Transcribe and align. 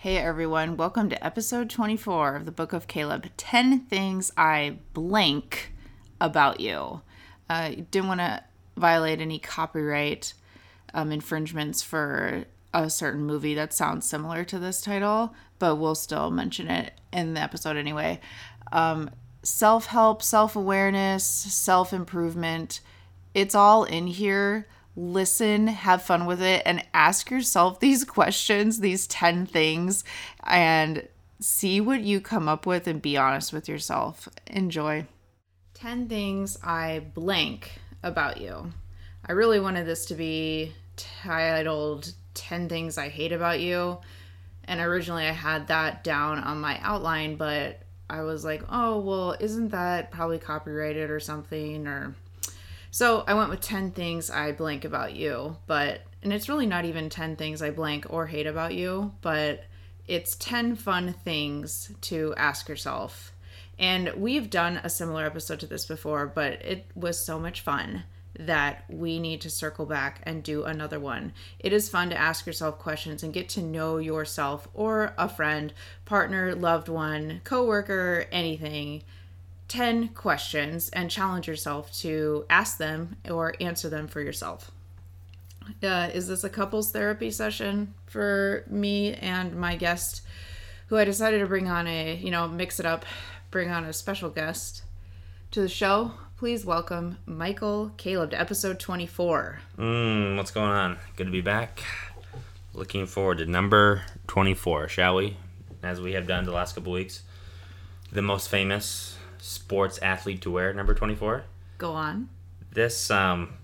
Hey 0.00 0.18
everyone, 0.18 0.76
welcome 0.76 1.10
to 1.10 1.26
episode 1.26 1.68
24 1.68 2.36
of 2.36 2.44
the 2.44 2.52
Book 2.52 2.72
of 2.72 2.86
Caleb 2.86 3.30
10 3.36 3.80
Things 3.80 4.30
I 4.36 4.78
Blank 4.94 5.72
About 6.20 6.60
You. 6.60 7.00
Uh, 7.50 7.70
didn't 7.90 8.06
want 8.06 8.20
to 8.20 8.44
violate 8.76 9.20
any 9.20 9.40
copyright 9.40 10.34
um, 10.94 11.10
infringements 11.10 11.82
for 11.82 12.44
a 12.72 12.88
certain 12.88 13.24
movie 13.24 13.56
that 13.56 13.72
sounds 13.72 14.08
similar 14.08 14.44
to 14.44 14.60
this 14.60 14.80
title, 14.80 15.34
but 15.58 15.74
we'll 15.74 15.96
still 15.96 16.30
mention 16.30 16.68
it 16.68 16.92
in 17.12 17.34
the 17.34 17.40
episode 17.40 17.76
anyway. 17.76 18.20
Um, 18.70 19.10
self 19.42 19.86
help, 19.86 20.22
self 20.22 20.54
awareness, 20.54 21.24
self 21.24 21.92
improvement, 21.92 22.78
it's 23.34 23.56
all 23.56 23.82
in 23.82 24.06
here 24.06 24.68
listen, 24.98 25.68
have 25.68 26.02
fun 26.02 26.26
with 26.26 26.42
it, 26.42 26.62
and 26.66 26.84
ask 26.92 27.30
yourself 27.30 27.80
these 27.80 28.04
questions, 28.04 28.80
these 28.80 29.06
10 29.06 29.46
things, 29.46 30.04
and 30.42 31.06
see 31.40 31.80
what 31.80 32.00
you 32.00 32.20
come 32.20 32.48
up 32.48 32.66
with 32.66 32.86
and 32.86 33.00
be 33.00 33.16
honest 33.16 33.52
with 33.52 33.68
yourself. 33.68 34.28
Enjoy. 34.48 35.06
10 35.74 36.08
things 36.08 36.58
I 36.62 37.04
blank 37.14 37.78
about 38.02 38.40
you. 38.40 38.72
I 39.24 39.32
really 39.32 39.60
wanted 39.60 39.86
this 39.86 40.06
to 40.06 40.14
be 40.14 40.72
titled 40.96 42.12
10 42.34 42.68
Things 42.68 42.98
I 42.98 43.08
Hate 43.08 43.32
About 43.32 43.60
You. 43.60 43.98
And 44.64 44.80
originally 44.80 45.26
I 45.26 45.32
had 45.32 45.68
that 45.68 46.02
down 46.02 46.38
on 46.38 46.60
my 46.60 46.78
outline, 46.82 47.36
but 47.36 47.80
I 48.10 48.22
was 48.22 48.44
like, 48.44 48.62
oh, 48.68 48.98
well, 48.98 49.36
isn't 49.38 49.68
that 49.68 50.10
probably 50.10 50.38
copyrighted 50.38 51.10
or 51.10 51.20
something? 51.20 51.86
Or 51.86 52.14
so 52.90 53.24
I 53.26 53.34
went 53.34 53.50
with 53.50 53.60
10 53.60 53.92
things 53.92 54.30
I 54.30 54.52
blank 54.52 54.84
about 54.84 55.14
you, 55.14 55.56
but, 55.66 56.02
and 56.22 56.32
it's 56.32 56.48
really 56.48 56.66
not 56.66 56.84
even 56.84 57.10
10 57.10 57.36
things 57.36 57.62
I 57.62 57.70
blank 57.70 58.06
or 58.08 58.26
hate 58.26 58.46
about 58.46 58.74
you, 58.74 59.12
but 59.20 59.64
it's 60.06 60.36
10 60.36 60.76
fun 60.76 61.12
things 61.12 61.92
to 62.02 62.34
ask 62.36 62.68
yourself. 62.68 63.32
And 63.78 64.12
we've 64.16 64.50
done 64.50 64.80
a 64.82 64.90
similar 64.90 65.24
episode 65.24 65.60
to 65.60 65.66
this 65.66 65.84
before, 65.84 66.26
but 66.26 66.64
it 66.64 66.86
was 66.94 67.24
so 67.24 67.38
much 67.38 67.60
fun 67.60 68.04
that 68.38 68.84
we 68.88 69.18
need 69.18 69.40
to 69.40 69.50
circle 69.50 69.86
back 69.86 70.20
and 70.22 70.42
do 70.42 70.64
another 70.64 71.00
one. 71.00 71.32
It 71.58 71.72
is 71.72 71.88
fun 71.88 72.10
to 72.10 72.18
ask 72.18 72.46
yourself 72.46 72.78
questions 72.78 73.22
and 73.22 73.32
get 73.32 73.48
to 73.50 73.62
know 73.62 73.98
yourself 73.98 74.68
or 74.74 75.12
a 75.18 75.28
friend, 75.28 75.72
partner, 76.04 76.54
loved 76.54 76.88
one, 76.88 77.40
coworker, 77.44 78.26
anything 78.30 79.02
10 79.68 80.08
questions 80.08 80.88
and 80.90 81.10
challenge 81.10 81.46
yourself 81.46 81.92
to 81.98 82.44
ask 82.48 82.78
them 82.78 83.16
or 83.30 83.54
answer 83.60 83.88
them 83.88 84.08
for 84.08 84.20
yourself. 84.20 84.70
Uh, 85.82 86.08
is 86.14 86.28
this 86.28 86.42
a 86.44 86.48
couples 86.48 86.90
therapy 86.90 87.30
session 87.30 87.94
for 88.06 88.64
me 88.68 89.12
and 89.14 89.54
my 89.54 89.76
guest 89.76 90.22
who 90.86 90.96
I 90.96 91.04
decided 91.04 91.40
to 91.40 91.46
bring 91.46 91.68
on 91.68 91.86
a, 91.86 92.16
you 92.16 92.30
know, 92.30 92.48
mix 92.48 92.80
it 92.80 92.86
up, 92.86 93.04
bring 93.50 93.68
on 93.68 93.84
a 93.84 93.92
special 93.92 94.30
guest 94.30 94.82
to 95.50 95.60
the 95.60 95.68
show? 95.68 96.12
Please 96.38 96.64
welcome 96.64 97.18
Michael 97.26 97.92
Caleb 97.98 98.30
to 98.30 98.40
episode 98.40 98.78
24. 98.78 99.60
Mm, 99.76 100.36
what's 100.36 100.50
going 100.50 100.70
on? 100.70 100.96
Good 101.16 101.24
to 101.24 101.30
be 101.30 101.42
back. 101.42 101.82
Looking 102.72 103.06
forward 103.06 103.38
to 103.38 103.46
number 103.46 104.04
24, 104.28 104.88
shall 104.88 105.16
we? 105.16 105.36
As 105.82 106.00
we 106.00 106.12
have 106.12 106.26
done 106.26 106.44
the 106.44 106.52
last 106.52 106.74
couple 106.74 106.92
weeks. 106.92 107.22
The 108.10 108.22
most 108.22 108.48
famous 108.48 109.17
sports 109.40 109.98
athlete 109.98 110.42
to 110.42 110.50
wear, 110.50 110.72
number 110.72 110.94
24. 110.94 111.44
Go 111.78 111.92
on. 111.92 112.28
This, 112.72 113.10
um, 113.10 113.54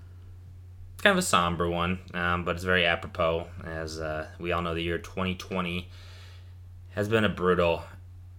kind 0.98 1.12
of 1.12 1.18
a 1.18 1.26
somber 1.26 1.68
one, 1.68 1.98
um, 2.14 2.44
but 2.44 2.56
it's 2.56 2.64
very 2.64 2.86
apropos, 2.86 3.46
as 3.64 4.00
uh, 4.00 4.26
we 4.38 4.52
all 4.52 4.62
know 4.62 4.74
the 4.74 4.82
year 4.82 4.98
2020 4.98 5.88
has 6.94 7.08
been 7.08 7.24
a 7.24 7.28
brutal 7.28 7.82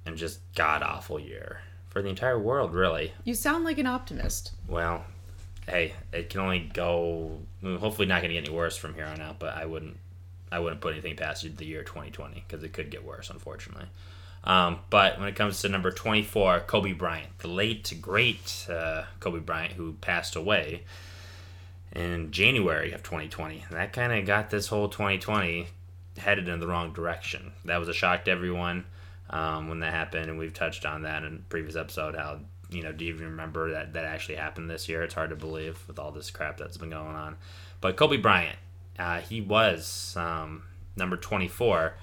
and 0.05 0.17
just 0.17 0.39
god 0.55 0.81
awful 0.81 1.19
year 1.19 1.59
for 1.89 2.01
the 2.01 2.09
entire 2.09 2.39
world, 2.39 2.73
really. 2.73 3.13
You 3.23 3.35
sound 3.35 3.63
like 3.63 3.77
an 3.77 3.87
optimist. 3.87 4.51
Well, 4.67 5.05
hey, 5.67 5.93
it 6.11 6.29
can 6.29 6.41
only 6.41 6.59
go. 6.73 7.39
Hopefully, 7.63 8.07
not 8.07 8.21
going 8.21 8.29
to 8.29 8.33
get 8.33 8.47
any 8.47 8.55
worse 8.55 8.75
from 8.75 8.93
here 8.95 9.05
on 9.05 9.21
out. 9.21 9.39
But 9.39 9.55
I 9.55 9.65
wouldn't, 9.65 9.97
I 10.51 10.59
wouldn't 10.59 10.81
put 10.81 10.93
anything 10.93 11.15
past 11.15 11.43
the 11.57 11.65
year 11.65 11.83
2020 11.83 12.43
because 12.47 12.63
it 12.63 12.73
could 12.73 12.89
get 12.89 13.05
worse, 13.05 13.29
unfortunately. 13.29 13.87
Um, 14.45 14.79
but 14.89 15.19
when 15.19 15.27
it 15.27 15.35
comes 15.35 15.61
to 15.61 15.69
number 15.69 15.91
24, 15.91 16.61
Kobe 16.61 16.93
Bryant, 16.93 17.39
the 17.39 17.47
late, 17.47 17.91
great 17.99 18.67
uh, 18.69 19.03
Kobe 19.19 19.39
Bryant, 19.39 19.73
who 19.73 19.93
passed 19.93 20.35
away 20.35 20.83
in 21.91 22.31
January 22.31 22.91
of 22.91 23.01
2020. 23.01 23.65
And 23.67 23.77
that 23.77 23.93
kind 23.93 24.13
of 24.13 24.25
got 24.25 24.49
this 24.51 24.67
whole 24.67 24.87
2020 24.87 25.67
headed 26.17 26.47
in 26.47 26.59
the 26.59 26.67
wrong 26.67 26.93
direction. 26.93 27.53
That 27.65 27.77
was 27.77 27.89
a 27.89 27.93
shock 27.93 28.25
to 28.25 28.31
everyone 28.31 28.85
um, 29.29 29.67
when 29.67 29.79
that 29.79 29.93
happened, 29.93 30.29
and 30.29 30.37
we've 30.37 30.53
touched 30.53 30.85
on 30.85 31.03
that 31.03 31.23
in 31.23 31.45
previous 31.49 31.75
episode. 31.75 32.15
How 32.15 32.39
you 32.69 32.83
know, 32.83 32.91
do 32.91 33.05
you 33.05 33.13
even 33.13 33.27
remember 33.27 33.71
that 33.71 33.93
that 33.93 34.05
actually 34.05 34.35
happened 34.35 34.69
this 34.69 34.89
year? 34.89 35.03
It's 35.03 35.13
hard 35.13 35.29
to 35.31 35.35
believe 35.35 35.79
with 35.87 35.99
all 35.99 36.11
this 36.11 36.29
crap 36.31 36.57
that's 36.57 36.77
been 36.77 36.89
going 36.89 37.15
on. 37.15 37.37
But 37.81 37.95
Kobe 37.95 38.17
Bryant, 38.17 38.57
uh, 38.97 39.21
he 39.21 39.41
was 39.41 40.15
um, 40.17 40.63
number 40.95 41.17
24 41.17 41.95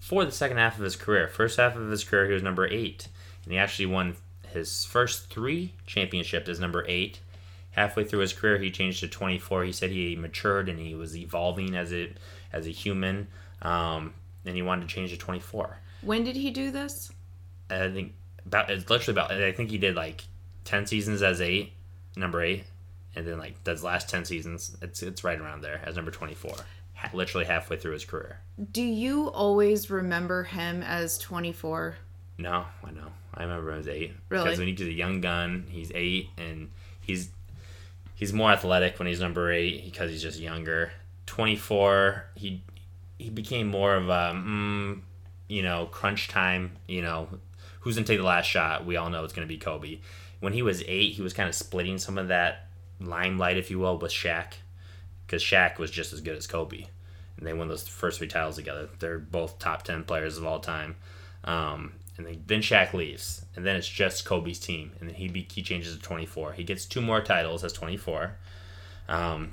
for 0.00 0.24
the 0.24 0.32
second 0.32 0.56
half 0.56 0.78
of 0.78 0.82
his 0.82 0.96
career. 0.96 1.28
First 1.28 1.58
half 1.58 1.76
of 1.76 1.88
his 1.88 2.02
career, 2.02 2.26
he 2.26 2.32
was 2.32 2.42
number 2.42 2.66
eight, 2.66 3.06
and 3.44 3.52
he 3.52 3.58
actually 3.58 3.86
won 3.86 4.16
his 4.52 4.84
first 4.84 5.30
three 5.30 5.74
championships 5.86 6.48
as 6.48 6.58
number 6.58 6.84
eight. 6.88 7.20
Halfway 7.72 8.02
through 8.02 8.20
his 8.20 8.32
career, 8.32 8.58
he 8.58 8.70
changed 8.70 9.00
to 9.00 9.08
24. 9.08 9.64
He 9.64 9.72
said 9.72 9.90
he 9.90 10.16
matured 10.16 10.68
and 10.68 10.80
he 10.80 10.94
was 10.94 11.16
evolving 11.16 11.76
as 11.76 11.92
a 11.92 12.12
as 12.52 12.66
a 12.66 12.70
human, 12.70 13.28
um, 13.62 14.14
and 14.44 14.56
he 14.56 14.62
wanted 14.62 14.88
to 14.88 14.92
change 14.92 15.10
to 15.10 15.16
24. 15.16 15.78
When 16.02 16.24
did 16.24 16.34
he 16.34 16.50
do 16.50 16.72
this? 16.72 17.12
I 17.68 17.88
think 17.90 18.14
about 18.44 18.70
it's 18.70 18.90
literally 18.90 19.20
about. 19.20 19.30
I 19.30 19.52
think 19.52 19.70
he 19.70 19.78
did 19.78 19.94
like 19.94 20.24
10 20.64 20.86
seasons 20.86 21.22
as 21.22 21.40
eight, 21.40 21.72
number 22.16 22.42
eight, 22.42 22.64
and 23.14 23.24
then 23.24 23.38
like 23.38 23.62
those 23.62 23.84
last 23.84 24.08
10 24.08 24.24
seasons, 24.24 24.76
it's 24.82 25.02
it's 25.02 25.22
right 25.22 25.38
around 25.38 25.60
there 25.60 25.80
as 25.84 25.94
number 25.94 26.10
24 26.10 26.52
literally 27.12 27.46
halfway 27.46 27.76
through 27.76 27.92
his 27.92 28.04
career. 28.04 28.40
Do 28.72 28.82
you 28.82 29.28
always 29.28 29.90
remember 29.90 30.44
him 30.44 30.82
as 30.82 31.18
24? 31.18 31.96
No, 32.38 32.64
I 32.84 32.90
know. 32.90 33.08
I 33.34 33.42
remember 33.42 33.72
him 33.72 33.80
as 33.80 33.88
eight. 33.88 34.12
Really? 34.28 34.44
Because 34.44 34.58
when 34.58 34.68
he's 34.68 34.80
a 34.80 34.92
young 34.92 35.20
gun, 35.20 35.66
he's 35.68 35.92
eight, 35.94 36.30
and 36.36 36.70
he's 37.00 37.30
he's 38.14 38.32
more 38.32 38.50
athletic 38.50 38.98
when 38.98 39.08
he's 39.08 39.20
number 39.20 39.52
eight 39.52 39.84
because 39.84 40.10
he's 40.10 40.22
just 40.22 40.38
younger. 40.38 40.92
24, 41.26 42.24
he 42.34 42.62
he 43.18 43.30
became 43.30 43.68
more 43.68 43.94
of 43.94 44.08
a 44.08 44.32
mm, 44.34 45.00
you 45.48 45.62
know 45.62 45.86
crunch 45.86 46.28
time. 46.28 46.72
You 46.88 47.02
know, 47.02 47.28
who's 47.80 47.94
gonna 47.94 48.06
take 48.06 48.18
the 48.18 48.24
last 48.24 48.46
shot? 48.46 48.84
We 48.84 48.96
all 48.96 49.10
know 49.10 49.24
it's 49.24 49.32
gonna 49.32 49.46
be 49.46 49.58
Kobe. 49.58 49.98
When 50.40 50.52
he 50.52 50.62
was 50.62 50.82
eight, 50.86 51.12
he 51.12 51.22
was 51.22 51.32
kind 51.32 51.48
of 51.48 51.54
splitting 51.54 51.98
some 51.98 52.18
of 52.18 52.28
that 52.28 52.68
limelight, 52.98 53.58
if 53.58 53.70
you 53.70 53.78
will, 53.78 53.98
with 53.98 54.12
Shaq 54.12 54.54
because 55.30 55.44
Shaq 55.44 55.78
was 55.78 55.92
just 55.92 56.12
as 56.12 56.20
good 56.20 56.36
as 56.36 56.48
Kobe, 56.48 56.86
and 57.36 57.46
they 57.46 57.52
won 57.52 57.68
those 57.68 57.86
first 57.86 58.18
three 58.18 58.26
titles 58.26 58.56
together. 58.56 58.88
They're 58.98 59.20
both 59.20 59.60
top 59.60 59.84
ten 59.84 60.02
players 60.02 60.36
of 60.36 60.44
all 60.44 60.58
time. 60.58 60.96
Um, 61.44 61.92
and 62.16 62.26
then, 62.26 62.42
then 62.48 62.60
Shaq 62.62 62.92
leaves, 62.92 63.44
and 63.54 63.64
then 63.64 63.76
it's 63.76 63.88
just 63.88 64.24
Kobe's 64.24 64.58
team, 64.58 64.90
and 64.98 65.08
then 65.08 65.14
he 65.14 65.28
be, 65.28 65.46
he 65.48 65.62
changes 65.62 65.94
to 65.94 66.02
24. 66.02 66.54
He 66.54 66.64
gets 66.64 66.84
two 66.84 67.00
more 67.00 67.20
titles 67.20 67.62
as 67.62 67.72
24. 67.72 68.36
Um, 69.08 69.52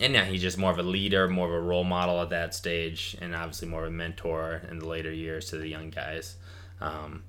and 0.00 0.14
now 0.14 0.24
he's 0.24 0.40
just 0.40 0.56
more 0.56 0.70
of 0.70 0.78
a 0.78 0.82
leader, 0.82 1.28
more 1.28 1.46
of 1.46 1.52
a 1.52 1.60
role 1.60 1.84
model 1.84 2.22
at 2.22 2.30
that 2.30 2.54
stage, 2.54 3.18
and 3.20 3.36
obviously 3.36 3.68
more 3.68 3.82
of 3.82 3.88
a 3.88 3.92
mentor 3.92 4.62
in 4.70 4.78
the 4.78 4.88
later 4.88 5.12
years 5.12 5.50
to 5.50 5.58
the 5.58 5.68
young 5.68 5.90
guys. 5.90 6.36
Um, 6.80 7.24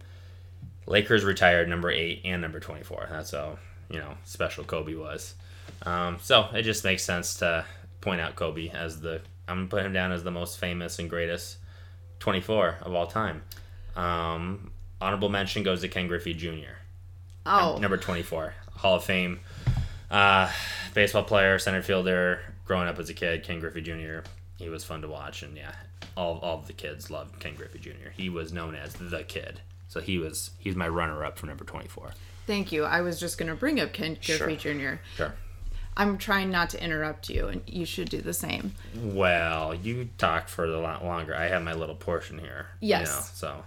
Lakers 0.86 1.25
retired 1.25 1.68
number 1.68 1.92
eight 1.92 2.21
and 2.24 2.42
number 2.42 2.62
24. 2.62 3.07
That's 3.09 3.31
how 3.31 3.59
you 3.89 4.00
know 4.00 4.13
special 4.24 4.63
Kobe 4.63 4.95
was. 4.95 5.36
Um, 5.83 6.18
so 6.21 6.47
it 6.53 6.63
just 6.63 6.83
makes 6.83 7.03
sense 7.03 7.35
to 7.35 7.65
point 8.01 8.21
out 8.21 8.35
Kobe 8.35 8.69
as 8.69 9.01
the 9.01 9.21
I'm 9.47 9.57
gonna 9.57 9.68
put 9.68 9.85
him 9.85 9.94
down 9.94 10.12
as 10.12 10.24
the 10.24 10.31
most 10.31 10.59
famous 10.59 11.00
and 11.00 11.09
greatest 11.09 11.57
24 12.19 12.79
of 12.81 12.94
all 12.94 13.07
time. 13.07 13.44
Um, 13.95 14.71
honorable 15.00 15.29
mention 15.29 15.63
goes 15.63 15.81
to 15.81 15.88
Ken 15.88 16.07
Griffey 16.07 16.33
Jr. 16.33 16.75
Oh, 17.45 17.77
number 17.79 17.97
24, 17.97 18.53
Hall 18.75 18.95
of 18.95 19.03
Fame, 19.03 19.39
uh, 20.12 20.51
baseball 20.94 21.24
player, 21.24 21.59
center 21.59 21.81
fielder. 21.81 22.41
Growing 22.65 22.89
up 22.89 23.00
as 23.00 23.09
a 23.09 23.13
kid, 23.13 23.44
Ken 23.45 23.62
Griffey 23.62 23.81
Jr. 23.81 24.27
He 24.57 24.68
was 24.68 24.83
fun 24.83 25.01
to 25.01 25.07
watch, 25.07 25.41
and 25.44 25.56
yeah, 25.56 25.71
all 26.18 26.39
all 26.39 26.59
of 26.59 26.68
the 26.68 26.73
kids 26.73 27.09
loved 27.09 27.39
Ken 27.39 27.56
Griffey 27.56 27.80
Jr. 27.80 28.09
He 28.15 28.27
was 28.27 28.51
known 28.51 28.75
as 28.75 28.94
the 28.94 29.23
kid. 29.23 29.62
So 29.88 30.01
he 30.01 30.18
was 30.18 30.51
he's 30.59 30.75
my 30.75 30.88
runner 30.88 31.23
up 31.23 31.39
for 31.39 31.45
number 31.45 31.63
24. 31.63 32.12
Thank 32.45 32.71
you. 32.71 32.83
I 32.83 33.01
was 33.01 33.19
just 33.19 33.38
going 33.38 33.50
to 33.50 33.56
bring 33.56 33.80
up 33.80 33.94
Ken 33.94 34.18
Griffey 34.25 34.56
Jr. 34.56 34.95
Sure. 35.15 35.33
I'm 35.97 36.17
trying 36.17 36.49
not 36.51 36.69
to 36.71 36.81
interrupt 36.83 37.27
you, 37.29 37.47
and 37.47 37.61
you 37.67 37.85
should 37.85 38.09
do 38.09 38.21
the 38.21 38.33
same. 38.33 38.73
Well, 38.95 39.73
you 39.75 40.09
talk 40.17 40.47
for 40.47 40.63
a 40.65 40.79
lot 40.79 41.03
longer. 41.03 41.35
I 41.35 41.47
have 41.47 41.63
my 41.63 41.73
little 41.73 41.95
portion 41.95 42.38
here. 42.39 42.67
you 42.79 42.89
Yes. 42.89 43.09
know, 43.09 43.21
so, 43.33 43.63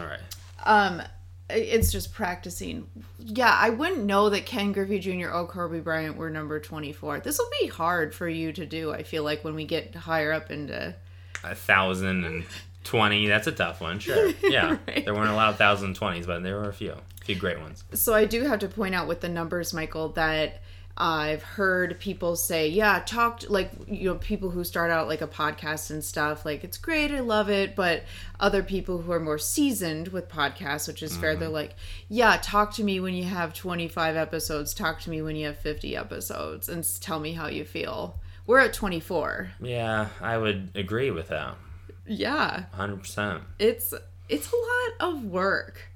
all 0.00 0.04
right. 0.06 0.20
Um, 0.64 1.02
it's 1.48 1.90
just 1.90 2.12
practicing. 2.12 2.86
Yeah, 3.18 3.52
I 3.58 3.70
wouldn't 3.70 4.04
know 4.04 4.30
that 4.30 4.46
Ken 4.46 4.72
Griffey 4.72 4.98
Jr. 5.00 5.30
or 5.30 5.46
Kobe 5.48 5.80
Bryant 5.80 6.16
were 6.16 6.30
number 6.30 6.60
24. 6.60 7.20
This 7.20 7.38
will 7.38 7.50
be 7.60 7.66
hard 7.66 8.14
for 8.14 8.28
you 8.28 8.52
to 8.52 8.66
do, 8.66 8.92
I 8.92 9.02
feel 9.02 9.24
like, 9.24 9.42
when 9.42 9.54
we 9.54 9.64
get 9.64 9.94
higher 9.94 10.32
up 10.32 10.50
into. 10.50 10.94
A 11.42 11.54
thousand 11.54 12.24
and 12.26 12.44
twenty. 12.84 13.26
That's 13.26 13.46
a 13.46 13.52
tough 13.52 13.80
one. 13.80 13.98
Sure. 13.98 14.30
Yeah. 14.42 14.76
Right. 14.86 15.04
There 15.04 15.14
weren't 15.14 15.30
a 15.30 15.34
lot 15.34 15.48
of 15.48 15.56
thousand 15.56 15.86
and 15.88 15.96
twenties, 15.96 16.26
but 16.26 16.42
there 16.42 16.56
were 16.56 16.68
a 16.68 16.72
few. 16.74 16.92
A 16.92 17.24
few 17.24 17.34
great 17.36 17.58
ones. 17.60 17.82
So 17.94 18.12
I 18.14 18.26
do 18.26 18.42
have 18.44 18.58
to 18.60 18.68
point 18.68 18.94
out 18.94 19.08
with 19.08 19.20
the 19.22 19.28
numbers, 19.28 19.72
Michael, 19.72 20.10
that 20.10 20.60
I've 21.02 21.42
heard 21.42 21.98
people 21.98 22.36
say, 22.36 22.68
yeah, 22.68 23.02
talked 23.06 23.48
like, 23.48 23.72
you 23.88 24.10
know, 24.10 24.16
people 24.16 24.50
who 24.50 24.62
start 24.64 24.90
out 24.90 25.08
like 25.08 25.22
a 25.22 25.26
podcast 25.26 25.90
and 25.90 26.04
stuff, 26.04 26.44
like, 26.44 26.62
it's 26.62 26.76
great, 26.76 27.10
I 27.10 27.20
love 27.20 27.48
it. 27.48 27.74
But 27.74 28.02
other 28.38 28.62
people 28.62 28.98
who 28.98 29.10
are 29.10 29.18
more 29.18 29.38
seasoned 29.38 30.08
with 30.08 30.28
podcasts, 30.28 30.86
which 30.86 31.02
is 31.02 31.16
fair, 31.16 31.36
they're 31.36 31.48
mm-hmm. 31.48 31.54
like, 31.54 31.74
yeah, 32.10 32.38
talk 32.42 32.74
to 32.74 32.84
me 32.84 33.00
when 33.00 33.14
you 33.14 33.24
have 33.24 33.54
25 33.54 34.14
episodes, 34.14 34.74
talk 34.74 35.00
to 35.00 35.10
me 35.10 35.22
when 35.22 35.36
you 35.36 35.46
have 35.46 35.56
50 35.56 35.96
episodes, 35.96 36.68
and 36.68 36.86
tell 37.00 37.18
me 37.18 37.32
how 37.32 37.48
you 37.48 37.64
feel. 37.64 38.20
We're 38.46 38.60
at 38.60 38.74
24. 38.74 39.52
Yeah, 39.62 40.08
I 40.20 40.36
would 40.36 40.72
agree 40.74 41.10
with 41.10 41.28
that. 41.28 41.54
Yeah, 42.06 42.64
100%. 42.76 43.40
it's 43.58 43.94
it's 44.28 44.52
a 44.52 44.56
lot 44.56 45.14
of 45.14 45.24
work. 45.24 45.88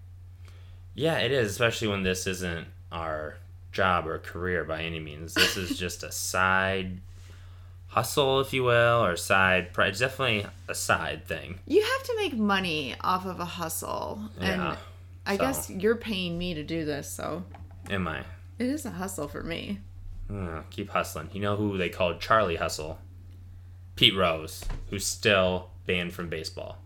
Yeah, 0.95 1.19
it 1.19 1.31
is, 1.31 1.51
especially 1.51 1.89
when 1.89 2.05
this 2.05 2.27
isn't 2.27 2.69
our 2.91 3.37
job 3.75 4.07
or 4.07 4.19
career 4.19 4.65
by 4.65 4.83
any 4.83 5.01
means. 5.01 5.35
This 5.35 5.57
is 5.59 5.79
just 5.79 6.03
a 6.03 6.11
side 6.11 7.01
hustle, 7.89 8.41
if 8.41 8.53
you 8.53 8.65
will, 8.65 9.05
or 9.05 9.17
side. 9.17 9.69
It's 9.77 9.99
definitely 9.99 10.47
a 10.69 10.75
side 10.75 11.27
thing. 11.27 11.59
You 11.67 11.83
have 11.83 12.03
to 12.05 12.15
make 12.17 12.35
money 12.37 12.95
off 13.03 13.27
of 13.27 13.39
a 13.41 13.45
hustle, 13.45 14.31
and 14.41 14.63
Yeah, 14.63 14.77
I 15.27 15.37
so- 15.37 15.43
guess 15.45 15.71
you're 15.71 15.97
paying 15.97 16.39
me 16.39 16.55
to 16.55 16.63
do 16.63 16.85
this, 16.85 17.11
so 17.11 17.45
Am 17.91 18.09
I? 18.09 18.21
it 18.59 18.67
is 18.67 18.87
a 18.87 18.91
hustle 18.91 19.29
for 19.29 19.43
me. 19.43 19.81
Uh, 20.33 20.63
keep 20.71 20.89
hustling. 20.91 21.29
You 21.35 21.41
know 21.43 21.57
who 21.57 21.77
they 21.77 21.91
called 21.91 22.21
Charlie 22.21 22.57
Hustle? 22.57 22.99
Pete 23.95 24.17
Rose, 24.17 24.65
who's 24.91 25.07
still 25.07 25.69
banned 25.87 26.15
from 26.15 26.29
baseball. 26.31 26.79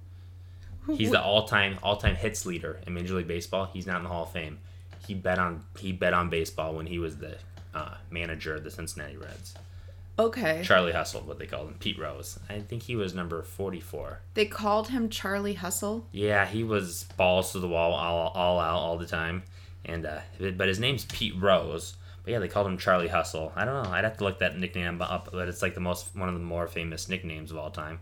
He's 0.94 1.10
the 1.10 1.22
all-time 1.22 1.78
all-time 1.82 2.16
hits 2.16 2.44
leader 2.46 2.80
in 2.86 2.94
Major 2.94 3.14
League 3.14 3.28
Baseball. 3.28 3.66
He's 3.72 3.86
not 3.86 3.98
in 3.98 4.04
the 4.04 4.08
Hall 4.08 4.22
of 4.24 4.32
Fame. 4.32 4.58
He 5.08 5.14
bet 5.14 5.38
on 5.38 5.64
he 5.78 5.90
bet 5.90 6.12
on 6.12 6.28
baseball 6.28 6.74
when 6.74 6.86
he 6.86 6.98
was 6.98 7.16
the 7.16 7.38
uh, 7.74 7.94
manager 8.10 8.54
of 8.54 8.62
the 8.62 8.70
Cincinnati 8.70 9.16
Reds. 9.16 9.54
Okay. 10.18 10.62
Charlie 10.62 10.92
Hustle, 10.92 11.22
what 11.22 11.38
they 11.38 11.46
called 11.46 11.68
him, 11.68 11.76
Pete 11.78 11.98
Rose. 11.98 12.38
I 12.50 12.60
think 12.60 12.82
he 12.82 12.94
was 12.94 13.14
number 13.14 13.40
forty-four. 13.42 14.20
They 14.34 14.44
called 14.44 14.88
him 14.88 15.08
Charlie 15.08 15.54
Hustle. 15.54 16.06
Yeah, 16.12 16.44
he 16.44 16.62
was 16.62 17.04
balls 17.16 17.52
to 17.52 17.58
the 17.58 17.68
wall, 17.68 17.94
all, 17.94 18.28
all 18.34 18.60
out, 18.60 18.76
all 18.76 18.98
the 18.98 19.06
time. 19.06 19.44
And 19.86 20.04
uh, 20.04 20.20
but 20.56 20.68
his 20.68 20.78
name's 20.78 21.06
Pete 21.06 21.40
Rose. 21.40 21.96
But 22.22 22.32
yeah, 22.32 22.38
they 22.40 22.48
called 22.48 22.66
him 22.66 22.76
Charlie 22.76 23.08
Hustle. 23.08 23.50
I 23.56 23.64
don't 23.64 23.82
know. 23.82 23.90
I'd 23.90 24.04
have 24.04 24.18
to 24.18 24.24
look 24.24 24.40
that 24.40 24.58
nickname 24.58 25.00
up, 25.00 25.30
but 25.32 25.48
it's 25.48 25.62
like 25.62 25.74
the 25.74 25.80
most 25.80 26.14
one 26.14 26.28
of 26.28 26.34
the 26.34 26.40
more 26.40 26.66
famous 26.66 27.08
nicknames 27.08 27.50
of 27.50 27.56
all 27.56 27.70
time 27.70 28.00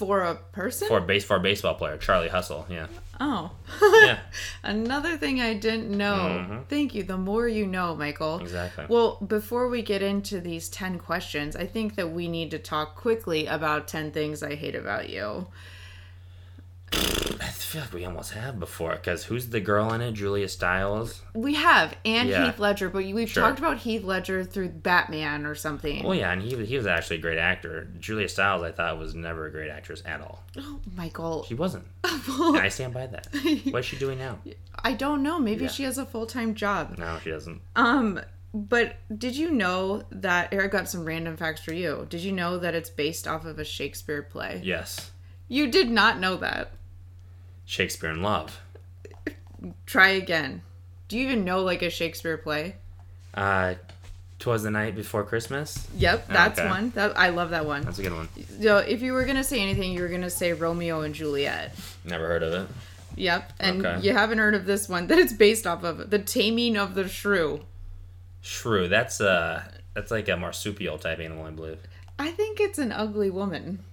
For 0.00 0.22
a 0.22 0.34
person? 0.34 0.88
for 0.88 0.96
a 0.96 1.02
base 1.02 1.26
for 1.26 1.36
a 1.36 1.40
baseball 1.40 1.74
player. 1.74 1.98
Charlie 1.98 2.28
Hustle. 2.28 2.64
Yeah, 2.70 2.86
oh. 3.20 3.50
yeah, 3.82 4.20
Another 4.62 5.18
thing 5.18 5.42
I 5.42 5.52
didn't 5.52 5.90
know. 5.90 6.46
Mhm. 6.48 6.66
Thank 6.68 6.94
you. 6.94 7.02
The 7.02 7.18
more 7.18 7.46
you 7.46 7.66
know, 7.66 7.94
Michael. 7.94 8.38
exactly. 8.38 8.86
Well, 8.88 9.18
before 9.26 9.68
we 9.68 9.82
get 9.82 10.00
into 10.00 10.40
these 10.40 10.70
10 10.70 10.98
questions, 10.98 11.54
I 11.54 11.66
think 11.66 11.96
that 11.96 12.10
we 12.12 12.28
need 12.28 12.50
to 12.52 12.58
talk 12.58 12.96
quickly 12.96 13.44
about 13.46 13.88
10 13.88 14.10
things 14.10 14.42
I 14.42 14.54
hate 14.54 14.74
about 14.74 15.10
you. 15.10 15.48
I 16.92 17.48
feel 17.52 17.82
like 17.82 17.92
we 17.92 18.04
almost 18.04 18.32
have 18.32 18.58
before 18.58 18.92
because 18.96 19.24
who's 19.24 19.48
the 19.48 19.60
girl 19.60 19.92
in 19.92 20.00
it? 20.00 20.12
Julia 20.12 20.48
Stiles. 20.48 21.22
We 21.34 21.54
have, 21.54 21.94
and 22.04 22.28
Yeah. 22.28 22.46
Heath 22.46 22.58
Ledger, 22.58 22.88
but 22.88 23.04
we've 23.04 23.30
Sure. 23.30 23.44
talked 23.44 23.58
about 23.60 23.78
Heath 23.78 24.02
Ledger 24.02 24.42
through 24.44 24.70
Batman 24.70 25.46
or 25.46 25.54
something. 25.54 26.02
Well, 26.02 26.14
yeah, 26.16 26.32
and 26.32 26.42
he 26.42 26.64
he 26.64 26.76
was 26.76 26.86
actually 26.86 27.16
a 27.16 27.20
great 27.20 27.38
actor. 27.38 27.88
Julia 28.00 28.28
Stiles, 28.28 28.62
I 28.62 28.72
thought 28.72 28.98
was 28.98 29.14
never 29.14 29.46
a 29.46 29.50
great 29.52 29.70
actress 29.70 30.02
at 30.04 30.20
all. 30.20 30.42
Oh, 30.58 30.80
Michael. 30.96 31.44
She 31.44 31.54
wasn't. 31.54 31.84
I 32.04 32.68
stand 32.70 32.92
by 32.92 33.06
that. 33.06 33.28
What's 33.70 33.86
she 33.86 33.96
doing 33.96 34.18
now? 34.18 34.38
I 34.82 34.92
don't 34.94 35.22
know. 35.22 35.38
Maybe 35.38 35.64
Yeah. 35.66 35.70
she 35.70 35.84
has 35.84 35.96
a 35.98 36.04
full 36.06 36.26
time 36.26 36.54
job. 36.54 36.96
No, 36.98 37.18
she 37.22 37.30
doesn't. 37.30 37.60
Um, 37.76 38.20
but 38.52 38.96
did 39.16 39.36
you 39.36 39.50
know 39.50 40.02
that 40.10 40.52
Eric 40.52 40.72
got 40.72 40.88
some 40.88 41.04
random 41.04 41.36
facts 41.36 41.60
for 41.60 41.72
you? 41.72 42.06
Did 42.10 42.22
you 42.22 42.32
know 42.32 42.58
that 42.58 42.74
it's 42.74 42.90
based 42.90 43.28
off 43.28 43.44
of 43.44 43.60
a 43.60 43.64
Shakespeare 43.64 44.22
play? 44.22 44.60
Yes, 44.64 45.12
You 45.46 45.68
did 45.68 45.88
not 45.90 46.18
know 46.20 46.36
that. 46.36 46.72
Shakespeare 47.74 48.10
in 48.10 48.20
Love. 48.20 48.58
Try 49.86 50.08
again. 50.08 50.62
Do 51.06 51.16
you 51.16 51.22
even 51.28 51.44
know 51.44 51.62
like 51.62 51.82
a 51.82 51.90
Shakespeare 51.90 52.36
play? 52.36 52.74
Uh, 53.32 53.74
Twas 54.40 54.64
the 54.64 54.72
Night 54.72 54.96
Before 54.96 55.22
Christmas. 55.22 55.86
Yep, 55.96 56.26
that's 56.26 56.58
Okay. 56.58 56.68
one. 56.68 56.90
That 56.96 57.16
I 57.16 57.28
love 57.28 57.50
that 57.50 57.66
one. 57.66 57.82
That's 57.82 58.00
a 58.00 58.02
good 58.02 58.12
one. 58.12 58.28
So 58.60 58.78
if 58.78 59.02
you 59.02 59.12
were 59.12 59.24
gonna 59.24 59.44
say 59.44 59.60
anything, 59.60 59.92
you 59.92 60.02
were 60.02 60.08
gonna 60.08 60.30
say 60.30 60.52
Romeo 60.52 61.02
and 61.02 61.14
Juliet. 61.14 61.72
Never 62.04 62.26
heard 62.26 62.42
of 62.42 62.52
it. 62.54 62.68
Yep, 63.14 63.52
and 63.60 63.86
Okay. 63.86 64.04
you 64.04 64.14
haven't 64.14 64.38
heard 64.38 64.56
of 64.56 64.66
this 64.66 64.88
one 64.88 65.06
that 65.08 65.18
it's 65.18 65.32
based 65.32 65.64
off 65.64 65.84
of, 65.84 66.10
The 66.10 66.18
Taming 66.18 66.76
of 66.76 66.96
the 66.96 67.08
Shrew. 67.08 67.66
Shrew. 68.40 68.88
That's 68.88 69.20
uh 69.20 69.62
that's 69.94 70.10
like 70.10 70.28
a 70.28 70.36
marsupial 70.36 70.98
type 70.98 71.20
animal, 71.20 71.44
I 71.46 71.50
believe. 71.50 71.78
I 72.18 72.32
think 72.32 72.58
it's 72.58 72.78
an 72.78 72.90
ugly 72.90 73.30
woman. 73.30 73.84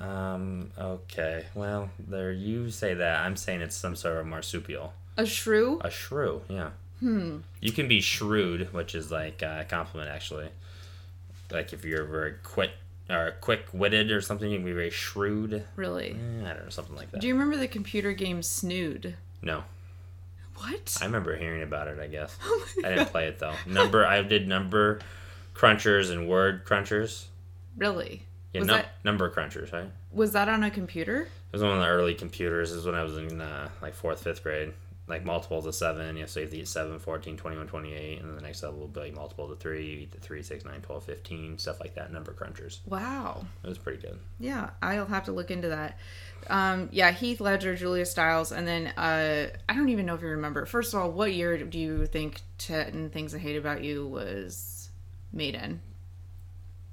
Um. 0.00 0.70
Okay. 0.78 1.46
Well, 1.54 1.90
there 1.98 2.30
you 2.32 2.70
say 2.70 2.94
that. 2.94 3.20
I'm 3.20 3.36
saying 3.36 3.60
it's 3.62 3.76
some 3.76 3.96
sort 3.96 4.18
of 4.18 4.26
marsupial. 4.26 4.92
A 5.16 5.26
shrew? 5.26 5.80
A 5.82 5.90
shrew. 5.90 6.42
Yeah. 6.48 6.70
Hmm. 7.00 7.38
You 7.60 7.72
can 7.72 7.88
be 7.88 8.00
shrewd, 8.00 8.72
which 8.72 8.94
is 8.94 9.10
like 9.10 9.42
a 9.42 9.66
compliment 9.68 10.10
actually. 10.10 10.48
Like 11.50 11.72
if 11.72 11.84
you're 11.84 12.04
very 12.04 12.34
quick 12.44 12.70
or 13.10 13.34
quick-witted 13.40 14.10
or 14.10 14.20
something, 14.20 14.50
you 14.50 14.58
can 14.58 14.66
be 14.66 14.72
very 14.72 14.90
shrewd. 14.90 15.64
Really? 15.76 16.10
Eh, 16.10 16.44
I 16.44 16.52
don't 16.52 16.64
know, 16.64 16.68
something 16.68 16.94
like 16.94 17.10
that. 17.12 17.20
Do 17.20 17.26
you 17.26 17.32
remember 17.34 17.56
the 17.56 17.66
computer 17.68 18.12
game 18.12 18.42
Snood? 18.42 19.14
no, 19.40 19.62
What? 20.56 20.98
I 21.00 21.06
remember 21.06 21.34
hearing 21.36 21.62
about 21.62 21.88
it. 21.88 21.98
I 21.98 22.06
guess 22.08 22.36
Oh 22.44 22.66
I 22.84 22.88
didn't 22.90 23.06
play 23.10 23.28
it 23.28 23.38
though. 23.38 23.54
Number. 23.66 24.04
I 24.06 24.22
did 24.22 24.46
number 24.46 25.00
crunchers 25.54 26.10
and 26.10 26.28
word 26.28 26.64
crunchers. 26.66 27.24
Really? 27.76 28.22
Yeah, 28.52 28.60
Was 28.60 28.68
num- 28.68 28.76
that- 28.78 28.94
number 29.04 29.30
crunchers, 29.30 29.72
right? 29.72 29.90
Was 30.12 30.32
that 30.32 30.48
on 30.48 30.64
a 30.64 30.70
computer? 30.70 31.22
It 31.22 31.28
was 31.52 31.62
one 31.62 31.72
of 31.72 31.80
the 31.80 31.86
early 31.88 32.14
computers. 32.14 32.72
It 32.72 32.76
was 32.76 32.86
when 32.86 32.94
I 32.94 33.02
was 33.02 33.16
in 33.16 33.40
uh, 33.40 33.68
like 33.82 33.94
fourth, 33.94 34.22
fifth 34.22 34.42
grade. 34.42 34.72
Like 35.06 35.24
multiples 35.24 35.64
of 35.64 35.74
seven. 35.74 36.16
You 36.16 36.22
know, 36.22 36.26
so 36.26 36.40
you 36.40 36.44
have 36.44 36.52
to 36.52 36.58
eat 36.60 36.68
7, 36.68 36.98
14, 36.98 37.38
21, 37.38 37.66
28. 37.66 38.18
And 38.20 38.28
then 38.28 38.36
the 38.36 38.42
next 38.42 38.62
level 38.62 38.80
will 38.80 38.88
be 38.88 39.00
like 39.00 39.14
multiples 39.14 39.50
of 39.50 39.58
three. 39.58 39.86
You 39.86 39.98
eat 40.00 40.12
the 40.12 40.20
3, 40.20 40.42
6, 40.42 40.66
9, 40.66 40.80
12, 40.82 41.02
15. 41.02 41.56
Stuff 41.58 41.80
like 41.80 41.94
that. 41.94 42.12
Number 42.12 42.34
crunchers. 42.34 42.80
Wow. 42.86 43.46
It 43.64 43.68
was 43.68 43.78
pretty 43.78 44.02
good. 44.02 44.18
Yeah, 44.38 44.68
I'll 44.82 45.06
have 45.06 45.24
to 45.24 45.32
look 45.32 45.50
into 45.50 45.68
that. 45.68 45.98
Um, 46.50 46.90
yeah, 46.92 47.10
Heath 47.10 47.40
Ledger, 47.40 47.74
Julia 47.74 48.04
Stiles, 48.04 48.52
and 48.52 48.68
then 48.68 48.88
uh, 48.98 49.48
I 49.66 49.74
don't 49.74 49.88
even 49.88 50.04
know 50.04 50.14
if 50.14 50.20
you 50.20 50.28
remember. 50.28 50.66
First 50.66 50.92
of 50.92 51.00
all, 51.00 51.10
what 51.10 51.32
year 51.32 51.56
do 51.56 51.78
you 51.78 52.04
think 52.04 52.42
Ten 52.58 53.08
Things 53.08 53.34
I 53.34 53.38
Hate 53.38 53.56
About 53.56 53.82
You 53.82 54.06
was 54.06 54.90
made 55.32 55.54
in? 55.54 55.80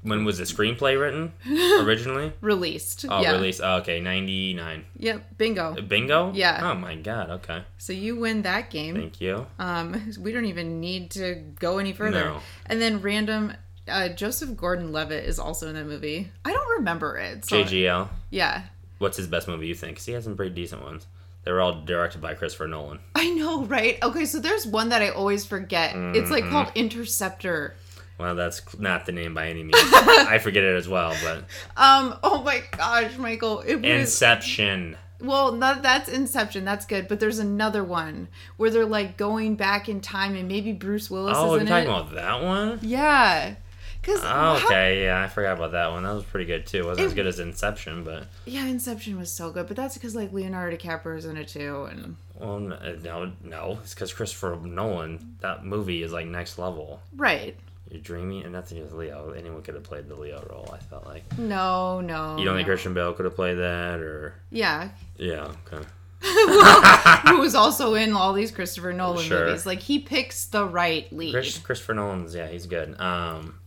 When 0.06 0.24
was 0.24 0.38
the 0.38 0.44
screenplay 0.44 1.00
written 1.00 1.34
originally? 1.86 2.32
Released. 2.42 3.06
Oh, 3.10 3.22
yeah. 3.22 3.32
released. 3.34 3.60
Oh, 3.64 3.78
okay, 3.78 4.00
99. 4.00 4.86
Yep, 4.98 5.38
bingo. 5.38 5.74
Bingo? 5.82 6.32
Yeah. 6.34 6.72
Oh 6.72 6.76
my 6.76 6.96
god, 6.96 7.30
okay. 7.32 7.64
So 7.78 7.92
you 7.92 8.16
win 8.16 8.44
that 8.44 8.70
game. 8.70 8.96
Thank 8.96 9.20
you. 9.20 9.46
Um, 9.60 10.14
we 10.20 10.32
don't 10.32 10.46
even 10.46 10.80
need 10.80 11.12
to 11.12 11.36
go 11.60 11.80
any 11.80 11.92
further. 11.94 12.24
No. 12.24 12.40
And 12.68 12.80
then 12.82 13.02
random, 13.02 13.54
uh, 13.88 14.10
Joseph 14.10 14.56
Gordon-Levitt 14.56 15.26
is 15.26 15.40
also 15.40 15.68
in 15.70 15.76
that 15.76 15.86
movie. 15.86 16.30
I 16.46 16.54
don't 16.54 16.78
remember 16.78 17.18
it. 17.18 17.46
So, 17.46 17.64
JGL. 17.64 18.08
Yeah, 18.30 18.64
What's 19.00 19.18
his 19.18 19.28
best 19.28 19.48
movie 19.50 19.68
you 19.68 19.76
think? 19.76 19.98
'Cause 19.98 20.06
he 20.06 20.14
has 20.14 20.24
some 20.24 20.38
pretty 20.38 20.56
decent 20.56 20.82
ones. 20.82 21.06
They 21.44 21.52
were 21.52 21.62
all 21.62 21.82
directed 21.84 22.22
by 22.22 22.34
Christopher 22.34 22.66
Nolan. 22.68 23.00
I 23.14 23.30
know, 23.30 23.66
right? 23.66 23.98
Okay, 24.02 24.26
so 24.26 24.40
there's 24.40 24.66
one 24.66 24.90
that 24.90 25.02
I 25.02 25.10
always 25.10 25.46
forget. 25.46 25.94
It's 26.16 26.32
like 26.32 26.44
Mm-hmm. 26.46 26.52
called 26.52 26.72
Interceptor. 26.76 27.76
Well, 28.18 28.36
that's 28.36 28.78
not 28.80 29.06
the 29.06 29.12
name 29.12 29.34
by 29.34 29.48
any 29.50 29.64
means. 29.64 29.76
I 29.78 30.38
forget 30.42 30.64
it 30.64 30.76
as 30.76 30.88
well, 30.88 31.14
but 31.24 31.40
Um. 31.76 32.18
Oh 32.24 32.42
my 32.44 32.64
gosh, 32.78 33.18
Michael. 33.18 33.60
It 33.62 33.76
was 33.76 33.86
Inception. 33.86 34.98
well. 35.20 35.52
That's 35.58 36.08
Inception. 36.10 36.64
That's 36.66 36.86
good. 36.86 37.08
But 37.08 37.20
there's 37.20 37.40
another 37.40 37.84
one 37.84 38.28
where 38.58 38.70
they're 38.70 38.86
like 38.86 39.18
going 39.18 39.56
back 39.56 39.90
in 39.90 40.00
time, 40.02 40.36
and 40.36 40.48
maybe 40.48 40.72
Bruce 40.72 41.10
Willis 41.12 41.36
Oh, 41.38 41.46
is 41.46 41.52
you're 41.54 41.62
in 41.62 41.68
talking 41.68 41.90
it. 41.90 41.92
about 41.92 42.14
that 42.16 42.42
one? 42.44 42.80
Yeah. 42.82 43.56
Cause 44.04 44.20
Oh, 44.22 44.28
how- 44.28 44.66
okay, 44.68 45.04
yeah, 45.06 45.24
I 45.24 45.28
forgot 45.28 45.58
about 45.58 45.72
that 45.72 45.90
one. 45.92 46.04
That 46.04 46.14
was 46.14 46.24
pretty 46.26 46.46
good 46.46 46.68
too. 46.68 46.82
It 46.82 46.86
wasn't 46.86 47.08
as 47.08 47.14
good 47.16 47.26
as 47.26 47.40
Inception, 47.40 48.04
but 48.04 48.28
yeah, 48.46 48.66
Inception 48.68 49.18
was 49.18 49.32
so 49.32 49.50
good, 49.52 49.68
but 49.68 49.76
that's 49.76 49.96
because 49.96 50.16
like 50.16 50.32
Leonardo 50.32 50.78
DiCaprio 50.78 51.18
is 51.18 51.26
in 51.26 51.38
it 51.38 51.48
too, 51.48 51.86
and 51.90 52.16
Well, 52.40 52.72
uh, 52.74 52.92
no, 53.04 53.32
no, 53.44 53.80
it's 53.82 53.96
because 53.96 54.14
Christopher 54.14 54.60
Nolan. 54.64 55.38
That 55.42 55.66
movie 55.66 56.04
is 56.04 56.12
like 56.14 56.28
next 56.28 56.60
level. 56.60 57.02
Right. 57.16 57.58
You're 57.90 58.02
dreaming, 58.02 58.44
and 58.44 58.52
nothing 58.54 58.82
with 58.82 58.94
Leo. 58.94 59.32
Anyone 59.32 59.62
could 59.62 59.76
have 59.76 59.84
played 59.84 60.08
the 60.10 60.16
Leo 60.16 60.46
role. 60.50 60.70
I 60.74 60.80
felt 60.80 61.06
like. 61.06 61.38
No, 61.38 62.02
no. 62.02 62.38
You 62.38 62.46
don't 62.46 62.56
think. 62.56 62.68
Christian 62.68 62.94
Bale 62.94 63.14
could 63.14 63.26
have 63.26 63.36
played 63.36 63.56
that, 63.56 64.00
or 64.00 64.34
Yeah. 64.50 64.90
yeah, 65.18 65.52
okay. 65.72 65.86
Who 67.30 67.38
was 67.40 67.54
also 67.54 67.94
in 67.94 68.14
all 68.14 68.34
these 68.34 68.52
Christopher 68.52 68.92
Nolan 68.94 69.24
Sure. 69.26 69.46
movies. 69.46 69.66
Like 69.66 69.80
he 69.80 70.00
picks 70.00 70.46
the 70.46 70.66
right 70.66 71.12
lead. 71.14 71.32
Chris, 71.34 71.58
Christopher 71.60 71.94
Nolan's 71.94 72.34
yeah, 72.34 72.48
he's 72.48 72.66
good. 72.66 73.00
Um, 73.00 73.60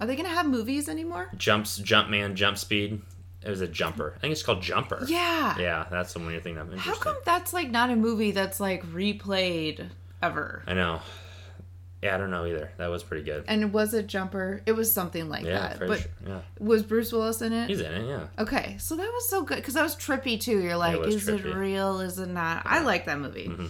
Are 0.00 0.06
they 0.06 0.16
gonna 0.16 0.28
have 0.28 0.46
movies 0.48 0.88
anymore? 0.88 1.28
jumps, 1.36 1.76
jump 1.78 2.08
man, 2.10 2.34
jump 2.34 2.58
speed. 2.58 3.00
It 3.44 3.50
was 3.50 3.60
a 3.60 3.66
jumper. 3.68 4.14
I 4.16 4.20
think 4.20 4.32
it's 4.32 4.42
called 4.42 4.62
Jumper. 4.62 5.04
Yeah. 5.08 5.56
Yeah, 5.58 5.86
that's 5.90 6.12
the 6.12 6.20
one 6.20 6.40
thing 6.40 6.58
I'm 6.58 6.76
How 6.78 6.94
come 6.94 7.16
that's 7.24 7.52
like 7.52 7.70
not 7.70 7.90
a 7.90 7.96
movie 7.96 8.30
that's 8.32 8.58
like 8.60 8.84
replayed 8.92 9.88
ever? 10.22 10.62
I 10.66 10.74
know. 10.74 11.00
Yeah, 12.02 12.14
I 12.16 12.18
don't 12.18 12.30
know 12.30 12.44
either. 12.46 12.72
That 12.78 12.88
was 12.88 13.02
pretty 13.04 13.22
good. 13.24 13.44
And 13.46 13.62
it 13.62 13.66
was 13.72 13.94
it 13.94 14.08
Jumper? 14.08 14.60
It 14.66 14.72
was 14.72 14.92
something 14.92 15.28
like 15.28 15.44
Yeah, 15.44 15.68
that. 15.68 15.78
But 15.78 16.00
sure. 16.00 16.10
Yeah, 16.26 16.40
was 16.58 16.82
Bruce 16.82 17.12
Willis 17.12 17.40
in 17.42 17.52
it? 17.52 17.68
he's 17.68 17.80
in 17.80 17.92
it. 17.92 18.08
Yeah. 18.08 18.26
Okay, 18.40 18.76
so 18.80 18.96
that 18.96 19.10
was 19.12 19.28
so 19.28 19.42
good 19.44 19.56
because 19.56 19.74
that 19.74 19.82
was 19.84 19.94
trippy 19.94 20.40
too. 20.40 20.58
You're 20.60 20.76
like, 20.76 20.98
was 20.98 21.14
is 21.14 21.28
it 21.28 21.44
real? 21.44 22.00
Is 22.00 22.18
it 22.18 22.28
not? 22.28 22.62
I 22.66 22.80
like 22.82 23.06
that 23.06 23.18
movie. 23.20 23.46
Mm-hmm. 23.48 23.66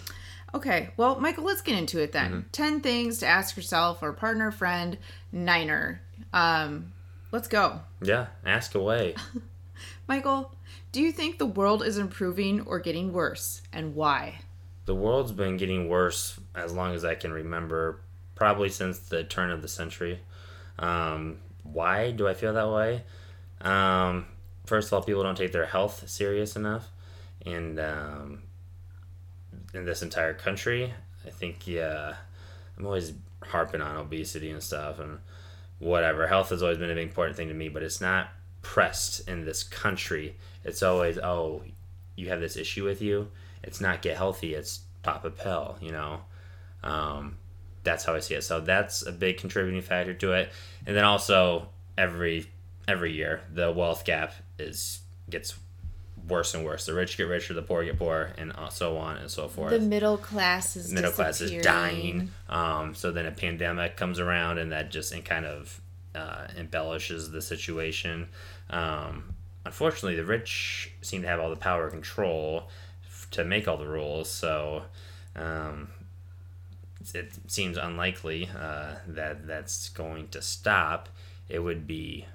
Okay, 0.55 0.91
well, 0.97 1.19
Michael, 1.19 1.45
let's 1.45 1.63
get 1.63 1.79
into 1.79 1.99
it 1.99 2.13
then. 2.13 2.47
Ten 2.53 2.81
things 2.81 3.19
to 3.19 3.27
ask 3.27 3.57
yourself 3.57 4.03
or 4.03 4.13
partner, 4.13 4.51
friend, 4.51 4.99
niner. 5.31 6.03
Um, 6.33 6.93
let's 7.33 7.49
go, 7.49 7.81
Yeah, 8.03 8.27
ask 8.45 8.75
away. 8.75 9.15
Michael. 10.09 10.55
Do 10.91 11.01
you 11.01 11.11
think 11.11 11.39
the 11.39 11.47
world 11.47 11.83
is 11.83 11.97
improving 11.97 12.61
or 12.63 12.79
getting 12.81 13.13
worse, 13.13 13.63
and 13.73 13.95
why? 13.95 14.41
the 14.85 14.95
world's 14.97 15.31
been 15.31 15.57
getting 15.57 15.89
worse 15.89 16.39
as 16.57 16.73
long 16.75 16.93
as 16.93 17.05
I 17.05 17.15
can 17.15 17.33
remember, 17.33 18.01
probably 18.35 18.69
since 18.69 18.99
the 18.99 19.25
turn 19.25 19.51
of 19.51 19.63
the 19.63 19.69
century. 19.69 20.21
Um, 20.79 21.39
why 21.63 22.11
do 22.11 22.29
I 22.29 22.35
feel 22.35 22.53
that 22.55 22.71
way? 22.71 23.05
Um, 23.61 24.27
first 24.67 24.89
of 24.89 24.95
all, 24.95 25.03
people 25.03 25.23
don't 25.23 25.37
take 25.37 25.53
their 25.53 25.67
health 25.67 26.09
serious 26.09 26.57
enough, 26.57 26.89
and 27.47 27.79
um, 27.79 28.43
in 29.75 29.85
this 29.85 30.03
entire 30.03 30.35
country, 30.35 30.93
I 31.27 31.31
think 31.31 31.67
yeah, 31.67 32.15
I'm 32.77 32.87
always 32.87 33.13
harping 33.43 33.81
on 33.81 33.97
obesity 33.97 34.51
and 34.51 34.63
stuff 34.63 34.99
and 34.99 35.19
whatever. 35.79 36.27
Health 36.27 36.51
has 36.51 36.63
always 36.63 36.79
been 36.79 36.91
a 36.91 36.95
big 36.95 37.09
important 37.09 37.37
thing 37.37 37.49
to 37.49 37.55
me, 37.55 37.69
but 37.69 37.83
it's 37.83 38.01
not 38.01 38.29
pressed 38.63 39.29
in 39.29 39.45
this 39.45 39.63
country. 39.63 40.37
It's 40.65 40.83
always 40.83 41.19
oh, 41.19 41.63
you 42.17 42.29
have 42.29 42.41
this 42.41 42.57
issue 42.57 42.85
with 42.85 43.01
you. 43.03 43.29
It's 43.63 43.81
not 43.81 44.03
get 44.03 44.17
healthy. 44.17 44.55
It's 44.55 44.81
pop 45.03 45.25
a 45.25 45.31
pill. 45.31 45.77
You 45.81 45.93
know. 45.93 46.21
Um, 46.83 47.37
that's 47.85 48.05
how 48.05 48.15
I 48.15 48.21
see 48.21 48.35
it. 48.35 48.45
So 48.45 48.61
that's 48.61 49.05
a 49.07 49.13
big 49.13 49.39
contributing 49.39 49.83
factor 49.83 50.15
to 50.15 50.33
it. 50.33 50.53
And 50.87 50.97
then 50.97 51.05
also 51.05 51.69
every 51.97 52.47
every 52.89 53.13
year 53.13 53.43
the 53.53 53.71
wealth 53.71 54.05
gap 54.05 54.35
is 54.59 55.01
gets 55.31 55.55
worse 56.29 56.55
and 56.55 56.65
worse. 56.65 56.87
The 56.87 56.95
rich 56.95 57.17
get 57.17 57.25
richer, 57.25 57.55
the 57.55 57.63
poor 57.63 57.85
get 57.85 57.99
poorer, 57.99 58.33
and 58.39 58.53
uh, 58.53 58.69
so 58.69 58.97
on 58.97 59.17
and 59.17 59.31
so 59.31 59.49
forth. 59.49 59.73
The 59.73 59.81
middle 59.81 60.17
class 60.17 60.77
is 60.77 60.93
Middle 60.93 61.13
class 61.13 61.41
is 61.41 61.63
dying. 61.63 62.31
Um, 62.49 62.95
so 62.95 63.13
then 63.13 63.27
a 63.27 63.33
pandemic 63.33 63.97
comes 63.97 64.19
around, 64.19 64.59
and 64.59 64.73
that 64.73 64.91
just 64.91 65.13
and 65.13 65.25
kind 65.25 65.47
of 65.47 65.81
uh, 66.15 66.47
embellishes 66.57 67.31
the 67.31 67.43
situation. 67.43 68.29
Um, 68.71 69.35
unfortunately, 69.65 70.17
the 70.17 70.25
rich 70.25 70.93
seem 71.01 71.23
to 71.23 71.29
have 71.29 71.41
all 71.41 71.51
the 71.51 71.57
power 71.57 71.85
and 71.85 71.93
control 71.93 72.69
to 73.33 73.45
make 73.45 73.67
all 73.67 73.77
the 73.77 73.89
rules. 73.89 74.31
So 74.31 74.83
um, 75.35 75.89
it 77.15 77.33
seems 77.49 77.77
unlikely 77.77 78.49
uh, 78.59 78.97
that 79.07 79.47
that's 79.47 79.89
going 79.91 80.29
to 80.29 80.43
stop. 80.43 81.09
It 81.49 81.59
would 81.59 81.87
be 81.87 82.27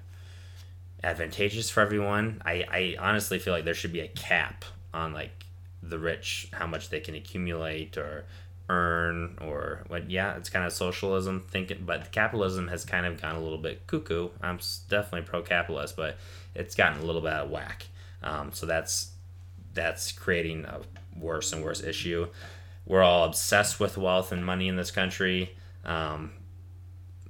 advantageous 1.02 1.70
for 1.70 1.80
everyone. 1.80 2.42
I, 2.44 2.64
I 2.70 2.96
honestly 2.98 3.38
feel 3.38 3.52
like 3.52 3.64
there 3.64 3.74
should 3.74 3.92
be 3.92 4.00
a 4.00 4.08
cap 4.08 4.64
on 4.92 5.12
like 5.12 5.46
the 5.82 5.98
rich, 5.98 6.48
how 6.52 6.66
much 6.66 6.90
they 6.90 7.00
can 7.00 7.14
accumulate 7.14 7.96
or 7.96 8.24
earn 8.68 9.38
or 9.40 9.84
what. 9.88 10.10
Yeah, 10.10 10.36
it's 10.36 10.50
kind 10.50 10.66
of 10.66 10.72
socialism 10.72 11.44
thinking, 11.48 11.84
but 11.86 12.12
capitalism 12.12 12.68
has 12.68 12.84
kind 12.84 13.06
of 13.06 13.20
gone 13.20 13.36
a 13.36 13.40
little 13.40 13.58
bit 13.58 13.86
cuckoo. 13.86 14.28
I'm 14.42 14.58
definitely 14.88 15.22
pro-capitalist, 15.22 15.96
but 15.96 16.16
it's 16.54 16.74
gotten 16.74 17.00
a 17.00 17.04
little 17.04 17.22
bit 17.22 17.32
out 17.32 17.46
of 17.46 17.50
whack. 17.50 17.86
Um, 18.22 18.52
so 18.52 18.66
that's 18.66 19.12
that's 19.74 20.10
creating 20.12 20.64
a 20.64 20.80
worse 21.16 21.52
and 21.52 21.62
worse 21.62 21.82
issue. 21.82 22.26
We're 22.88 23.02
all 23.02 23.24
obsessed 23.24 23.78
with 23.78 23.96
wealth 23.96 24.32
and 24.32 24.44
money 24.44 24.66
in 24.66 24.74
this 24.76 24.90
country. 24.90 25.54
Um, 25.84 26.32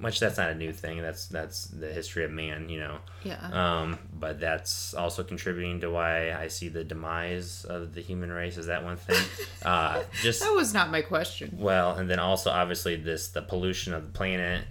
which 0.00 0.20
that's 0.20 0.38
not 0.38 0.50
a 0.50 0.54
new 0.54 0.72
thing. 0.72 1.02
That's 1.02 1.26
that's 1.26 1.64
the 1.64 1.88
history 1.88 2.24
of 2.24 2.30
man, 2.30 2.68
you 2.68 2.78
know. 2.78 2.98
Yeah. 3.24 3.40
Um, 3.52 3.98
but 4.14 4.38
that's 4.38 4.94
also 4.94 5.24
contributing 5.24 5.80
to 5.80 5.90
why 5.90 6.32
I 6.32 6.48
see 6.48 6.68
the 6.68 6.84
demise 6.84 7.64
of 7.64 7.94
the 7.94 8.00
human 8.00 8.30
race. 8.30 8.56
Is 8.56 8.66
that 8.66 8.84
one 8.84 8.96
thing? 8.96 9.20
uh, 9.64 10.04
just 10.22 10.40
that 10.40 10.54
was 10.54 10.72
not 10.72 10.90
my 10.90 11.02
question. 11.02 11.56
well, 11.58 11.96
and 11.96 12.08
then 12.08 12.20
also 12.20 12.50
obviously 12.50 12.94
this 12.94 13.28
the 13.28 13.42
pollution 13.42 13.92
of 13.92 14.06
the 14.06 14.12
planet, 14.12 14.64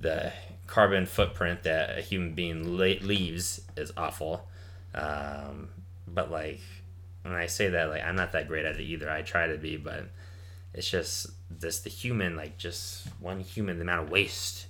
the 0.00 0.32
carbon 0.66 1.06
footprint 1.06 1.62
that 1.62 1.96
a 1.96 2.00
human 2.00 2.34
being 2.34 2.76
le- 2.76 3.00
leaves 3.00 3.60
is 3.76 3.92
awful. 3.96 4.48
Um, 4.92 5.68
but 6.08 6.32
like 6.32 6.60
when 7.22 7.34
I 7.34 7.46
say 7.46 7.68
that, 7.68 7.90
like 7.90 8.02
I'm 8.02 8.16
not 8.16 8.32
that 8.32 8.48
great 8.48 8.64
at 8.64 8.74
it 8.74 8.82
either. 8.82 9.08
I 9.08 9.22
try 9.22 9.46
to 9.46 9.56
be, 9.56 9.76
but 9.76 10.08
it's 10.74 10.90
just 10.90 11.28
this 11.50 11.80
the 11.80 11.90
human 11.90 12.36
like 12.36 12.58
just 12.58 13.06
one 13.20 13.40
human 13.40 13.78
the 13.78 13.82
amount 13.82 14.02
of 14.02 14.10
waste 14.10 14.66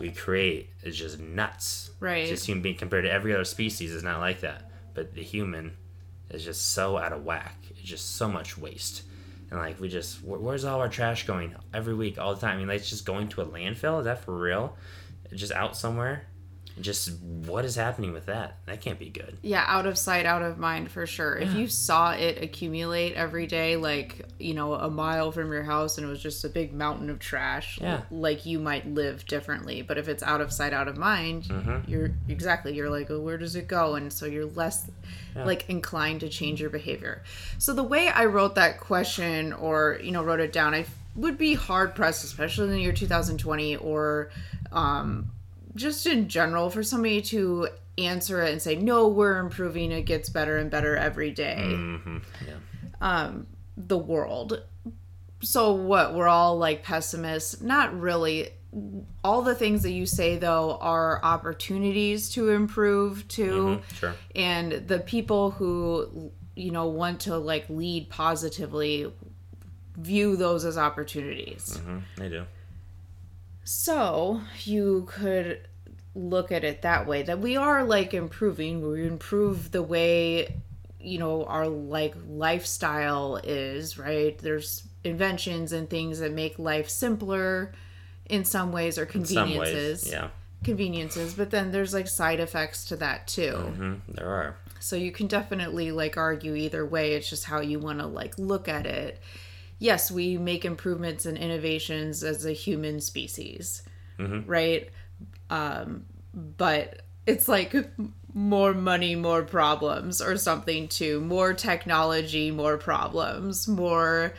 we 0.00 0.10
create 0.10 0.70
is 0.82 0.96
just 0.96 1.20
nuts. 1.20 1.90
Right. 2.00 2.26
Just 2.26 2.46
human 2.46 2.62
being 2.62 2.76
compared 2.76 3.04
to 3.04 3.10
every 3.12 3.32
other 3.32 3.44
species 3.44 3.92
is 3.92 4.02
not 4.02 4.20
like 4.20 4.40
that, 4.40 4.70
but 4.92 5.14
the 5.14 5.22
human 5.22 5.76
is 6.30 6.44
just 6.44 6.72
so 6.72 6.98
out 6.98 7.12
of 7.12 7.24
whack. 7.24 7.56
It's 7.70 7.80
just 7.82 8.16
so 8.16 8.28
much 8.28 8.58
waste. 8.58 9.02
And 9.50 9.60
like 9.60 9.80
we 9.80 9.88
just, 9.88 10.18
wh- 10.18 10.42
where's 10.42 10.64
all 10.64 10.80
our 10.80 10.88
trash 10.88 11.26
going 11.26 11.54
every 11.72 11.94
week, 11.94 12.18
all 12.18 12.34
the 12.34 12.40
time? 12.40 12.56
I 12.56 12.58
mean, 12.58 12.66
like 12.66 12.80
it's 12.80 12.90
just 12.90 13.06
going 13.06 13.28
to 13.28 13.42
a 13.42 13.46
landfill. 13.46 14.00
Is 14.00 14.06
that 14.06 14.24
for 14.24 14.36
real? 14.36 14.76
Just 15.32 15.52
out 15.52 15.76
somewhere? 15.76 16.26
Just 16.80 17.12
what 17.22 17.64
is 17.64 17.76
happening 17.76 18.12
with 18.12 18.26
that? 18.26 18.56
That 18.66 18.80
can't 18.80 18.98
be 18.98 19.08
good. 19.08 19.38
Yeah, 19.42 19.64
out 19.66 19.86
of 19.86 19.96
sight, 19.96 20.26
out 20.26 20.42
of 20.42 20.58
mind 20.58 20.90
for 20.90 21.06
sure. 21.06 21.36
If 21.36 21.54
you 21.54 21.68
saw 21.68 22.12
it 22.12 22.42
accumulate 22.42 23.14
every 23.14 23.46
day, 23.46 23.76
like, 23.76 24.26
you 24.40 24.54
know, 24.54 24.74
a 24.74 24.90
mile 24.90 25.30
from 25.30 25.52
your 25.52 25.62
house 25.62 25.98
and 25.98 26.06
it 26.06 26.10
was 26.10 26.20
just 26.20 26.44
a 26.44 26.48
big 26.48 26.74
mountain 26.74 27.10
of 27.10 27.20
trash, 27.20 27.78
Yeah. 27.80 28.00
like 28.10 28.44
you 28.44 28.58
might 28.58 28.88
live 28.92 29.24
differently. 29.26 29.82
But 29.82 29.98
if 29.98 30.08
it's 30.08 30.22
out 30.24 30.40
of 30.40 30.52
sight, 30.52 30.72
out 30.72 30.88
of 30.88 30.96
mind, 30.96 31.44
Mm-hmm. 31.44 31.88
you're 31.90 32.10
exactly, 32.28 32.74
you're 32.74 32.90
like, 32.90 33.08
oh, 33.10 33.20
where 33.20 33.38
does 33.38 33.54
it 33.54 33.68
go? 33.68 33.94
And 33.94 34.12
so 34.12 34.26
you're 34.26 34.46
less 34.46 34.90
like 35.36 35.68
inclined 35.68 36.20
to 36.20 36.28
change 36.28 36.60
your 36.60 36.70
behavior. 36.70 37.22
So 37.58 37.72
the 37.72 37.82
way 37.84 38.08
I 38.08 38.24
wrote 38.26 38.54
that 38.56 38.80
question 38.80 39.52
or, 39.52 39.98
you 40.02 40.10
know, 40.12 40.22
wrote 40.24 40.40
it 40.40 40.52
down, 40.52 40.74
I 40.74 40.86
would 41.16 41.38
be 41.38 41.54
hard 41.54 41.94
pressed, 41.94 42.24
especially 42.24 42.64
in 42.66 42.72
the 42.72 42.80
year 42.80 42.92
2020 42.92 43.76
or, 43.76 44.30
um, 44.72 45.30
just 45.76 46.06
in 46.06 46.28
general 46.28 46.70
for 46.70 46.82
somebody 46.82 47.20
to 47.22 47.68
answer 47.98 48.42
it 48.42 48.50
and 48.52 48.60
say 48.60 48.74
no 48.76 49.08
we're 49.08 49.38
improving. 49.38 49.92
It 49.92 50.02
gets 50.02 50.28
better 50.28 50.56
and 50.58 50.70
better 50.70 50.96
every 50.96 51.30
day. 51.30 51.58
Mm-hmm. 51.60 52.18
Yeah. 52.46 52.54
um 53.00 53.46
the 53.76 53.98
world. 53.98 54.62
So 55.40 55.72
what? 55.72 56.14
We're 56.14 56.28
all 56.28 56.56
like 56.58 56.82
pessimists. 56.82 57.60
Not 57.60 57.98
really. 57.98 58.50
All 59.22 59.42
the 59.42 59.54
things 59.54 59.82
that 59.84 59.92
you 59.92 60.06
say 60.06 60.36
though 60.36 60.78
are 60.80 61.20
opportunities 61.24 62.30
to 62.30 62.50
improve 62.50 63.26
too. 63.28 63.80
Mhm, 63.82 63.94
Sure. 63.94 64.14
and 64.34 64.72
the 64.88 64.98
people 65.00 65.50
who 65.52 66.32
you 66.56 66.70
know 66.72 66.86
want 66.88 67.20
to 67.22 67.36
like 67.36 67.68
lead 67.68 68.08
positively 68.10 69.12
view 69.96 70.36
those 70.36 70.64
as 70.64 70.76
opportunities. 70.76 71.78
Hmm 71.84 71.98
They 72.16 72.28
do. 72.28 72.44
So 73.64 74.40
you 74.64 75.06
could 75.08 75.66
look 76.14 76.52
at 76.52 76.62
it 76.62 76.82
that 76.82 77.06
way 77.06 77.22
that 77.22 77.40
we 77.40 77.56
are 77.56 77.82
like 77.84 78.14
improving. 78.14 78.88
We 78.88 79.06
improve 79.06 79.70
the 79.72 79.82
way 79.82 80.54
you 81.00 81.18
know 81.18 81.44
our 81.44 81.66
like 81.66 82.14
lifestyle 82.28 83.36
is, 83.42 83.98
right? 83.98 84.38
There's 84.38 84.84
inventions 85.02 85.72
and 85.72 85.88
things 85.88 86.18
that 86.20 86.32
make 86.32 86.58
life 86.58 86.88
simpler 86.88 87.72
in 88.26 88.44
some 88.44 88.72
ways 88.72 88.98
or 88.98 89.06
conveniences. 89.06 90.04
ways. 90.04 90.12
Yeah. 90.12 90.28
Conveniences, 90.62 91.34
but 91.34 91.50
then 91.50 91.72
there's 91.72 91.92
like 91.92 92.08
side 92.08 92.40
effects 92.40 92.86
to 92.86 92.96
that 92.96 93.26
too. 93.26 93.52
hmm 93.56 93.94
There 94.08 94.28
are. 94.28 94.56
So 94.80 94.96
you 94.96 95.12
can 95.12 95.26
definitely 95.26 95.92
like 95.92 96.16
argue 96.16 96.54
either 96.54 96.86
way. 96.86 97.12
It's 97.14 97.28
just 97.28 97.44
how 97.44 97.60
you 97.60 97.78
want 97.78 97.98
to 98.00 98.06
like 98.06 98.38
look 98.38 98.68
at 98.68 98.86
it. 98.86 99.20
Yes, 99.78 100.10
we 100.10 100.38
make 100.38 100.64
improvements 100.64 101.26
and 101.26 101.36
innovations 101.36 102.22
as 102.24 102.44
a 102.46 102.52
human 102.52 103.00
species, 103.00 103.82
Mhm. 104.18 104.44
right? 104.46 104.88
Um, 105.50 106.04
but 106.34 107.02
it's 107.26 107.48
like 107.48 107.74
more 108.32 108.74
money, 108.74 109.14
more 109.14 109.42
problems, 109.42 110.20
or 110.20 110.36
something 110.36 110.88
too. 110.88 111.20
More 111.20 111.52
technology, 111.54 112.50
more 112.50 112.76
problems, 112.76 113.68
more 113.68 114.34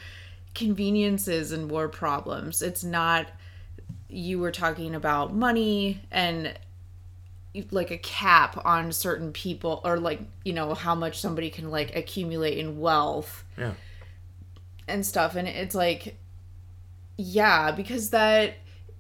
conveniences, 0.54 1.52
and 1.52 1.68
more 1.68 1.88
problems. 1.90 2.62
It's 2.62 2.84
not, 2.84 3.28
you 4.10 4.40
were 4.40 4.52
talking 4.52 4.96
about 4.96 5.34
money 5.34 6.02
and 6.12 6.58
like 7.72 7.90
a 7.90 7.98
cap 7.98 8.62
on 8.66 8.92
certain 8.92 9.32
people 9.32 9.80
or 9.86 9.98
like 9.98 10.20
you 10.44 10.52
know 10.52 10.74
how 10.74 10.94
much 10.94 11.20
somebody 11.22 11.50
can 11.50 11.72
like 11.72 11.96
accumulate 11.96 12.58
in 12.58 12.80
wealth 12.82 13.46
Yeah. 13.58 13.72
And 14.88 15.06
stuff 15.06 15.36
and 15.36 15.48
it's 15.48 15.76
like 15.76 16.18
yeah 17.18 17.72
because 17.72 18.10
that 18.12 18.56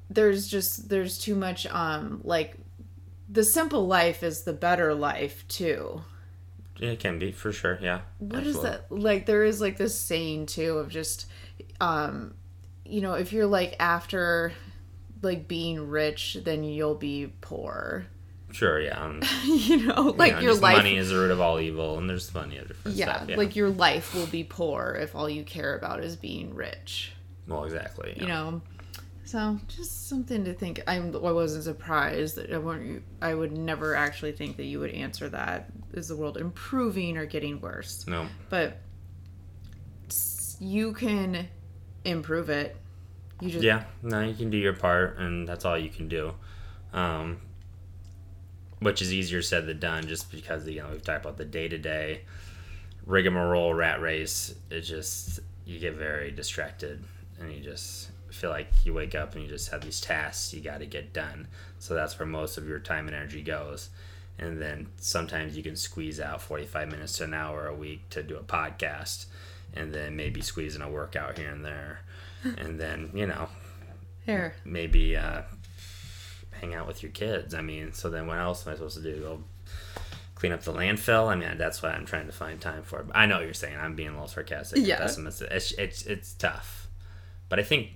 there's 0.09 0.47
just 0.47 0.89
there's 0.89 1.17
too 1.17 1.35
much 1.35 1.65
um 1.67 2.21
like 2.23 2.55
the 3.29 3.43
simple 3.43 3.87
life 3.87 4.23
is 4.23 4.43
the 4.43 4.53
better 4.53 4.93
life 4.93 5.47
too 5.47 6.01
It 6.79 6.99
can 6.99 7.19
be 7.19 7.31
for 7.31 7.51
sure. 7.51 7.79
Yeah. 7.81 8.01
what 8.19 8.45
is 8.45 8.57
Absolutely. 8.57 8.69
that 8.71 8.91
like 8.91 9.25
there 9.25 9.43
is 9.43 9.61
like 9.61 9.77
this 9.77 9.97
saying 9.97 10.47
too 10.47 10.77
of 10.77 10.89
just 10.89 11.27
um 11.79 12.33
you 12.85 13.01
know 13.01 13.13
if 13.13 13.33
you're 13.33 13.47
like 13.47 13.75
after 13.79 14.53
like 15.21 15.47
being 15.47 15.89
rich 15.89 16.37
then 16.43 16.63
you'll 16.63 16.95
be 16.95 17.33
poor 17.41 18.07
Sure. 18.55 18.79
Yeah. 18.79 19.03
Um, 19.03 19.21
you 19.43 19.85
know 19.85 20.13
like 20.17 20.29
you 20.29 20.35
know, 20.37 20.41
your 20.43 20.55
life 20.55 20.77
Money 20.77 20.95
is 20.95 21.09
the 21.09 21.17
root 21.17 21.31
of 21.31 21.41
all 21.41 21.59
evil, 21.59 21.97
and 21.97 22.09
there's 22.09 22.29
plenty 22.29 22.57
of 22.57 22.69
different 22.69 22.95
yeah, 22.95 23.17
stuff. 23.17 23.29
Yeah. 23.29 23.35
like 23.35 23.57
your 23.57 23.69
life 23.69 24.15
will 24.15 24.27
be 24.27 24.45
poor 24.45 24.97
if 24.97 25.13
all 25.13 25.29
you 25.29 25.43
care 25.43 25.75
about 25.75 26.01
is 26.01 26.15
being 26.15 26.55
rich 26.55 27.11
well, 27.47 27.65
exactly. 27.65 28.15
you 28.17 28.27
know 28.27 28.61
so 29.25 29.59
just 29.67 30.07
something 30.07 30.45
to 30.45 30.53
think 30.53 30.81
i'm 30.87 31.13
i 31.15 31.31
wasn't 31.31 31.63
surprised 31.63 32.35
that 32.37 32.51
i 32.53 32.57
weren't 32.57 33.03
i 33.21 33.33
would 33.33 33.51
never 33.51 33.93
actually 33.93 34.31
think 34.31 34.55
that 34.55 34.63
you 34.63 34.79
would 34.79 34.91
answer 34.91 35.27
that 35.27 35.69
is 35.93 36.07
the 36.07 36.15
world 36.15 36.37
improving 36.37 37.17
or 37.17 37.25
getting 37.25 37.59
worse 37.59 38.07
No. 38.07 38.25
but 38.49 38.77
you 40.59 40.93
can 40.93 41.47
improve 42.05 42.49
it 42.49 42.77
you 43.41 43.49
just 43.49 43.63
Yeah, 43.63 43.83
no, 44.01 44.21
you 44.21 44.33
can 44.33 44.49
do 44.49 44.57
your 44.57 44.73
part, 44.73 45.17
and 45.17 45.45
that's 45.45 45.65
all 45.65 45.77
you 45.77 45.89
can 45.89 46.07
do. 46.07 46.33
Um, 46.93 47.41
which 48.79 49.01
is 49.01 49.13
easier 49.13 49.41
said 49.41 49.67
than 49.67 49.79
done, 49.79 50.07
just 50.07 50.31
because 50.31 50.67
you 50.67 50.81
know 50.81 50.89
we've 50.91 51.03
talked 51.03 51.25
about 51.25 51.37
the 51.37 51.45
day 51.45 51.67
to 51.67 51.77
day 51.77 52.21
rigmarole 53.05 53.73
rat 53.73 54.01
race. 54.01 54.55
It 54.69 54.81
just 54.81 55.39
you 55.65 55.79
get 55.79 55.95
very 55.95 56.31
distracted, 56.31 57.03
and 57.39 57.51
you 57.51 57.61
just 57.61 58.09
feel 58.31 58.49
like 58.49 58.67
you 58.83 58.93
wake 58.93 59.15
up 59.15 59.33
and 59.33 59.43
you 59.43 59.49
just 59.49 59.71
have 59.71 59.81
these 59.81 60.01
tasks 60.01 60.53
you 60.53 60.59
got 60.59 60.79
to 60.79 60.85
get 60.85 61.13
done. 61.13 61.47
So 61.79 61.93
that's 61.93 62.19
where 62.19 62.25
most 62.25 62.57
of 62.57 62.67
your 62.67 62.79
time 62.79 63.07
and 63.07 63.15
energy 63.15 63.41
goes. 63.41 63.89
And 64.37 64.61
then 64.61 64.87
sometimes 64.97 65.55
you 65.55 65.63
can 65.63 65.77
squeeze 65.77 66.19
out 66.19 66.41
45 66.41 66.91
minutes 66.91 67.17
to 67.17 67.23
an 67.23 67.33
hour 67.33 67.67
a 67.67 67.73
week 67.73 68.09
to 68.09 68.21
do 68.21 68.35
a 68.35 68.43
podcast, 68.43 69.27
and 69.73 69.93
then 69.93 70.17
maybe 70.17 70.41
squeeze 70.41 70.75
in 70.75 70.81
a 70.81 70.89
workout 70.89 71.37
here 71.37 71.49
and 71.49 71.63
there. 71.63 72.01
And 72.59 72.79
then, 72.79 73.09
you 73.15 73.25
know, 73.25 73.47
here 74.23 74.53
maybe 74.63 75.17
uh, 75.17 75.41
hang 76.65 76.75
out 76.75 76.87
with 76.87 77.03
your 77.03 77.11
kids. 77.11 77.53
I 77.53 77.61
mean, 77.61 77.93
so 77.93 78.09
then 78.09 78.27
what 78.27 78.37
else 78.37 78.65
am 78.65 78.73
I 78.73 78.75
supposed 78.75 78.97
to 78.97 79.03
do? 79.03 79.21
Go 79.21 79.43
clean 80.35 80.51
up 80.51 80.63
the 80.63 80.73
landfill? 80.73 81.27
I 81.27 81.35
mean, 81.35 81.57
that's 81.57 81.81
what 81.81 81.93
I'm 81.93 82.05
trying 82.05 82.25
to 82.27 82.31
find 82.31 82.59
time 82.59 82.83
for. 82.83 83.03
But 83.03 83.15
I 83.15 83.25
know 83.25 83.35
what 83.35 83.45
you're 83.45 83.53
saying. 83.53 83.77
I'm 83.77 83.95
being 83.95 84.09
a 84.09 84.13
little 84.13 84.27
sarcastic. 84.27 84.85
Yeah. 84.85 84.97
pessimistic. 84.97 85.49
It's, 85.51 85.71
it's 85.73 86.05
it's 86.05 86.33
tough, 86.33 86.87
but 87.49 87.59
I 87.59 87.63
think 87.63 87.91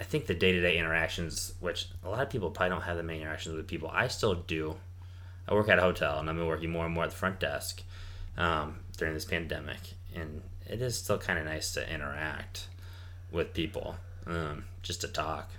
I 0.00 0.04
think 0.04 0.26
the 0.26 0.34
day 0.34 0.52
to 0.52 0.60
day 0.60 0.78
interactions, 0.78 1.54
which 1.60 1.88
a 2.02 2.08
lot 2.08 2.22
of 2.22 2.30
people 2.30 2.50
probably 2.50 2.70
don't 2.70 2.82
have 2.82 2.96
that 2.96 3.04
many 3.04 3.20
interactions 3.20 3.54
with 3.54 3.66
people. 3.66 3.90
I 3.92 4.08
still 4.08 4.34
do. 4.34 4.76
I 5.46 5.54
work 5.54 5.68
at 5.68 5.78
a 5.78 5.82
hotel, 5.82 6.18
and 6.18 6.28
I've 6.28 6.36
been 6.36 6.46
working 6.46 6.70
more 6.70 6.86
and 6.86 6.94
more 6.94 7.04
at 7.04 7.10
the 7.10 7.16
front 7.16 7.38
desk 7.38 7.82
um, 8.38 8.80
during 8.96 9.14
this 9.14 9.26
pandemic, 9.26 9.78
and 10.14 10.42
it 10.66 10.80
is 10.80 10.96
still 10.96 11.18
kind 11.18 11.38
of 11.38 11.44
nice 11.44 11.74
to 11.74 11.92
interact 11.92 12.68
with 13.30 13.52
people, 13.52 13.96
um, 14.26 14.64
just 14.82 15.02
to 15.02 15.08
talk, 15.08 15.50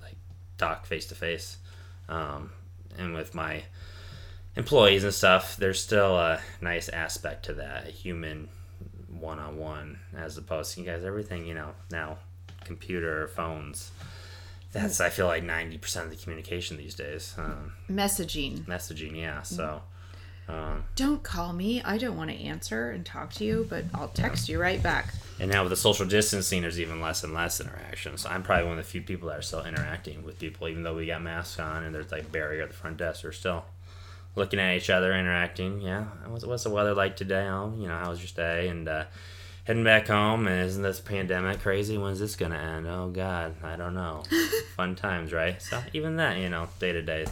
like 0.00 0.16
talk 0.56 0.86
face 0.86 1.06
to 1.06 1.14
face, 1.14 1.58
Um, 2.08 2.50
and 2.98 3.14
with 3.14 3.34
my 3.34 3.64
employees 4.56 5.04
and 5.04 5.12
stuff. 5.14 5.56
There's 5.56 5.80
still 5.80 6.16
a 6.16 6.40
nice 6.60 6.88
aspect 6.88 7.46
to 7.46 7.54
that, 7.54 7.88
a 7.88 7.90
human 7.90 8.48
one 9.08 9.38
on 9.38 9.58
one, 9.58 9.98
as 10.16 10.36
opposed 10.36 10.74
to 10.74 10.80
you 10.80 10.86
guys 10.86 11.04
everything 11.04 11.46
you 11.46 11.54
know 11.54 11.70
now, 11.90 12.18
computer 12.64 13.28
phones. 13.28 13.90
That's 14.72 15.00
I 15.00 15.10
feel 15.10 15.26
like 15.26 15.44
ninety 15.44 15.78
percent 15.78 16.06
of 16.06 16.10
the 16.10 16.22
communication 16.22 16.76
these 16.76 16.94
days. 16.94 17.34
Um, 17.38 17.72
messaging 17.88 18.64
messaging, 18.66 19.16
yeah. 19.16 19.42
So. 19.42 19.82
Um, 20.46 20.84
don't 20.94 21.22
call 21.22 21.54
me 21.54 21.82
i 21.84 21.96
don't 21.96 22.16
want 22.18 22.30
to 22.30 22.36
answer 22.36 22.90
and 22.90 23.04
talk 23.06 23.32
to 23.34 23.44
you 23.44 23.66
but 23.70 23.84
i'll 23.94 24.08
text 24.08 24.46
you 24.48 24.60
right 24.60 24.82
back 24.82 25.06
And 25.40 25.50
now 25.50 25.62
with 25.62 25.70
the 25.70 25.76
social 25.76 26.06
distancing, 26.06 26.62
there's 26.62 26.78
even 26.78 27.00
less 27.00 27.24
and 27.24 27.34
less 27.34 27.60
interaction. 27.60 28.16
So 28.18 28.28
I'm 28.28 28.44
probably 28.44 28.66
one 28.68 28.78
of 28.78 28.84
the 28.84 28.90
few 28.90 29.02
people 29.02 29.28
that 29.30 29.38
are 29.38 29.42
still 29.42 29.64
interacting 29.64 30.22
with 30.22 30.38
people, 30.38 30.68
even 30.68 30.84
though 30.84 30.94
we 30.94 31.06
got 31.06 31.22
masks 31.22 31.58
on 31.58 31.82
and 31.82 31.92
there's 31.92 32.12
like 32.12 32.30
barrier 32.30 32.62
at 32.62 32.68
the 32.68 32.76
front 32.76 32.98
desk. 32.98 33.24
We're 33.24 33.32
still 33.32 33.64
looking 34.36 34.60
at 34.60 34.76
each 34.76 34.90
other, 34.90 35.12
interacting. 35.12 35.80
Yeah, 35.80 36.04
what's, 36.28 36.44
what's 36.46 36.62
the 36.62 36.70
weather 36.70 36.94
like 36.94 37.16
today? 37.16 37.48
Oh, 37.48 37.74
you 37.76 37.88
know, 37.88 37.98
how 37.98 38.10
was 38.10 38.20
your 38.20 38.30
day? 38.36 38.68
And 38.68 38.88
uh, 38.88 39.04
heading 39.64 39.82
back 39.82 40.06
home. 40.06 40.46
And 40.46 40.64
isn't 40.66 40.82
this 40.82 41.00
pandemic 41.00 41.60
crazy? 41.60 41.98
When's 41.98 42.20
this 42.20 42.36
gonna 42.36 42.56
end? 42.56 42.86
Oh 42.86 43.10
God, 43.10 43.56
I 43.64 43.74
don't 43.74 43.94
know. 43.94 44.22
Fun 44.76 44.94
times, 44.94 45.32
right? 45.32 45.60
So 45.60 45.82
even 45.92 46.14
that, 46.16 46.38
you 46.38 46.48
know, 46.48 46.68
day 46.78 46.92
to 46.92 47.02
day, 47.02 47.26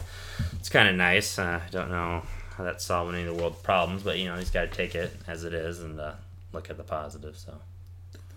it's 0.59 0.67
kind 0.67 0.89
of 0.89 0.95
nice. 0.95 1.39
Uh, 1.39 1.61
I 1.65 1.69
don't 1.71 1.89
know 1.89 2.23
how 2.55 2.63
that's 2.63 2.85
solving 2.85 3.15
any 3.15 3.27
of 3.27 3.35
the 3.35 3.41
world's 3.41 3.59
problems, 3.61 4.03
but 4.03 4.17
you 4.19 4.25
know, 4.25 4.35
he's 4.35 4.49
got 4.51 4.61
to 4.61 4.67
take 4.67 4.95
it 4.95 5.11
as 5.27 5.43
it 5.43 5.53
is 5.53 5.79
and 5.81 5.99
uh, 5.99 6.13
look 6.51 6.69
at 6.69 6.77
the 6.77 6.83
positive. 6.83 7.37
So. 7.37 7.53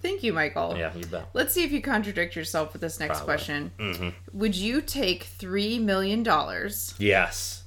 thank 0.02 0.22
you 0.22 0.32
michael 0.32 0.74
Yeah, 0.76 0.92
you 0.94 1.06
bet. 1.06 1.28
let's 1.34 1.52
see 1.52 1.64
if 1.64 1.72
you 1.72 1.80
contradict 1.82 2.36
yourself 2.36 2.72
with 2.72 2.80
this 2.82 3.00
next 3.00 3.18
Probably. 3.18 3.24
question 3.26 3.70
hmm 3.78 4.08
would 4.32 4.54
you 4.56 4.80
take 4.80 5.24
three 5.24 5.78
million 5.78 6.22
dollars 6.22 6.94
Yes. 6.98 7.62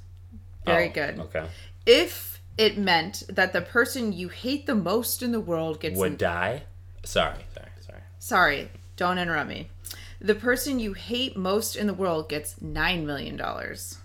Very 0.66 0.90
Oh, 0.90 0.94
good. 0.94 1.20
Okay. 1.20 1.46
if 1.86 2.40
it 2.58 2.78
meant 2.78 3.24
that 3.30 3.54
the 3.54 3.62
person 3.62 4.12
you 4.14 4.30
hate 4.30 4.66
the 4.66 4.76
most 4.76 5.24
in 5.24 5.32
the 5.32 5.40
world 5.40 5.80
gets 5.80 5.98
Would 5.98 6.18
die? 6.18 6.64
Sorry, 7.04 7.40
sorry, 7.56 7.70
sorry. 7.86 8.02
sorry 8.20 8.70
don't 8.96 9.18
interrupt 9.18 9.50
me 9.50 9.70
the 10.22 10.36
person 10.36 10.80
you 10.80 10.94
hate 10.94 11.36
most 11.38 11.76
in 11.76 11.88
the 11.88 11.94
world 11.94 12.28
gets 12.30 12.62
nine 12.62 13.06
million 13.06 13.36
dollars 13.38 13.98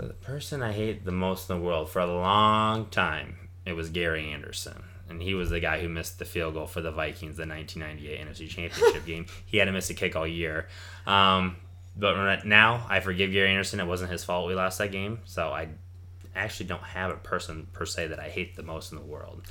So 0.00 0.06
the 0.06 0.14
person 0.14 0.62
I 0.62 0.72
hate 0.72 1.04
the 1.04 1.12
most 1.12 1.50
in 1.50 1.58
the 1.58 1.62
world 1.62 1.90
for 1.90 2.00
a 2.00 2.06
long 2.06 2.86
time, 2.86 3.36
it 3.66 3.74
was 3.74 3.90
Gary 3.90 4.30
Anderson. 4.30 4.82
And 5.10 5.20
he 5.20 5.34
was 5.34 5.50
the 5.50 5.60
guy 5.60 5.80
who 5.80 5.90
missed 5.90 6.18
the 6.18 6.24
field 6.24 6.54
goal 6.54 6.66
for 6.66 6.80
the 6.80 6.90
Vikings 6.90 7.36
the 7.36 7.46
1998 7.46 8.26
NFC 8.26 8.48
Championship 8.48 9.04
game. 9.06 9.26
He 9.44 9.58
had 9.58 9.66
to 9.66 9.72
miss 9.72 9.90
a 9.90 9.94
kick 9.94 10.16
all 10.16 10.26
year. 10.26 10.68
Um, 11.06 11.56
but 11.98 12.46
now, 12.46 12.86
I 12.88 13.00
forgive 13.00 13.32
Gary 13.32 13.50
Anderson. 13.50 13.78
It 13.78 13.86
wasn't 13.86 14.10
his 14.10 14.24
fault 14.24 14.48
we 14.48 14.54
lost 14.54 14.78
that 14.78 14.90
game. 14.90 15.18
So 15.26 15.48
I 15.48 15.68
actually 16.34 16.66
don't 16.66 16.82
have 16.82 17.10
a 17.10 17.16
person 17.16 17.66
per 17.74 17.84
se 17.84 18.06
that 18.06 18.20
I 18.20 18.30
hate 18.30 18.56
the 18.56 18.62
most 18.62 18.92
in 18.92 18.98
the 18.98 19.04
world. 19.04 19.42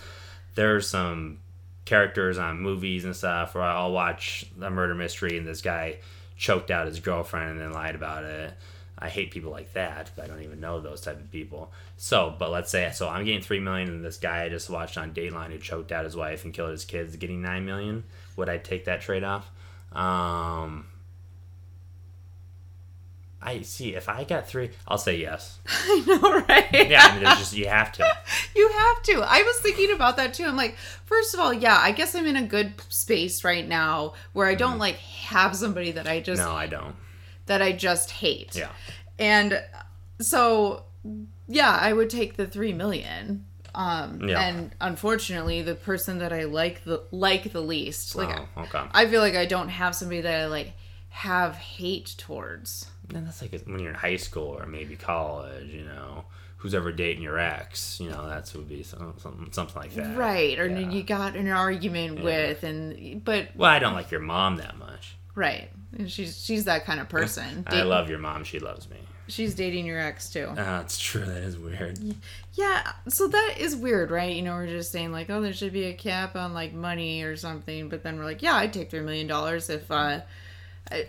There's 0.56 0.88
some 0.88 1.42
characters 1.86 2.40
on 2.40 2.60
movies 2.60 3.06
and 3.06 3.16
stuff 3.16 3.54
where 3.54 3.66
I'll 3.66 3.92
watch 3.92 4.46
a 4.60 4.72
murder 4.72 4.96
mystery 4.96 5.38
and 5.38 5.46
this 5.46 5.62
guy 5.62 6.00
choked 6.38 6.72
out 6.72 6.88
his 6.88 7.02
girlfriend 7.02 7.52
and 7.52 7.62
then 7.62 7.72
lied 7.72 7.94
about 7.94 8.24
it. 8.24 8.54
I 9.02 9.08
hate 9.10 9.32
people 9.32 9.52
like 9.52 9.74
that, 9.74 10.12
but 10.16 10.26
I 10.26 10.28
don't 10.28 10.44
even 10.44 10.60
know 10.60 10.82
those 10.82 11.02
type 11.02 11.20
of 11.20 11.32
people. 11.32 11.72
So, 11.98 12.36
but 12.38 12.52
let's 12.52 12.70
say 12.70 12.92
so 12.94 13.08
I'm 13.08 13.26
getting 13.26 13.42
three 13.42 13.60
million, 13.60 13.88
and 13.88 14.04
this 14.04 14.18
guy 14.18 14.44
I 14.44 14.50
just 14.50 14.70
watched 14.70 14.98
on 14.98 15.14
Dateline 15.14 15.52
who 15.52 15.58
choked 15.58 15.92
out 15.92 16.04
his 16.04 16.16
wife 16.16 16.44
and 16.44 16.54
killed 16.54 16.72
his 16.72 16.86
kids, 16.86 17.16
getting 17.16 17.42
nine 17.42 17.66
million. 17.66 18.04
Would 18.36 18.50
I 18.50 18.58
take 18.58 18.86
that 18.86 19.02
trade 19.02 19.24
off? 19.24 19.50
Um, 19.94 20.86
I 23.42 23.62
see. 23.62 23.96
If 23.96 24.10
I 24.10 24.26
got 24.26 24.48
three, 24.48 24.72
I'll 24.88 24.98
say 24.98 25.18
yes. 25.18 25.60
i 25.68 26.04
know 26.06 26.46
right 26.48 26.90
Yeah, 26.90 27.04
I 27.04 27.12
mean, 27.14 27.24
there's 27.24 27.40
just 27.40 27.56
you 27.56 27.68
have 27.68 27.92
to. 27.94 28.06
you 28.56 28.68
have 28.68 29.04
to 29.04 29.22
i 29.26 29.42
was 29.44 29.60
thinking 29.60 29.92
about 29.92 30.18
that 30.18 30.34
too 30.34 30.44
i'm 30.44 30.56
like 30.56 30.76
first 31.06 31.34
of 31.34 31.40
all 31.40 31.54
yeah 31.54 31.78
i 31.82 31.92
guess 31.92 32.16
i'm 32.16 32.26
in 32.26 32.36
a 32.36 32.44
good 32.44 32.74
space 32.90 33.44
right 33.44 33.68
now 33.68 34.14
where 34.34 34.48
i 34.48 34.56
don't 34.56 34.78
like 34.78 34.96
have 34.96 35.56
somebody 35.56 35.92
that 35.92 36.08
i 36.08 36.20
just. 36.20 36.42
No, 36.42 36.52
I 36.52 36.68
don't. 36.68 36.96
That 37.50 37.62
i 37.62 37.72
just 37.74 38.10
hate 38.12 38.56
Yeah. 38.56 38.70
and 39.20 39.62
so 40.22 40.84
yeah 41.48 41.78
i 41.82 41.92
would 41.92 42.10
take 42.10 42.38
the 42.38 42.48
three 42.48 42.74
million 42.74 43.46
um 43.76 44.22
Yeah. 44.28 44.42
and 44.42 44.76
unfortunately 44.82 45.62
the 45.62 45.76
person 45.76 46.20
that 46.20 46.34
i 46.34 46.44
like 46.46 46.84
the 46.84 47.04
like 47.12 47.52
the 47.52 47.62
least 47.62 48.16
like 48.16 48.30
oh, 48.58 48.62
okay. 48.64 48.84
i 48.92 49.06
feel 49.08 49.22
like 49.22 49.36
i 49.36 49.46
don't 49.46 49.70
have 49.70 49.94
somebody 49.96 50.22
that 50.22 50.42
i 50.42 50.46
like 50.48 50.74
have 51.10 51.56
hate 51.56 52.16
towards 52.18 52.86
And 53.14 53.26
that's 53.28 53.42
like 53.42 53.60
when 53.66 53.80
you're 53.80 53.90
in 53.90 53.96
high 53.96 54.18
school 54.18 54.50
or 54.60 54.68
maybe 54.68 54.96
college, 54.96 55.70
you 55.74 55.84
know, 55.84 56.26
who's 56.58 56.76
ever 56.76 56.92
dating 56.92 57.24
your 57.24 57.40
ex, 57.40 58.00
you 58.00 58.08
know, 58.12 58.30
that's 58.30 58.54
would 58.54 58.70
be 58.70 58.84
some, 58.84 59.16
something 59.18 59.52
something 59.52 59.82
like 59.82 59.94
that. 59.96 60.16
right 60.16 60.60
or 60.60 60.68
Yeah. 60.68 60.88
you 60.92 61.02
got 61.02 61.36
an 61.36 61.48
argument 61.50 62.24
with 62.24 62.64
and 62.64 63.24
but 63.26 63.48
Well, 63.56 63.72
I 63.72 63.80
don't 63.80 63.96
like 63.96 64.12
your 64.12 64.22
mom 64.22 64.58
that 64.58 64.78
much. 64.78 65.16
Right 65.40 65.70
and 65.98 66.12
she's 66.12 66.44
she's 66.44 66.66
that 66.66 66.86
kind 66.86 67.00
of 67.00 67.10
person 67.10 67.64
I 67.68 67.82
love 67.82 68.10
your 68.10 68.20
mom. 68.20 68.44
She 68.44 68.60
loves 68.60 68.90
me. 68.90 68.98
She's 69.28 69.54
dating 69.54 69.86
your 69.86 70.00
ex 70.00 70.30
too. 70.30 70.52
Ah, 70.58 70.82
it's 70.82 70.98
true. 70.98 71.24
That 71.24 71.44
is 71.44 71.56
weird. 71.58 72.00
Yeah, 72.54 72.92
so 73.08 73.28
that 73.28 73.56
is 73.60 73.76
weird, 73.76 74.10
right? 74.10 74.36
You 74.36 74.42
know, 74.42 74.54
we're 74.54 74.68
just 74.68 74.92
saying 74.92 75.12
like, 75.12 75.30
oh, 75.30 75.40
there 75.40 75.54
should 75.54 75.72
be 75.72 75.86
a 75.86 75.94
cap 75.94 76.36
on 76.36 76.54
like 76.54 76.74
money 76.74 77.22
or 77.22 77.36
something, 77.36 77.90
but 77.90 78.02
then 78.02 78.18
we're 78.18 78.26
like, 78.26 78.42
yeah, 78.42 78.56
I'd 78.56 78.74
take 78.74 78.90
three 78.90 79.02
million 79.02 79.28
dollars 79.28 79.70
if, 79.70 79.90
uh, 79.92 80.22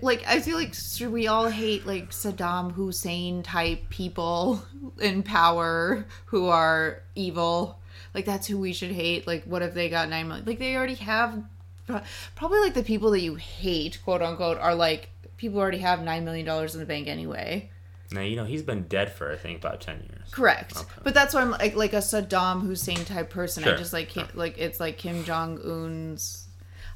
like, 0.02 0.22
I 0.26 0.40
feel 0.40 0.56
like 0.56 0.74
should 0.74 1.10
we 1.10 1.28
all 1.28 1.48
hate 1.48 1.86
like 1.86 2.10
Saddam 2.10 2.72
Hussein 2.72 3.42
type 3.42 3.88
people 3.88 4.62
in 5.00 5.22
power 5.22 6.06
who 6.26 6.48
are 6.48 7.02
evil? 7.14 7.80
Like 8.14 8.26
that's 8.26 8.46
who 8.46 8.58
we 8.58 8.74
should 8.74 8.92
hate. 8.92 9.26
Like, 9.26 9.44
what 9.44 9.62
if 9.62 9.72
they 9.72 9.88
got 9.88 10.10
nine 10.10 10.28
million? 10.28 10.44
Like 10.46 10.58
they 10.58 10.76
already 10.76 10.96
have, 10.96 11.42
probably 12.34 12.60
like 12.60 12.74
the 12.74 12.82
people 12.82 13.10
that 13.12 13.20
you 13.20 13.34
hate, 13.36 13.98
quote 14.04 14.22
unquote, 14.22 14.58
are 14.58 14.74
like 14.74 15.10
people 15.36 15.58
already 15.58 15.78
have 15.78 16.02
nine 16.02 16.24
million 16.24 16.46
dollars 16.46 16.74
in 16.74 16.80
the 16.80 16.86
bank 16.86 17.08
anyway. 17.08 17.70
Now 18.12 18.22
you 18.22 18.36
know 18.36 18.44
he's 18.44 18.62
been 18.62 18.82
dead 18.84 19.12
for 19.12 19.30
I 19.32 19.36
think 19.36 19.58
about 19.58 19.80
ten 19.80 19.98
years. 19.98 20.30
Correct. 20.30 20.74
But 21.04 21.14
that's 21.14 21.32
why 21.32 21.42
I'm 21.42 21.52
like 21.52 21.76
like 21.76 21.92
a 21.92 21.98
Saddam 21.98 22.62
Hussein 22.62 23.04
type 23.04 23.30
person. 23.30 23.64
I 23.64 23.76
just 23.76 23.92
like 23.92 24.08
can't, 24.08 24.36
like 24.36 24.58
it's 24.58 24.80
like 24.80 24.98
Kim 24.98 25.24
Jong 25.24 25.60
Un's. 25.64 26.46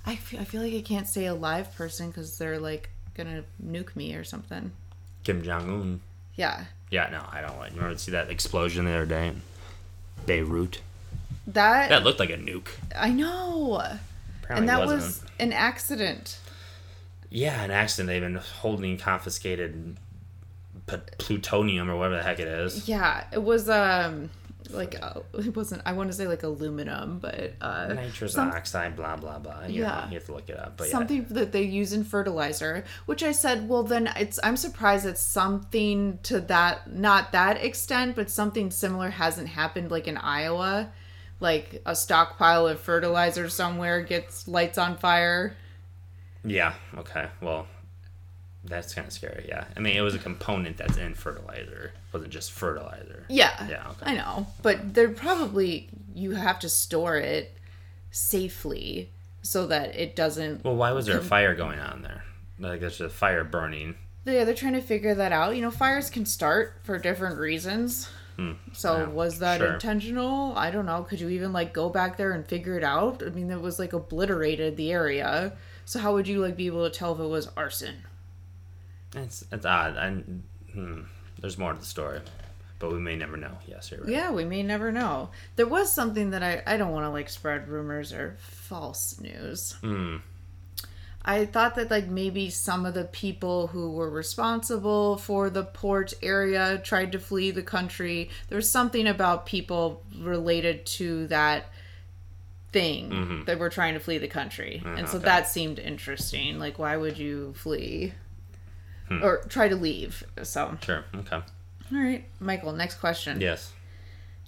I 0.07 0.17
feel, 0.17 0.41
I 0.41 0.45
feel 0.45 0.63
like 0.63 0.75
I 0.75 0.83
can't 0.83 1.09
say 1.09 1.27
a 1.27 1.35
live 1.35 1.75
person 1.75 2.09
because 2.09 2.37
they're 2.37 2.59
like 2.59 2.91
gonna 3.15 3.45
nuke 3.65 3.97
me 3.97 4.15
or 4.15 4.25
something. 4.25 4.73
Kim 5.23 5.43
Jong 5.43 5.69
Un. 5.71 6.01
Yeah, 6.35 6.65
Yeah, 6.91 7.09
no, 7.11 7.25
I 7.31 7.41
don't 7.41 7.59
like. 7.59 7.71
You 7.71 7.77
remember 7.77 7.97
to 7.97 8.01
see 8.03 8.11
that 8.11 8.29
explosion 8.29 8.85
the 8.85 8.91
other 8.93 9.07
day 9.07 9.29
in 9.29 9.41
Beirut? 10.27 10.81
that, 11.47 11.89
That 11.91 12.03
looked 12.03 12.19
like 12.19 12.31
a 12.31 12.37
nuke. 12.37 12.69
I 12.97 13.11
know, 13.11 13.99
Apparently 14.45 14.61
and 14.63 14.69
that 14.69 14.81
wasn't. 14.87 15.01
was 15.03 15.25
an 15.41 15.53
accident. 15.53 16.39
Yeah, 17.31 17.63
an 17.65 17.71
accident. 17.73 18.09
They've 18.09 18.23
been 18.23 18.37
holding 18.61 18.97
confiscated 18.99 19.97
plutonium 21.19 21.91
or 21.91 21.97
whatever 21.97 22.17
the 22.17 22.23
heck 22.23 22.39
it 22.39 22.49
is. 22.49 22.89
Yeah, 22.89 23.25
it 23.33 23.43
was 23.43 23.69
um 23.69 24.31
like 24.71 24.97
uh, 25.03 25.21
it 25.35 25.55
wasn't. 25.55 25.83
I 25.85 25.93
want 25.93 26.11
to 26.11 26.17
say 26.17 26.27
like 26.27 26.43
aluminum, 26.43 27.19
but 27.19 27.53
uh, 27.61 27.93
Nitrous 27.93 28.33
some- 28.33 28.51
oxide, 28.51 28.97
blah 28.97 29.17
blah 29.17 29.39
blah. 29.39 29.65
You 29.67 29.83
Yeah. 29.83 30.03
know, 30.05 30.07
you 30.11 30.15
have 30.15 30.25
to 30.27 30.33
look 30.35 30.49
it 30.49 30.59
up. 30.59 30.77
But 30.77 30.89
something 30.89 31.27
that 31.31 31.53
they 31.53 31.63
use 31.63 31.93
in 31.93 32.05
fertilizer 32.05 32.85
which 33.07 33.23
i 33.23 33.33
said 33.33 33.69
well 33.69 33.83
then 33.83 34.11
it's 34.17 34.39
i'm 34.43 34.57
surprised 34.57 35.05
that 35.05 35.19
something 35.19 36.19
to 36.23 36.41
that 36.41 36.93
not 36.93 37.33
that 37.33 37.63
extent 37.63 38.15
but 38.17 38.31
something 38.31 38.71
similar 38.71 39.11
hasn't 39.11 39.49
happened 39.49 39.91
like 39.91 40.07
in 40.09 40.17
iowa 40.17 40.91
like 41.45 41.81
a 41.87 41.95
stockpile 41.95 42.67
of 42.67 42.81
fertilizer 42.81 43.49
somewhere 43.49 44.03
gets 44.03 44.49
lights 44.49 44.79
on 44.79 44.97
fire 44.97 45.55
yeah. 46.47 46.75
Okay, 46.99 47.27
well, 47.41 47.67
that's 48.65 48.93
kind 48.95 49.07
of 49.07 49.13
scary. 49.15 49.47
Yeah, 49.49 49.65
I 49.77 49.81
mean, 49.81 49.97
it 49.97 50.03
was 50.03 50.15
a 50.15 50.19
component 50.19 50.77
that's 50.77 50.99
in 50.99 51.15
fertilizer. 51.15 51.93
It 51.95 52.13
wasn't 52.13 52.33
just 52.33 52.53
fertilizer. 52.53 53.25
yeah 53.31 53.67
Yeah, 53.69 53.89
okay. 53.93 54.11
i 54.11 54.15
know 54.15 54.47
but 54.63 54.93
they're 54.95 55.09
probably 55.27 55.89
you 56.15 56.33
have 56.33 56.59
to 56.61 56.69
store 56.69 57.17
it 57.17 57.57
safely 58.11 59.11
so 59.43 59.67
that 59.67 59.95
it 59.97 60.15
doesn't 60.17 60.65
Well, 60.65 60.77
why 60.77 60.93
was 60.93 61.07
there 61.07 61.19
a 61.19 61.23
fire 61.23 61.55
going 61.55 61.79
on 61.79 62.03
there? 62.03 62.25
Like 62.59 62.81
there's 62.81 63.01
a 63.01 63.09
fire 63.09 63.45
burning. 63.45 63.95
yeah 64.25 64.45
they're 64.45 64.55
trying 64.55 64.75
to 64.75 64.81
figure 64.81 65.15
that 65.15 65.33
out 65.33 65.57
you 65.57 65.63
know 65.63 65.71
fires 65.73 66.09
can 66.11 66.25
start 66.25 66.75
for 66.85 66.99
different 66.99 67.39
reasons 67.39 68.09
so 68.73 68.97
yeah, 68.99 69.07
was 69.07 69.39
that 69.39 69.59
sure. 69.61 69.75
intentional 69.75 70.53
i 70.57 70.71
don't 70.71 70.87
know 70.87 71.03
could 71.05 71.21
you 71.21 71.29
even 71.29 71.53
like 71.53 71.73
go 71.73 71.89
back 71.89 72.17
there 72.17 72.33
and 72.33 72.47
figure 72.47 72.77
it 72.77 72.83
out 72.85 73.23
i 73.25 73.29
mean 73.31 73.51
it 73.51 73.61
was 73.61 73.79
like 73.79 73.93
obliterated 73.93 74.77
the 74.77 74.91
area 74.93 75.53
so 75.85 75.99
how 76.01 76.13
would 76.15 76.27
you 76.27 76.41
like 76.41 76.57
be 76.57 76.67
able 76.67 76.89
to 76.89 76.97
tell 76.99 77.13
if 77.15 77.21
it 77.21 77.27
was 77.27 77.49
arson 77.57 77.95
It's 79.15 79.45
it's 79.53 79.65
odd. 79.65 79.97
I, 79.97 80.11
hmm, 80.73 81.03
there's 81.41 81.57
more 81.59 81.73
to 81.73 81.79
the 81.79 81.85
story, 81.87 82.21
but 82.81 82.91
we 82.93 82.99
may 82.99 83.15
never 83.17 83.37
know. 83.37 83.57
Yes, 83.69 83.91
you're 83.91 84.01
right. 84.01 84.09
yeah 84.09 84.31
we 84.33 84.45
may 84.45 84.63
never 84.65 84.91
know 84.91 85.31
there 85.57 85.67
was 85.69 85.93
something 85.93 86.31
that 86.31 86.43
i 86.43 86.63
i 86.67 86.77
don't 86.77 86.91
want 86.93 87.05
to 87.05 87.11
like 87.11 87.29
spread 87.29 87.69
rumors 87.69 88.13
or 88.13 88.37
false 88.41 89.21
news 89.21 89.77
Hmm. 89.81 90.17
I 91.25 91.47
thought 91.47 91.77
that 91.77 91.91
like 91.91 92.07
maybe 92.07 92.51
some 92.51 92.85
of 92.85 92.93
the 92.93 93.05
people 93.05 93.69
who 93.69 93.93
were 93.93 94.11
responsible 94.11 95.17
for 95.17 95.49
the 95.49 95.65
port 95.65 96.13
area 96.23 96.81
tried 96.85 97.13
to 97.13 97.19
flee 97.19 97.51
the 97.51 97.63
country. 97.63 98.29
There 98.49 98.57
was 98.57 98.71
something 98.71 99.07
about 99.07 99.47
people 99.47 100.03
related 100.19 100.85
to 100.87 101.27
that 101.29 101.67
thing 102.73 103.11
mm-hmm. 103.11 103.45
that 103.45 103.59
were 103.59 103.71
trying 103.71 103.95
to 103.95 104.01
flee 104.01 104.19
the 104.19 104.29
country. 104.29 104.83
and 104.85 104.99
uh-huh, 104.99 105.07
so 105.07 105.17
okay. 105.17 105.25
that 105.25 105.49
seemed 105.49 105.79
interesting. 105.79 106.59
Like 106.59 106.79
why 106.79 106.97
would 106.97 107.17
you 107.17 107.55
flee? 107.55 108.13
Hmm. 109.09 109.23
Or 109.23 109.43
try 109.49 109.69
to 109.69 109.77
leave. 109.77 110.25
So, 110.43 110.77
Sure. 110.83 111.05
Okay. 111.15 111.37
all 111.37 111.99
right, 111.99 112.25
Michael, 112.41 112.73
next 112.73 112.97
question. 112.97 113.41
Yes. 113.41 113.73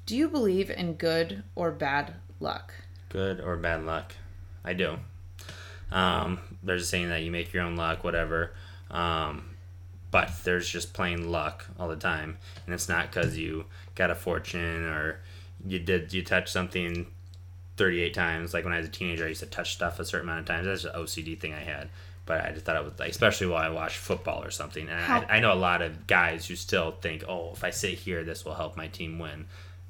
Do 0.07 0.17
you 0.17 0.29
believe 0.29 0.71
in 0.71 0.95
good 0.95 1.43
or 1.55 1.71
bad 1.71 2.15
luck? 2.41 2.73
Good 3.09 3.41
or 3.41 3.57
bad 3.57 3.85
luck? 3.85 4.15
I 4.65 4.73
do. 4.73 4.99
Um, 5.91 6.39
there's 6.63 6.83
a 6.83 6.87
saying 6.87 7.09
that 7.09 7.23
you 7.23 7.31
make 7.31 7.53
your 7.53 7.63
own 7.63 7.77
luck, 7.77 8.05
whatever. 8.05 8.53
Um, 8.91 9.51
but 10.11 10.31
there's 10.45 10.69
just 10.69 10.93
plain 10.95 11.31
luck 11.31 11.67
all 11.79 11.89
the 11.89 11.97
time, 11.97 12.39
and 12.65 12.75
it's 12.75 12.89
not 12.89 13.11
because 13.11 13.37
you 13.37 13.67
got 13.95 14.11
a 14.11 14.15
fortune 14.15 14.85
or 14.85 15.21
you 15.67 15.79
did 15.79 16.13
you 16.13 16.23
touch 16.23 16.51
something 16.51 17.07
38 17.77 18.15
times. 18.15 18.55
Like 18.55 18.65
when 18.65 18.73
I 18.73 18.79
was 18.79 18.87
a 18.87 18.91
teenager, 18.91 19.25
I 19.25 19.29
used 19.29 19.41
to 19.41 19.47
touch 19.47 19.75
stuff 19.75 19.99
a 20.01 20.05
certain 20.05 20.29
amount 20.29 20.41
of 20.41 20.47
times. 20.47 20.67
That's 20.67 20.85
an 20.85 20.93
OCD 21.01 21.39
thing 21.39 21.53
I 21.55 21.61
had. 21.61 21.89
But 22.25 22.45
I 22.45 22.51
just 22.51 22.65
thought 22.65 22.77
it 22.77 22.85
was 22.85 22.99
like, 22.99 23.11
especially 23.11 23.47
while 23.47 23.63
I 23.63 23.69
watch 23.69 23.99
football 23.99 24.43
or 24.43 24.51
something. 24.51 24.89
And 24.89 25.01
How- 25.01 25.21
I, 25.29 25.37
I 25.37 25.41
know 25.41 25.53
a 25.53 25.55
lot 25.55 25.81
of 25.83 26.07
guys 26.07 26.47
who 26.47 26.57
still 26.57 26.91
think, 26.91 27.25
oh, 27.29 27.53
if 27.53 27.63
I 27.63 27.71
sit 27.71 27.95
here, 27.95 28.25
this 28.25 28.45
will 28.45 28.55
help 28.55 28.77
my 28.77 28.89
team 28.89 29.19
win. 29.19 29.47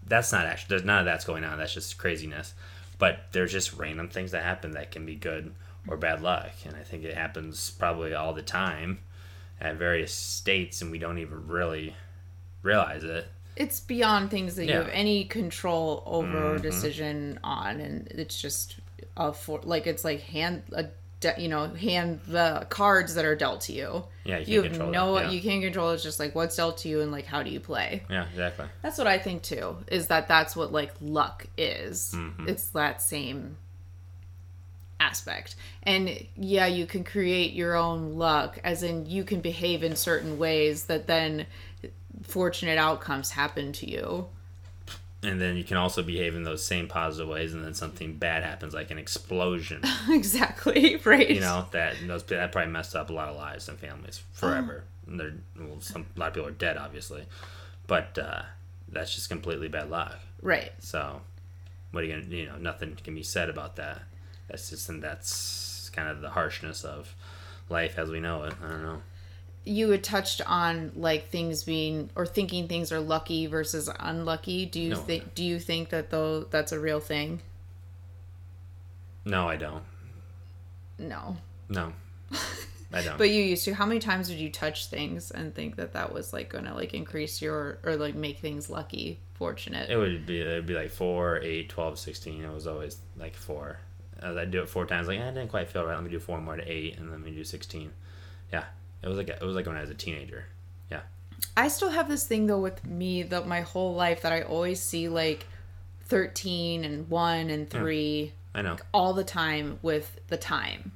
That's 0.06 0.32
not 0.32 0.44
actually, 0.44 0.68
there's 0.70 0.84
none 0.84 0.98
of 0.98 1.04
that's 1.06 1.24
going 1.24 1.44
on. 1.44 1.58
That's 1.58 1.72
just 1.72 1.96
craziness. 1.96 2.54
But 2.98 3.20
there's 3.32 3.52
just 3.52 3.74
random 3.74 4.08
things 4.08 4.32
that 4.32 4.42
happen 4.42 4.72
that 4.72 4.90
can 4.90 5.06
be 5.06 5.14
good 5.14 5.54
or 5.88 5.96
bad 5.96 6.22
luck. 6.22 6.50
And 6.64 6.74
I 6.76 6.82
think 6.82 7.04
it 7.04 7.14
happens 7.14 7.70
probably 7.70 8.14
all 8.14 8.32
the 8.32 8.42
time 8.42 8.98
at 9.60 9.76
various 9.76 10.12
states, 10.12 10.82
and 10.82 10.90
we 10.90 10.98
don't 10.98 11.18
even 11.18 11.46
really 11.48 11.94
realize 12.62 13.04
it. 13.04 13.26
it's 13.56 13.80
beyond 13.80 14.30
things 14.30 14.56
that 14.56 14.64
you 14.64 14.70
Yeah. 14.70 14.76
Mm-hmm. 14.80 14.86
have 14.86 14.94
any 14.94 15.24
control 15.24 16.02
over 16.04 16.54
or 16.54 16.58
decision 16.58 17.38
on 17.42 17.80
and 17.80 18.06
it's 18.08 18.38
just 18.40 18.76
a 19.16 19.32
for 19.32 19.60
like 19.62 19.86
it's 19.86 20.04
like 20.04 20.20
hand 20.20 20.62
a 20.72 20.86
de- 21.20 21.34
you 21.38 21.48
know 21.48 21.68
hand 21.68 22.20
the 22.28 22.66
cards 22.68 23.14
that 23.14 23.24
are 23.24 23.34
dealt 23.36 23.62
to 23.62 23.72
you 23.72 24.04
Yeah, 24.24 24.38
you 24.38 24.44
you 24.56 24.62
have 24.62 24.72
control 24.72 24.90
no 24.90 25.18
yeah. 25.20 25.30
you 25.30 25.40
can't 25.40 25.62
control 25.62 25.92
it's 25.92 26.02
just 26.02 26.18
like 26.20 26.34
what's 26.34 26.56
dealt 26.56 26.76
to 26.78 26.88
you 26.90 27.00
and 27.00 27.10
like 27.12 27.24
how 27.24 27.42
do 27.42 27.48
you 27.50 27.60
play 27.60 28.02
Yeah, 28.10 28.26
exactly. 28.28 28.66
that's 28.82 28.98
what 28.98 29.06
i 29.06 29.16
think 29.18 29.42
too 29.42 29.76
is 29.86 30.08
that 30.08 30.28
that's 30.28 30.54
what 30.54 30.70
like 30.72 30.92
luck 31.00 31.46
is 31.56 32.12
Mm-hmm. 32.14 32.48
it's 32.50 32.66
that 32.70 33.00
same 33.00 33.56
aspect 34.98 35.56
and 35.82 36.26
yeah 36.36 36.66
you 36.66 36.86
can 36.86 37.04
create 37.04 37.52
your 37.52 37.74
own 37.76 38.14
luck 38.14 38.58
as 38.64 38.82
in 38.82 39.04
you 39.06 39.24
can 39.24 39.40
behave 39.40 39.82
in 39.82 39.94
certain 39.94 40.38
ways 40.38 40.84
that 40.86 41.06
then 41.06 41.46
fortunate 42.22 42.78
outcomes 42.78 43.30
happen 43.30 43.72
to 43.72 43.88
you 43.88 44.26
And 45.22 45.40
then 45.40 45.56
you 45.56 45.64
can 45.64 45.76
also 45.76 46.02
behave 46.02 46.34
in 46.34 46.44
those 46.44 46.64
same 46.64 46.86
positive 46.88 47.28
ways, 47.28 47.52
and 47.52 47.64
then 47.64 47.74
something 47.74 48.14
bad 48.14 48.44
happens, 48.44 48.74
like 48.74 48.90
an 48.90 48.98
explosion. 48.98 49.82
exactly 50.08 50.96
right 51.04 51.30
you 51.30 51.40
know 51.40 51.66
that 51.72 51.96
those 52.06 52.22
that 52.24 52.52
probably 52.52 52.70
messed 52.70 52.94
up 52.94 53.10
a 53.10 53.12
lot 53.12 53.28
of 53.28 53.36
lives 53.36 53.68
and 53.68 53.78
families 53.78 54.22
forever. 54.32 54.84
And 55.06 55.18
they're 55.18 55.34
well, 55.58 55.80
some 55.80 56.06
a 56.16 56.20
lot 56.20 56.28
of 56.28 56.34
people 56.34 56.48
are 56.48 56.52
dead, 56.52 56.76
obviously, 56.76 57.24
but 57.86 58.18
uh, 58.18 58.42
that's 58.88 59.14
just 59.14 59.28
completely 59.28 59.68
bad 59.68 59.90
luck. 59.90 60.18
right 60.42 60.70
So, 60.80 61.22
what 61.90 62.04
are 62.04 62.06
you 62.06 62.14
gonna 62.14 62.26
you 62.26 62.46
know? 62.46 62.56
Nothing 62.56 62.96
can 63.02 63.14
be 63.14 63.22
said 63.22 63.48
about 63.48 63.76
that. 63.76 64.02
That's 64.48 64.70
just 64.70 64.88
and 64.88 65.02
that's 65.02 65.90
kind 65.94 66.08
of 66.08 66.20
the 66.20 66.30
harshness 66.30 66.84
of 66.84 67.14
life 67.68 67.98
as 67.98 68.10
we 68.10 68.20
know 68.20 68.44
it. 68.44 68.54
I 68.64 68.68
don't 68.68 68.82
know. 68.82 69.02
you 69.64 69.90
had 69.90 70.04
touched 70.04 70.40
on 70.46 70.92
like 70.94 71.28
things 71.30 71.64
being 71.64 72.10
or 72.14 72.24
thinking 72.26 72.68
things 72.68 72.92
are 72.92 73.00
lucky 73.00 73.46
versus 73.46 73.88
unlucky 73.98 74.64
do 74.66 74.80
you 74.80 74.90
No. 74.90 74.96
think 74.96 75.34
do 75.34 75.42
you 75.44 75.58
think 75.58 75.88
that 75.88 76.10
though 76.10 76.44
that's 76.44 76.70
a 76.72 76.78
real 76.78 77.00
thing 77.00 77.40
No, 79.24 79.48
I 79.48 79.56
don't. 79.56 79.82
no 80.98 81.36
No, 81.68 81.92
I 82.92 83.02
don't. 83.02 83.18
but 83.18 83.30
you 83.30 83.42
used 83.42 83.64
to 83.64 83.74
how 83.74 83.84
many 83.86 83.98
times 84.00 84.28
did 84.28 84.38
you 84.38 84.50
touch 84.50 84.86
things 84.86 85.30
and 85.32 85.52
think 85.54 85.76
that 85.76 85.92
that 85.94 86.12
was 86.12 86.32
like 86.32 86.48
gonna 86.48 86.74
like 86.74 86.94
increase 86.94 87.42
your 87.42 87.78
or 87.84 87.96
like 87.96 88.14
make 88.14 88.38
things 88.38 88.70
lucky 88.70 89.18
fortunate 89.34 89.90
It 89.90 89.96
would 89.96 90.24
be 90.26 90.40
it 90.40 90.46
would 90.46 90.66
be 90.66 90.74
like 90.74 90.90
4, 90.90 91.40
8, 91.42 91.68
12, 91.68 91.98
16. 91.98 92.44
It 92.44 92.52
was 92.54 92.66
always 92.66 92.98
like 93.18 93.34
4. 93.34 93.78
I 94.22 94.44
do 94.44 94.62
it 94.62 94.68
four 94.68 94.86
times, 94.86 95.08
like 95.08 95.18
eh, 95.18 95.28
I 95.28 95.30
didn't 95.30 95.48
quite 95.48 95.68
feel 95.68 95.84
right. 95.84 95.94
Let 95.94 96.04
me 96.04 96.10
do 96.10 96.18
four 96.18 96.40
more 96.40 96.56
to 96.56 96.62
8 96.62 96.96
and 96.96 97.06
then 97.06 97.12
let 97.12 97.20
me 97.20 97.30
do 97.30 97.44
16. 97.44 97.92
Yeah. 98.52 98.64
It 99.02 99.08
was 99.08 99.16
like 99.16 99.28
it 99.28 99.42
was 99.42 99.54
like 99.54 99.66
when 99.66 99.76
I 99.76 99.82
was 99.82 99.90
a 99.90 99.94
teenager. 99.94 100.46
Yeah. 100.90 101.02
I 101.56 101.68
still 101.68 101.90
have 101.90 102.08
this 102.08 102.26
thing 102.26 102.46
though 102.46 102.60
with 102.60 102.84
me 102.84 103.22
that 103.24 103.46
my 103.46 103.60
whole 103.60 103.94
life 103.94 104.22
that 104.22 104.32
I 104.32 104.42
always 104.42 104.80
see 104.80 105.08
like 105.08 105.46
13 106.04 106.84
and 106.84 107.08
1 107.08 107.50
and 107.50 107.68
3 107.68 108.32
I 108.54 108.62
know. 108.62 108.76
all 108.94 109.12
the 109.12 109.24
time 109.24 109.78
with 109.82 110.18
the 110.28 110.36
time. 110.36 110.92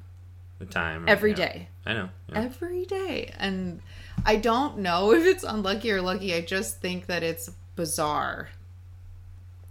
the 0.59 0.67
time. 0.67 1.05
every 1.09 1.31
yeah. 1.31 1.37
day. 1.37 1.69
I 1.85 1.93
know. 1.93 2.09
yeah. 2.29 2.43
Every 2.43 2.85
day. 2.87 3.33
And 3.39 3.81
I 4.25 4.37
don't 4.37 4.79
know 4.79 5.13
if 5.15 5.25
it's 5.27 5.45
unlucky 5.45 5.91
or 5.93 6.01
lucky. 6.01 6.35
I 6.35 6.41
just 6.41 6.81
think 6.81 7.07
that 7.07 7.23
it's 7.23 7.51
bizarre 7.77 8.49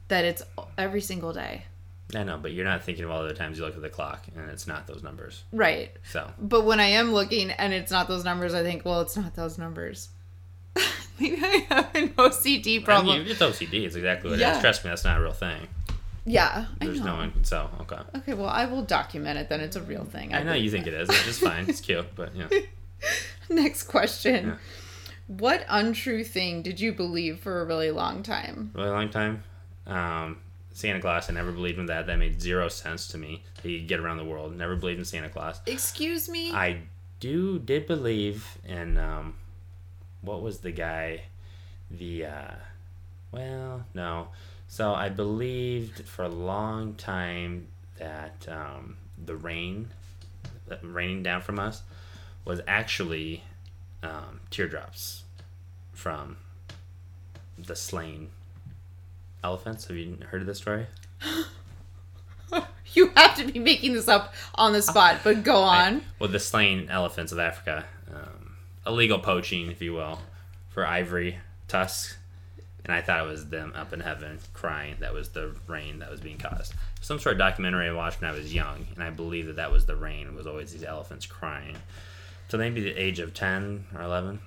that 0.09 0.25
it's 0.25 0.43
every 0.77 1.01
single 1.01 1.33
day. 1.33 1.65
I 2.15 2.23
know, 2.23 2.37
but 2.37 2.53
you're 2.53 2.65
not 2.65 2.83
thinking 2.83 3.03
of 3.05 3.11
all 3.11 3.23
the 3.23 3.33
times 3.33 3.57
you 3.59 3.65
look 3.65 3.75
at 3.75 3.81
the 3.83 3.89
clock 3.89 4.25
and 4.35 4.49
it's 4.49 4.65
not 4.65 4.87
those 4.87 5.03
numbers. 5.03 5.43
Right. 5.51 5.91
So 6.11 6.31
But 6.39 6.65
when 6.65 6.79
I 6.79 6.85
am 6.87 7.13
looking 7.13 7.51
and 7.51 7.71
it's 7.73 7.91
not 7.91 8.07
those 8.07 8.23
numbers, 8.25 8.53
I 8.55 8.63
think, 8.63 8.83
well, 8.83 9.01
it's 9.01 9.15
not 9.15 9.35
those 9.35 9.57
numbers. 9.59 10.09
Maybe 11.19 11.37
I 11.43 11.65
have 11.69 11.95
an 11.95 12.09
OCD 12.09 12.81
I 12.81 12.83
problem. 12.83 13.19
mean, 13.19 13.27
it's 13.27 13.39
OCD. 13.41 13.85
It's 13.85 13.95
exactly 13.95 14.31
what 14.31 14.39
it 14.39 14.41
Yeah. 14.41 14.55
is. 14.55 14.61
Trust 14.61 14.83
me, 14.83 14.89
that's 14.89 15.03
not 15.03 15.19
a 15.19 15.21
real 15.21 15.33
thing. 15.33 15.67
yeah, 16.25 16.65
I 16.81 16.85
There's 16.85 17.01
no 17.01 17.15
one. 17.15 17.43
So 17.43 17.69
okay. 17.81 17.97
Okay, 18.17 18.33
well, 18.33 18.49
I 18.49 18.65
will 18.65 18.81
document 18.83 19.37
it 19.37 19.49
then. 19.49 19.59
It's 19.61 19.75
a 19.75 19.81
real 19.81 20.03
thing. 20.05 20.33
I 20.33 20.41
know 20.43 20.53
you 20.53 20.71
think 20.71 20.87
it 20.87 20.93
is. 20.93 21.09
It's 21.09 21.25
just 21.25 21.41
fine. 21.41 21.65
It's 21.69 21.81
cute, 21.81 22.07
but 22.15 22.35
yeah. 22.35 22.47
Next 23.49 23.83
question. 23.83 24.47
Yeah. 24.47 24.55
What 25.27 25.63
untrue 25.69 26.23
thing 26.23 26.63
did 26.63 26.79
you 26.79 26.91
believe 26.91 27.39
for 27.39 27.61
a 27.61 27.65
really 27.65 27.91
long 27.91 28.23
time? 28.23 28.71
really 28.73 28.89
long 28.89 29.09
time. 29.09 29.43
Um, 29.85 30.37
Santa 30.79 31.01
Claus, 31.01 31.29
I 31.29 31.33
never 31.33 31.51
believed 31.51 31.77
in 31.77 31.87
that. 31.87 32.07
That 32.07 32.17
made 32.19 32.41
zero 32.41 32.69
sense 32.69 33.09
to 33.09 33.17
me. 33.17 33.43
That 33.61 33.69
you 33.69 33.79
could 33.79 33.89
get 33.89 33.99
around 33.99 34.15
the 34.15 34.23
world. 34.23 34.55
Never 34.55 34.77
believed 34.77 34.99
in 34.99 35.03
Santa 35.03 35.27
Claus. 35.27 35.59
Excuse 35.65 36.29
me? 36.29 36.53
I 36.53 36.83
do 37.19 37.59
did 37.59 37.85
believe 37.85 38.57
in 38.65 38.97
um, 38.97 39.33
what 40.21 40.41
was 40.41 40.59
the 40.59 40.71
guy? 40.71 41.23
The 41.91 42.27
uh, 42.27 42.51
well, 43.33 43.83
no. 43.93 44.29
So 44.69 44.93
I 44.93 45.09
believed 45.09 46.05
for 46.05 46.23
a 46.23 46.29
long 46.29 46.93
time 46.93 47.67
that 47.97 48.47
um, 48.47 48.95
the 49.25 49.35
rain, 49.35 49.89
that 50.67 50.79
raining 50.81 51.23
down 51.23 51.41
from 51.41 51.59
us, 51.59 51.81
was 52.45 52.61
actually 52.69 53.43
um, 54.01 54.39
teardrops 54.49 55.23
from 55.91 56.37
the 57.57 57.75
slain 57.75 58.29
elephants. 59.43 59.85
Have 59.87 59.97
you 59.97 60.17
heard 60.29 60.41
of 60.41 60.47
this 60.47 60.57
story? 60.57 60.87
you 62.93 63.11
have 63.15 63.35
to 63.35 63.45
be 63.45 63.59
making 63.59 63.93
this 63.93 64.07
up 64.07 64.33
on 64.55 64.73
the 64.73 64.81
spot, 64.81 65.19
but 65.23 65.43
go 65.43 65.55
on. 65.63 66.03
Well, 66.19 66.29
the 66.29 66.39
slain 66.39 66.89
elephants 66.89 67.31
of 67.31 67.39
Africa, 67.39 67.85
um, 68.13 68.55
illegal 68.85 69.19
poaching, 69.19 69.69
if 69.69 69.81
you 69.81 69.93
will, 69.93 70.19
for 70.69 70.85
ivory 70.85 71.39
tusks, 71.67 72.17
and 72.85 72.93
I 72.93 73.01
thought 73.01 73.25
it 73.25 73.29
was 73.29 73.49
them 73.49 73.73
up 73.75 73.93
in 73.93 73.99
heaven 73.99 74.39
crying. 74.53 74.95
That 74.99 75.13
was 75.13 75.29
the 75.29 75.55
rain 75.67 75.99
that 75.99 76.09
was 76.09 76.21
being 76.21 76.37
caused. 76.37 76.73
Some 77.01 77.19
sort 77.19 77.33
of 77.33 77.39
documentary 77.39 77.87
I 77.87 77.93
watched 77.93 78.21
when 78.21 78.31
I 78.31 78.33
was 78.33 78.53
young, 78.53 78.87
and 78.95 79.03
I 79.03 79.09
believe 79.09 79.45
that 79.47 79.57
that 79.57 79.71
was 79.71 79.85
the 79.85 79.95
rain. 79.95 80.27
It 80.27 80.33
was 80.33 80.47
always 80.47 80.71
these 80.71 80.83
elephants 80.83 81.25
crying. 81.25 81.75
So 82.47 82.57
maybe 82.57 82.81
the 82.81 82.97
age 82.99 83.19
of 83.19 83.33
ten 83.33 83.85
or 83.93 84.01
eleven. 84.01 84.39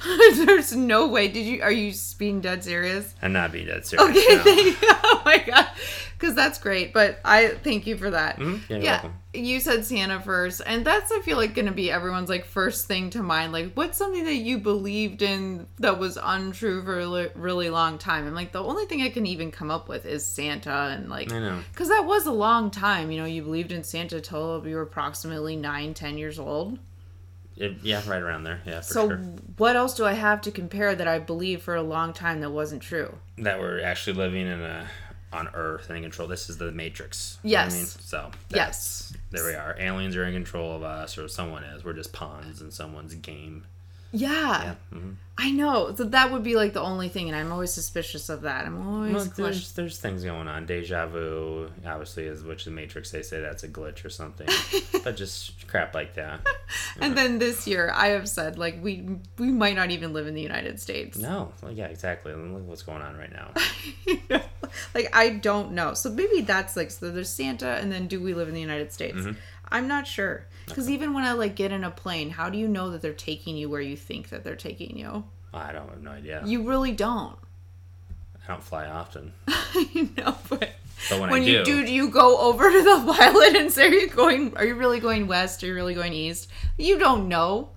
There's 0.34 0.74
no 0.74 1.06
way. 1.08 1.28
Did 1.28 1.46
you? 1.46 1.62
Are 1.62 1.70
you 1.70 1.92
being 2.18 2.40
dead 2.40 2.64
serious? 2.64 3.14
I'm 3.22 3.32
not 3.32 3.52
being 3.52 3.66
dead 3.66 3.86
serious. 3.86 4.10
Okay, 4.10 4.34
no. 4.36 4.42
thank 4.42 4.82
you. 4.82 4.88
Oh 5.06 5.22
my 5.24 5.38
god, 5.38 5.68
because 6.18 6.34
that's 6.34 6.58
great. 6.58 6.92
But 6.92 7.18
I 7.24 7.48
thank 7.62 7.86
you 7.86 7.96
for 7.96 8.10
that. 8.10 8.38
Mhm, 8.38 8.60
yeah, 8.68 8.76
you're 8.76 8.84
yeah, 8.84 8.92
welcome. 9.02 9.14
you 9.32 9.60
said 9.60 9.84
Santa 9.86 10.20
first, 10.20 10.60
and 10.66 10.84
that's 10.84 11.10
I 11.12 11.20
feel 11.20 11.36
like 11.38 11.54
going 11.54 11.66
to 11.66 11.72
be 11.72 11.90
everyone's 11.90 12.28
like 12.28 12.44
first 12.44 12.86
thing 12.86 13.08
to 13.10 13.22
mind. 13.22 13.52
Like, 13.52 13.72
what's 13.74 13.96
something 13.96 14.24
that 14.24 14.34
you 14.34 14.58
believed 14.58 15.22
in 15.22 15.66
that 15.78 15.98
was 15.98 16.18
untrue 16.22 16.82
for 16.84 16.98
a 17.00 17.06
li- 17.06 17.28
really 17.36 17.70
long 17.70 17.96
time? 17.96 18.26
And 18.26 18.34
like 18.34 18.52
the 18.52 18.62
only 18.62 18.84
thing 18.86 19.00
I 19.02 19.08
can 19.08 19.24
even 19.26 19.50
come 19.50 19.70
up 19.70 19.88
with 19.88 20.04
is 20.04 20.26
Santa, 20.26 20.70
and 20.98 21.08
like 21.08 21.32
I 21.32 21.38
know. 21.38 21.60
because 21.72 21.88
that 21.88 22.04
was 22.04 22.26
a 22.26 22.32
long 22.32 22.70
time. 22.70 23.10
You 23.10 23.20
know, 23.20 23.26
you 23.26 23.40
believed 23.42 23.72
in 23.72 23.82
Santa 23.84 24.20
till 24.20 24.66
you 24.66 24.76
were 24.76 24.82
approximately 24.82 25.56
nine, 25.56 25.94
ten 25.94 26.18
years 26.18 26.38
old. 26.38 26.78
It, 27.56 27.76
yeah, 27.82 28.02
right 28.08 28.20
around 28.22 28.44
there. 28.44 28.60
Yeah, 28.66 28.80
for 28.80 28.92
So 28.92 29.08
sure. 29.08 29.16
what 29.58 29.76
else 29.76 29.94
do 29.94 30.04
I 30.04 30.14
have 30.14 30.40
to 30.42 30.50
compare 30.50 30.94
that 30.94 31.06
I 31.06 31.18
believed 31.20 31.62
for 31.62 31.74
a 31.76 31.82
long 31.82 32.12
time 32.12 32.40
that 32.40 32.50
wasn't 32.50 32.82
true? 32.82 33.16
That 33.38 33.60
we're 33.60 33.80
actually 33.82 34.14
living 34.16 34.46
in 34.46 34.60
a 34.60 34.88
on 35.32 35.48
Earth 35.54 35.88
and 35.88 35.96
in 35.96 36.02
control. 36.04 36.28
This 36.28 36.48
is 36.48 36.58
the 36.58 36.70
Matrix. 36.70 37.38
What 37.42 37.48
I 37.48 37.50
Yes. 37.50 37.74
mean? 37.74 37.86
So 37.86 38.30
Yes. 38.50 39.12
there 39.32 39.44
we 39.44 39.54
are. 39.54 39.74
Aliens 39.80 40.14
are 40.14 40.24
in 40.24 40.32
control 40.32 40.76
of 40.76 40.84
us, 40.84 41.18
or 41.18 41.26
someone 41.26 41.64
is. 41.64 41.82
We're 41.84 41.92
just 41.92 42.12
pawns 42.12 42.60
in 42.60 42.70
someone's 42.70 43.14
game. 43.16 43.66
Yeah, 44.14 44.62
Yeah. 44.62 44.74
hmm 44.90 45.10
I 45.36 45.50
know. 45.50 45.92
So 45.96 46.04
that 46.04 46.30
would 46.30 46.44
be 46.44 46.54
like 46.54 46.74
the 46.74 46.80
only 46.80 47.08
thing, 47.08 47.28
and 47.28 47.36
I'm 47.36 47.50
always 47.50 47.72
suspicious 47.72 48.28
of 48.28 48.42
that. 48.42 48.66
I'm 48.66 48.86
always 48.86 49.12
Well, 49.12 49.24
there's 49.36 49.72
there's 49.72 49.98
things 49.98 50.22
going 50.22 50.46
on. 50.46 50.64
Deja 50.64 51.06
vu, 51.06 51.70
obviously, 51.84 52.26
is 52.26 52.44
which 52.44 52.64
the 52.64 52.70
Matrix 52.70 53.10
they 53.10 53.22
say 53.22 53.40
that's 53.40 53.64
a 53.64 53.68
glitch 53.68 54.04
or 54.04 54.10
something, 54.10 54.46
but 55.02 55.16
just 55.16 55.66
crap 55.66 55.92
like 55.92 56.14
that. 56.14 56.46
And 57.00 57.18
then 57.18 57.40
this 57.40 57.66
year, 57.66 57.90
I 57.92 58.08
have 58.08 58.28
said 58.28 58.56
like 58.58 58.78
we 58.80 59.08
we 59.36 59.48
might 59.50 59.74
not 59.74 59.90
even 59.90 60.12
live 60.12 60.28
in 60.28 60.34
the 60.34 60.42
United 60.42 60.80
States. 60.80 61.18
No, 61.18 61.52
well, 61.60 61.72
yeah, 61.72 61.86
exactly. 61.86 62.32
Look 62.32 62.68
what's 62.68 62.82
going 62.82 63.02
on 63.02 63.16
right 63.16 63.32
now. 63.32 63.50
You 64.06 64.20
know? 64.30 64.40
like 64.94 65.10
I 65.12 65.30
don't 65.30 65.72
know. 65.72 65.94
So 65.94 66.10
maybe 66.10 66.42
that's 66.42 66.76
like 66.76 66.92
so. 66.92 67.10
There's 67.10 67.28
Santa, 67.28 67.70
and 67.70 67.90
then 67.90 68.06
do 68.06 68.20
we 68.20 68.34
live 68.34 68.46
in 68.46 68.54
the 68.54 68.60
United 68.60 68.92
States? 68.92 69.18
Mm-hmm. 69.18 69.32
I'm 69.70 69.88
not 69.88 70.06
sure 70.06 70.46
because 70.66 70.90
even 70.90 71.14
when 71.14 71.24
I 71.24 71.32
like 71.32 71.54
get 71.54 71.72
in 71.72 71.84
a 71.84 71.90
plane, 71.90 72.30
how 72.30 72.48
do 72.50 72.58
you 72.58 72.68
know 72.68 72.90
that 72.90 73.02
they're 73.02 73.12
taking 73.12 73.56
you 73.56 73.68
where 73.68 73.80
you 73.80 73.96
think 73.96 74.30
that 74.30 74.44
they're 74.44 74.56
taking 74.56 74.98
you? 74.98 75.24
I 75.52 75.72
don't 75.72 75.88
have 75.88 76.02
no 76.02 76.10
idea. 76.10 76.42
You 76.44 76.68
really 76.68 76.92
don't. 76.92 77.36
I 78.44 78.52
don't 78.52 78.62
fly 78.62 78.86
often, 78.86 79.32
I 79.48 80.08
know, 80.16 80.36
but 80.48 80.72
but 81.08 81.20
when, 81.20 81.30
when 81.30 81.42
I 81.42 81.46
you 81.46 81.64
do, 81.64 81.80
do, 81.80 81.86
do 81.86 81.92
you 81.92 82.08
go 82.08 82.38
over 82.38 82.70
to 82.70 82.82
the 82.82 83.12
pilot 83.14 83.56
and 83.56 83.72
say, 83.72 83.88
"Are 83.88 83.92
you 83.92 84.08
going? 84.08 84.56
Are 84.56 84.64
you 84.64 84.74
really 84.74 85.00
going 85.00 85.26
west? 85.26 85.62
Are 85.62 85.66
you 85.66 85.74
really 85.74 85.94
going 85.94 86.12
east?" 86.12 86.48
You 86.76 86.98
don't 86.98 87.28
know 87.28 87.70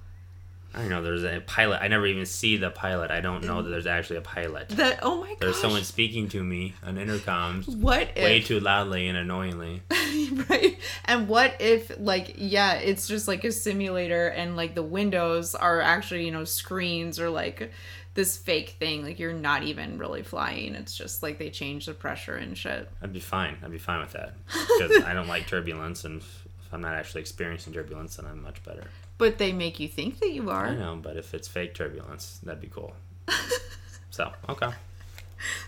I 0.78 0.82
don't 0.82 0.90
know. 0.90 1.02
There's 1.02 1.24
a 1.24 1.42
pilot. 1.42 1.80
I 1.82 1.88
never 1.88 2.06
even 2.06 2.28
see 2.28 2.56
the 2.58 2.70
pilot. 2.70 3.10
I 3.10 3.20
don't 3.20 3.44
know 3.44 3.63
that 3.63 3.70
there's 3.70 3.88
actually 3.88 4.18
a 4.18 4.22
pilot. 4.22 4.70
that. 4.70 5.00
Oh 5.02 5.20
my 5.20 5.30
gosh! 5.30 5.38
There's 5.40 5.60
someone 5.60 5.84
speaking 5.84 6.30
to 6.30 6.44
me 6.44 6.76
on 6.84 6.98
intercoms 6.98 7.68
What 7.68 8.10
if? 8.16 8.24
way 8.24 8.42
too 8.42 8.60
loudly 8.60 9.08
and 9.08 9.18
annoyingly. 9.18 9.82
right? 10.50 10.78
And 11.06 11.28
what 11.28 11.56
if, 11.60 11.92
like, 12.00 12.36
yeah, 12.38 12.74
it's 12.76 13.08
just 13.08 13.28
like 13.28 13.44
a 13.44 13.52
simulator, 13.52 14.28
and 14.28 14.56
like 14.56 14.76
the 14.76 14.84
windows 14.84 15.56
are 15.56 15.82
actually, 15.82 16.26
you 16.28 16.32
know, 16.32 16.44
screens 16.44 17.20
or 17.20 17.32
like 17.32 17.72
this 18.13 18.38
fake 18.38 18.76
thing. 18.80 19.04
Like 19.04 19.18
you're 19.18 19.34
not 19.34 19.63
even 19.63 19.98
really 19.98 20.22
flying. 20.22 20.76
It's 20.76 20.96
just 20.96 21.24
like 21.24 21.40
they 21.40 21.50
change 21.50 21.88
the 21.88 21.94
pressure 21.94 22.36
and 22.36 22.56
shit. 22.56 22.88
I'd 23.02 23.13
be 23.13 23.20
fine. 23.20 23.58
I'd 23.63 23.72
be 23.72 23.80
fine 23.80 24.02
with 24.02 24.12
that 24.12 24.36
because 24.46 25.04
I 25.04 25.16
don't 25.16 25.28
like 25.28 25.48
turbulence, 25.48 26.04
and 26.04 26.22
if 26.68 26.74
I'm 26.74 26.82
not 26.82 26.94
actually 26.94 27.22
experiencing 27.22 27.74
turbulence, 27.74 28.18
then 28.18 28.26
I'm 28.26 28.44
much 28.44 28.62
better. 28.64 28.90
But 29.18 29.38
they 29.38 29.54
make 29.54 29.80
you 29.80 29.88
think 29.88 30.20
that 30.20 30.32
you 30.32 30.50
are. 30.50 30.68
I 30.68 30.76
know, 30.76 31.00
but 31.02 31.18
if 31.18 31.34
it's 31.34 31.48
fake 31.48 31.74
turbulence, 31.74 32.40
that'd 32.44 32.62
be 32.62 32.68
cool. 32.68 32.94
So 34.10 34.32
okay. 34.50 34.72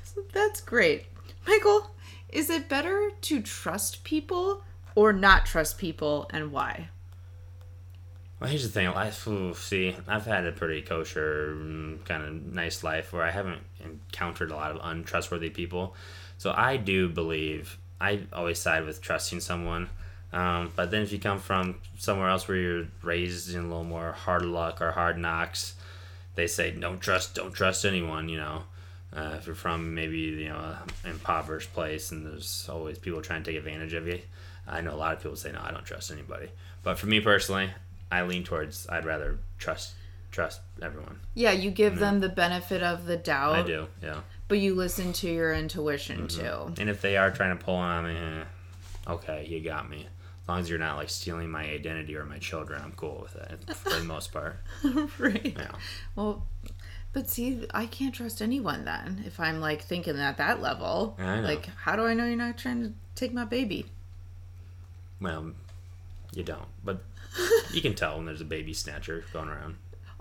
So 0.03 0.21
that's 0.33 0.59
great, 0.59 1.05
Michael. 1.47 1.91
Is 2.29 2.49
it 2.49 2.67
better 2.67 3.11
to 3.21 3.41
trust 3.43 4.03
people 4.03 4.63
or 4.95 5.13
not 5.13 5.45
trust 5.45 5.77
people, 5.77 6.27
and 6.31 6.51
why? 6.51 6.89
Well, 8.39 8.49
here's 8.49 8.63
the 8.63 8.69
thing. 8.69 8.87
I 8.87 9.11
ooh, 9.27 9.53
see. 9.53 9.95
I've 10.07 10.25
had 10.25 10.47
a 10.47 10.51
pretty 10.51 10.81
kosher, 10.81 11.53
mm, 11.55 12.03
kind 12.05 12.23
of 12.23 12.53
nice 12.53 12.83
life 12.83 13.13
where 13.13 13.21
I 13.21 13.29
haven't 13.29 13.61
encountered 13.83 14.49
a 14.49 14.55
lot 14.55 14.71
of 14.71 14.79
untrustworthy 14.81 15.51
people. 15.51 15.95
So 16.39 16.51
I 16.51 16.77
do 16.77 17.07
believe 17.07 17.77
I 18.01 18.21
always 18.33 18.57
side 18.57 18.85
with 18.85 18.99
trusting 18.99 19.41
someone. 19.41 19.89
Um, 20.31 20.71
but 20.75 20.91
then 20.91 21.01
if 21.01 21.11
you 21.11 21.19
come 21.19 21.39
from 21.39 21.75
somewhere 21.97 22.29
else 22.29 22.47
where 22.47 22.57
you're 22.57 22.85
raised 23.01 23.53
in 23.53 23.61
a 23.61 23.63
little 23.63 23.83
more 23.83 24.11
hard 24.11 24.43
luck 24.45 24.81
or 24.81 24.91
hard 24.91 25.17
knocks, 25.17 25.73
they 26.35 26.47
say 26.47 26.71
don't 26.71 26.99
trust, 26.99 27.35
don't 27.35 27.51
trust 27.53 27.83
anyone. 27.85 28.29
You 28.29 28.37
know, 28.37 28.63
uh, 29.15 29.35
if 29.39 29.47
you're 29.47 29.55
from 29.55 29.95
maybe 29.95 30.17
you 30.17 30.49
know 30.49 30.75
an 31.03 31.09
impoverished 31.11 31.73
place 31.73 32.11
and 32.11 32.25
there's 32.25 32.67
always 32.71 32.99
people 32.99 33.21
trying 33.21 33.43
to 33.43 33.51
take 33.51 33.57
advantage 33.57 33.93
of 33.93 34.07
you. 34.07 34.19
I 34.67 34.81
know 34.81 34.93
a 34.93 34.97
lot 34.97 35.13
of 35.13 35.21
people 35.23 35.35
say 35.35 35.51
no, 35.51 35.61
I 35.63 35.71
don't 35.71 35.83
trust 35.83 36.11
anybody. 36.11 36.49
But 36.83 36.99
for 36.99 37.07
me 37.07 37.19
personally, 37.19 37.71
I 38.11 38.21
lean 38.21 38.43
towards 38.43 38.87
I'd 38.87 39.05
rather 39.05 39.39
trust 39.57 39.93
trust 40.31 40.61
everyone. 40.79 41.19
Yeah, 41.33 41.51
you 41.53 41.71
give 41.71 41.97
them 41.97 42.19
the 42.19 42.29
benefit 42.29 42.83
of 42.83 43.07
the 43.07 43.17
doubt, 43.17 43.55
I 43.55 43.63
do, 43.63 43.87
yeah. 44.03 44.19
but 44.47 44.59
you 44.59 44.75
listen 44.75 45.11
to 45.13 45.27
your 45.27 45.53
intuition 45.55 46.27
Mm-hmm. 46.27 46.73
too. 46.75 46.81
And 46.81 46.87
if 46.87 47.01
they 47.01 47.17
are 47.17 47.31
trying 47.31 47.57
to 47.57 47.63
pull 47.63 47.75
on 47.77 48.03
me, 48.05 48.15
eh, 48.15 48.43
okay, 49.11 49.47
you 49.49 49.59
got 49.59 49.89
me. 49.89 50.05
As 50.49 50.51
long 50.51 50.61
as 50.61 50.69
you're 50.71 50.79
not 50.79 50.97
like 50.97 51.11
stealing 51.11 51.51
my 51.51 51.63
identity 51.63 52.15
or 52.15 52.25
my 52.25 52.39
children, 52.39 52.81
I'm 52.83 52.93
cool 52.93 53.19
with 53.21 53.33
that 53.33 53.71
for 53.75 53.91
the 53.91 54.03
most 54.03 54.33
part. 54.33 54.57
right. 55.19 55.53
Yeah. 55.55 55.73
Well, 56.15 56.47
but 57.13 57.29
see, 57.29 57.67
I 57.71 57.85
can't 57.85 58.15
trust 58.15 58.41
anyone 58.41 58.83
then 58.83 59.21
if 59.27 59.39
I'm 59.39 59.61
like 59.61 59.83
thinking 59.83 60.17
at 60.17 60.37
that 60.37 60.59
level. 60.59 61.15
I 61.19 61.35
know. 61.35 61.41
Like, 61.43 61.67
how 61.67 61.95
do 61.95 62.01
I 62.07 62.15
know 62.15 62.25
you're 62.25 62.35
not 62.35 62.57
trying 62.57 62.81
to 62.81 62.93
take 63.13 63.31
my 63.31 63.45
baby? 63.45 63.85
Well, 65.21 65.51
you 66.33 66.41
don't, 66.41 66.65
but 66.83 67.03
you 67.71 67.83
can 67.83 67.93
tell 67.93 68.17
when 68.17 68.25
there's 68.25 68.41
a 68.41 68.45
baby 68.45 68.73
snatcher 68.73 69.23
going 69.31 69.49
around. 69.49 69.75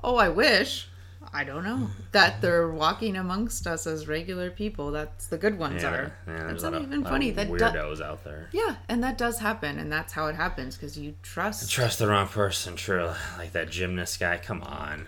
Oh, 0.04 0.16
I 0.16 0.28
wish. 0.28 0.90
I 1.32 1.44
don't 1.44 1.64
know. 1.64 1.88
That 2.12 2.40
they're 2.40 2.68
walking 2.68 3.16
amongst 3.16 3.66
us 3.66 3.86
as 3.86 4.08
regular 4.08 4.50
people. 4.50 4.90
That's 4.90 5.26
the 5.26 5.36
good 5.38 5.58
ones 5.58 5.82
Yeah, 5.82 5.90
are. 5.90 6.12
yeah, 6.26 6.44
that's 6.46 6.62
not 6.62 6.74
of- 6.74 6.82
even 6.82 7.02
lot 7.02 7.10
funny. 7.10 7.30
That 7.32 7.46
do- 7.48 7.52
weirdos 7.54 8.00
out 8.00 8.24
there. 8.24 8.48
yeah, 8.52 8.76
and 8.88 9.02
that 9.04 9.18
does 9.18 9.38
happen, 9.38 9.78
and 9.78 9.92
that's 9.92 10.12
how 10.14 10.26
it 10.28 10.34
happens 10.36 10.76
because 10.76 10.98
you 10.98 11.14
trust. 11.22 11.70
Trust 11.70 11.98
the 11.98 12.08
wrong 12.08 12.28
person, 12.28 12.76
true. 12.76 13.10
Like 13.36 13.52
that 13.52 13.70
gymnast 13.70 14.18
guy. 14.18 14.38
Come 14.38 14.62
on. 14.62 15.06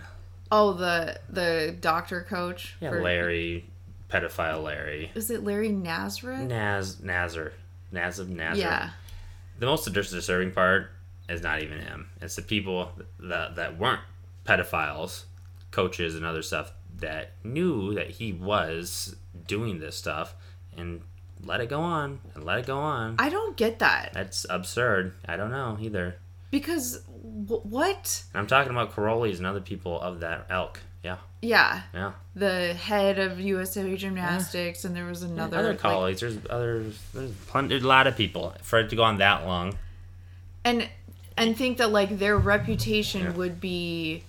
Oh, 0.51 0.73
the 0.73 1.19
the 1.29 1.75
doctor 1.79 2.21
coach. 2.21 2.75
Yeah, 2.79 2.89
for- 2.91 3.01
Larry, 3.01 3.65
pedophile 4.09 4.63
Larry. 4.63 5.11
Is 5.15 5.31
it 5.31 5.43
Larry 5.43 5.69
Nazareth? 5.69 6.41
Naz 6.47 6.99
Nazar. 7.01 7.53
Naz 7.91 8.19
of 8.19 8.29
Nazar. 8.29 8.57
yeah. 8.57 8.89
The 9.59 9.65
most 9.65 9.91
disturbing 9.91 10.51
part 10.51 10.91
is 11.29 11.41
not 11.41 11.61
even 11.63 11.79
him. 11.79 12.09
It's 12.21 12.35
the 12.35 12.41
people 12.41 12.91
that 13.19 13.55
that 13.55 13.77
weren't 13.79 14.01
pedophiles, 14.45 15.23
coaches 15.71 16.15
and 16.15 16.25
other 16.25 16.41
stuff 16.41 16.71
that 16.97 17.31
knew 17.43 17.93
that 17.95 18.09
he 18.11 18.31
was 18.33 19.15
doing 19.47 19.79
this 19.79 19.95
stuff 19.95 20.35
and 20.77 21.01
let 21.43 21.59
it 21.61 21.69
go 21.69 21.79
on 21.81 22.19
and 22.35 22.43
let 22.43 22.59
it 22.59 22.65
go 22.67 22.77
on. 22.77 23.15
I 23.17 23.29
don't 23.29 23.57
get 23.57 23.79
that 23.79 24.11
That's 24.13 24.45
absurd. 24.49 25.13
I 25.27 25.37
don't 25.37 25.49
know 25.51 25.77
either. 25.81 26.17
because 26.51 26.99
w- 27.01 27.61
what? 27.63 28.23
And 28.33 28.41
I'm 28.41 28.47
talking 28.47 28.71
about 28.71 28.93
Karolyi's 28.93 29.39
and 29.39 29.47
other 29.47 29.61
people 29.61 29.99
of 29.99 30.19
that 30.19 30.45
elk. 30.49 30.79
Yeah, 31.03 31.17
Yeah, 31.41 31.81
yeah. 31.95 32.11
the 32.35 32.75
head 32.75 33.17
of 33.17 33.39
USA 33.39 33.95
Gymnastics, 33.95 34.85
and 34.85 34.95
there 34.95 35.05
was 35.05 35.23
another 35.23 35.57
other 35.57 35.69
like- 35.69 35.79
colleagues. 35.79 36.21
there's 36.21 36.37
others. 36.47 36.99
There's 37.11 37.31
plenty. 37.47 37.69
There's 37.69 37.83
a 37.83 37.87
lot 37.87 38.05
of 38.05 38.15
people 38.15 38.53
for 38.61 38.77
it 38.79 38.89
to 38.91 38.95
go 38.95 39.01
on 39.03 39.17
that 39.17 39.47
long. 39.47 39.79
and 40.63 40.87
and 41.37 41.57
think 41.57 41.77
that 41.79 41.91
like 41.91 42.19
their 42.19 42.37
reputation 42.37 43.23
Yeah. 43.23 43.31
would 43.31 43.59
be 43.59 44.23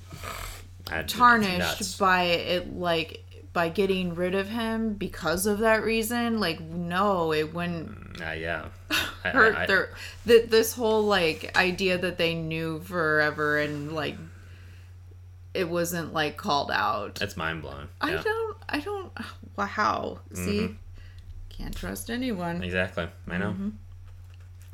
tarnished 1.07 1.99
by 1.99 2.23
it 2.25 2.77
like 2.77 3.25
by 3.53 3.69
getting 3.69 4.15
rid 4.15 4.35
of 4.35 4.49
him 4.49 4.95
because 4.95 5.47
of 5.47 5.59
that 5.59 5.83
reason 5.85 6.41
like 6.41 6.61
no 6.61 7.33
it 7.33 7.53
wouldn't 7.55 8.21
Uh, 8.23 8.33
yeah. 8.33 8.67
Hurt 9.25 9.55
I- 9.57 9.63
I- 9.63 9.67
their 9.67 9.91
th- 10.27 10.49
this 10.51 10.73
whole 10.75 11.03
like 11.05 11.57
idea 11.57 11.99
that 11.99 12.17
they 12.19 12.35
knew 12.35 12.81
forever 12.81 13.59
and 13.59 13.93
like 13.93 14.17
it 15.55 15.69
wasn't 15.69 16.13
like 16.15 16.37
called 16.37 16.71
out 16.71 17.17
That's 17.17 17.37
mind 17.37 17.63
blowing. 17.63 17.89
i 18.01 18.13
don't 18.13 18.57
i 18.69 18.81
don't 18.81 19.13
wow 19.57 20.19
see 20.33 20.61
Mm-hmm. 20.61 20.73
can't 21.51 21.77
trust 21.77 22.09
anyone 22.11 22.63
exactly. 22.63 23.07
I 23.29 23.37
know. 23.39 23.51
Mm-hmm. 23.51 23.69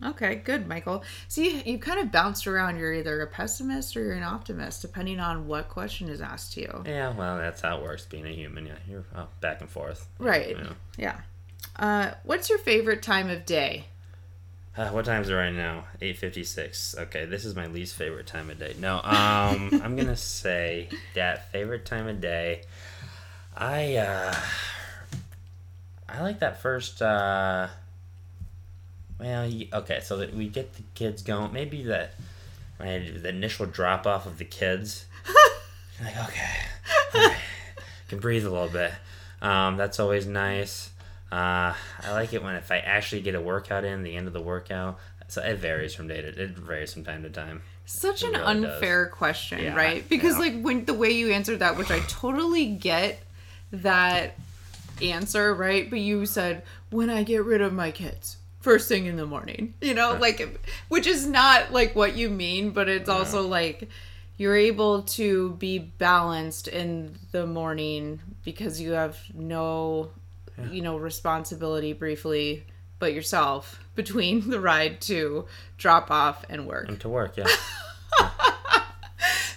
Okay 0.05 0.37
good 0.37 0.69
michael 0.69 1.03
see 1.27 1.61
you 1.63 1.79
kind 1.79 1.99
of 2.01 2.13
bounced 2.13 2.47
around 2.47 2.77
you're 2.79 2.95
either 2.95 3.21
a 3.21 3.27
pessimist 3.27 3.97
or 3.97 4.03
you're 4.05 4.13
an 4.13 4.23
optimist 4.23 4.81
depending 4.83 5.19
on 5.19 5.47
what 5.49 5.69
question 5.69 6.09
is 6.09 6.21
asked 6.21 6.53
to 6.53 6.61
you 6.61 6.83
Yeah, 6.87 7.11
well, 7.15 7.37
that's 7.39 7.61
how 7.63 7.79
it 7.79 7.83
works 7.83 8.07
being 8.07 8.25
a 8.27 8.31
human. 8.31 8.67
Yeah, 8.67 8.75
you're 8.89 9.05
uh, 9.15 9.27
back 9.41 9.61
and 9.61 9.69
forth. 9.69 10.07
right 10.19 10.57
Yeah. 10.57 10.73
yeah 10.97 11.21
uh, 11.77 12.13
what's 12.25 12.49
your 12.49 12.59
favorite 12.59 13.03
time 13.03 13.29
of 13.29 13.45
day 13.45 13.87
Uh, 14.77 14.91
what 14.91 15.05
time 15.05 15.21
is 15.23 15.29
it 15.29 15.35
right 15.35 15.53
now? 15.53 15.85
Eight 16.01 16.19
fifty 16.19 16.45
six. 16.45 16.95
Okay, 16.97 17.25
this 17.25 17.45
is 17.45 17.57
my 17.57 17.67
least 17.67 17.97
favorite 17.97 18.29
time 18.29 18.49
of 18.49 18.61
day. 18.61 18.77
No, 18.79 18.99
um, 18.99 19.71
I'm 19.83 19.97
gonna 19.97 20.17
say 20.17 20.89
that 21.15 21.51
favorite 21.51 21.85
time 21.85 22.07
of 22.07 22.21
day. 22.21 22.63
I 23.57 23.97
uh, 23.97 24.35
I 26.09 26.23
like 26.23 26.39
that 26.39 26.63
first. 26.63 27.03
Uh, 27.03 27.67
well, 29.19 29.51
okay, 29.75 30.01
so 30.03 30.17
that 30.19 30.35
we 30.35 30.49
get 30.49 30.75
the 30.75 30.83
kids 30.95 31.23
going. 31.23 31.53
Maybe 31.53 31.83
that 31.85 32.13
right, 32.79 33.23
the 33.23 33.29
initial 33.29 33.67
drop 33.67 34.07
off 34.07 34.27
of 34.27 34.39
the 34.39 34.45
kids. 34.45 35.07
like 36.03 36.17
okay, 36.29 37.35
can 38.09 38.21
breathe 38.21 38.47
a 38.47 38.51
little 38.51 38.69
bit. 38.69 38.93
Um, 39.43 39.77
that's 39.77 40.01
always 40.01 40.27
nice. 40.27 40.91
Uh, 41.31 41.75
I 42.03 42.13
like 42.13 42.33
it 42.33 42.43
when 42.43 42.55
if 42.55 42.71
I 42.71 42.79
actually 42.79 43.23
get 43.23 43.35
a 43.35 43.41
workout 43.41 43.85
in 43.85 44.03
the 44.03 44.17
end 44.17 44.27
of 44.27 44.33
the 44.33 44.41
workout. 44.41 44.99
So 45.31 45.43
it 45.43 45.59
varies 45.59 45.95
from 45.95 46.09
day 46.09 46.23
to 46.23 46.29
it 46.29 46.51
varies 46.51 46.95
from 46.95 47.05
time 47.05 47.23
to 47.23 47.29
time. 47.31 47.61
Such 47.85 48.23
an 48.23 48.35
It 48.35 48.39
really 48.39 48.61
does. 48.63 48.75
unfair 48.75 49.07
question, 49.09 49.61
Yeah, 49.63 49.75
right? 49.75 50.09
Because 50.09 50.35
yeah. 50.35 50.41
like 50.41 50.61
when 50.63 50.87
the 50.87 50.95
way 50.95 51.11
you 51.11 51.31
answered 51.33 51.59
that, 51.59 51.77
which 51.77 51.91
I 51.91 52.01
totally 52.01 52.67
get 52.67 53.21
that 53.73 54.37
answer, 55.03 55.55
right? 55.55 55.89
But 55.91 55.99
you 55.99 56.25
said 56.25 56.63
when 56.91 57.11
I 57.11 57.25
get 57.25 57.45
rid 57.45 57.61
of 57.61 57.75
my 57.75 57.91
kids 57.91 58.38
first 58.61 58.89
thing 58.89 59.07
in 59.07 59.17
the 59.17 59.27
morning, 59.27 59.75
you 59.81 59.95
know, 59.95 60.17
like 60.21 60.61
which 60.89 61.07
is 61.07 61.27
not 61.27 61.73
like 61.73 61.95
what 61.95 62.17
you 62.17 62.31
mean, 62.31 62.71
but 62.71 62.89
it's 62.89 63.09
also 63.09 63.47
like 63.47 63.89
you're 64.37 64.57
able 64.57 65.03
to 65.03 65.51
be 65.55 65.79
balanced 65.79 66.69
in 66.69 67.17
the 67.33 67.47
morning 67.47 68.21
because 68.45 68.81
you 68.81 68.93
have 68.93 69.19
no 69.35 70.11
you 70.71 70.83
know 70.83 70.97
responsibility 70.97 71.93
briefly 71.93 72.65
but 72.99 73.13
yourself 73.13 73.81
between 73.95 74.49
the 74.51 74.61
ride 74.61 75.01
to 75.03 75.47
drop 75.77 76.11
off 76.11 76.45
and 76.49 76.67
work 76.67 76.89
And 76.89 77.01
to 77.01 77.09
work, 77.09 77.37
yeah. 77.37 77.47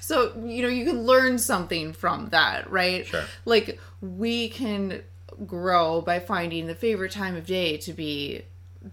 so, 0.01 0.33
you 0.45 0.61
know, 0.61 0.67
you 0.67 0.85
can 0.85 1.03
learn 1.05 1.37
something 1.37 1.93
from 1.93 2.29
that, 2.29 2.69
right? 2.71 3.05
Sure. 3.05 3.23
Like, 3.45 3.79
we 4.01 4.49
can 4.49 5.01
grow 5.45 6.01
by 6.01 6.19
finding 6.19 6.67
the 6.67 6.75
favorite 6.75 7.11
time 7.11 7.35
of 7.35 7.45
day 7.45 7.77
to 7.77 7.93
be 7.93 8.43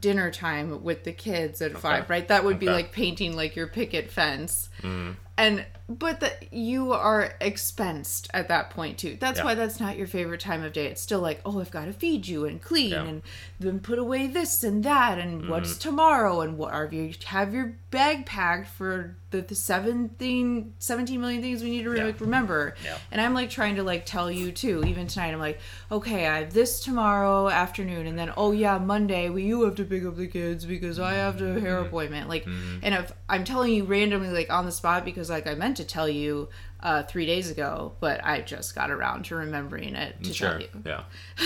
dinner 0.01 0.31
time 0.31 0.83
with 0.83 1.05
the 1.05 1.13
kids 1.13 1.63
at 1.63 1.77
five, 1.79 2.11
right? 2.11 2.29
That 2.29 2.45
would 2.45 2.59
be 2.59 2.67
like 2.67 2.93
painting 2.93 3.35
like 3.35 3.57
your 3.57 3.67
picket 3.67 4.11
fence. 4.11 4.69
Mm. 4.83 5.17
And, 5.39 5.65
but 5.89 6.21
that 6.21 6.53
you 6.53 6.93
are 6.93 7.33
expensed 7.41 8.29
at 8.35 8.49
that 8.49 8.71
point 8.71 8.99
too. 8.99 9.17
That's 9.19 9.39
Yeah. 9.39 9.45
why 9.45 9.55
that's 9.55 9.81
not 9.81 9.97
your 9.97 10.07
favorite 10.07 10.41
time 10.41 10.63
of 10.65 10.73
day. 10.75 10.87
It's 10.87 11.01
still 11.01 11.21
like, 11.21 11.41
oh, 11.47 11.61
I've 11.61 11.71
got 11.71 11.87
to 11.87 11.93
feed 11.95 12.27
you 12.27 12.45
and 12.45 12.61
clean 12.61 12.91
Yeah. 12.91 13.05
and 13.05 13.23
then 13.61 13.79
put 13.81 13.99
away 13.99 14.27
this 14.27 14.63
and 14.65 14.83
that 14.85 15.19
and 15.19 15.49
what's 15.49 15.71
Mm-hmm. 15.73 15.89
tomorrow 15.89 16.41
and 16.43 16.59
what 16.59 16.75
are 16.75 16.89
you 16.93 17.15
have 17.27 17.55
your 17.55 17.77
bag 17.91 18.27
packed 18.27 18.69
for 18.69 19.17
the, 19.31 19.41
the 19.43 19.55
17, 19.55 20.75
17 20.79 21.21
million 21.21 21.43
things 21.43 21.63
we 21.63 21.71
need 21.71 21.85
to 21.85 21.95
Yeah. 21.95 22.13
remember 22.19 22.75
and 23.13 23.21
i'm 23.21 23.35
like 23.35 23.51
trying 23.51 23.77
to 23.77 23.83
like 23.83 24.07
tell 24.07 24.31
you 24.31 24.53
too 24.53 24.83
even 24.87 25.07
tonight 25.07 25.33
i'm 25.33 25.39
like 25.39 25.59
okay 25.91 26.27
i 26.27 26.41
have 26.41 26.53
this 26.55 26.81
tomorrow 26.81 27.49
afternoon 27.49 28.07
and 28.07 28.19
then 28.19 28.33
oh 28.37 28.53
yeah 28.53 28.79
monday 28.79 29.29
well, 29.29 29.39
you 29.39 29.63
have 29.65 29.75
to 29.75 29.85
pick 29.85 30.05
up 30.05 30.17
the 30.17 30.27
kids 30.27 30.65
because 30.65 30.99
i 30.99 31.15
have 31.15 31.41
a 31.43 31.61
hair 31.61 31.79
Mm-hmm. 31.79 31.87
appointment 31.89 32.29
like 32.29 32.47
and 32.47 32.95
if 32.95 33.13
i'm 33.29 33.45
telling 33.45 33.73
you 33.75 33.85
randomly 33.85 34.31
like 34.31 34.51
on 34.51 34.65
the 34.67 34.73
spot 34.73 35.05
because 35.05 35.28
like 35.29 35.47
i 35.47 35.55
meant 35.55 35.77
to 35.77 35.85
tell 35.85 36.09
you 36.09 36.49
uh, 36.81 37.03
three 37.03 37.27
days 37.27 37.51
ago 37.51 37.93
but 38.01 38.25
i 38.25 38.41
just 38.41 38.75
got 38.75 38.91
around 38.91 39.25
to 39.25 39.35
remembering 39.35 39.95
it 39.97 40.23
to 40.23 40.33
sure. 40.33 40.51
tell 40.51 40.61
you 40.61 40.69
Yeah. 40.85 41.03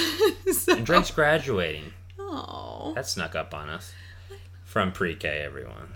so, 0.53 0.77
And 0.77 0.85
Drake's 0.87 1.11
graduating. 1.11 1.93
oh 2.19 2.93
That 2.95 3.09
snuck 3.09 3.35
up 3.35 3.55
on 3.55 3.69
us. 3.71 3.93
From 4.65 4.93
pre 4.93 5.15
K, 5.17 5.29
everyone. 5.45 5.89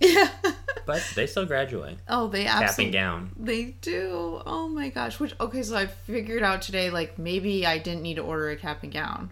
yeah 0.00 0.28
But 0.86 1.04
they 1.14 1.26
still 1.26 1.46
graduate. 1.46 1.98
oh 2.08 2.26
they 2.28 2.46
absolutely. 2.46 2.66
Cap 2.66 2.78
and 2.78 2.92
gown. 2.92 3.30
They 3.38 3.64
do. 3.80 4.40
Oh 4.46 4.66
my 4.68 4.88
gosh. 4.88 5.20
Which 5.20 5.34
okay, 5.38 5.62
so 5.62 5.76
I 5.76 5.86
figured 5.86 6.42
out 6.42 6.62
today 6.62 6.90
like 6.90 7.18
maybe 7.18 7.64
I 7.66 7.78
didn't 7.78 8.02
need 8.02 8.14
to 8.14 8.22
order 8.22 8.50
a 8.50 8.56
cap 8.56 8.82
and 8.82 8.92
gown. 8.92 9.30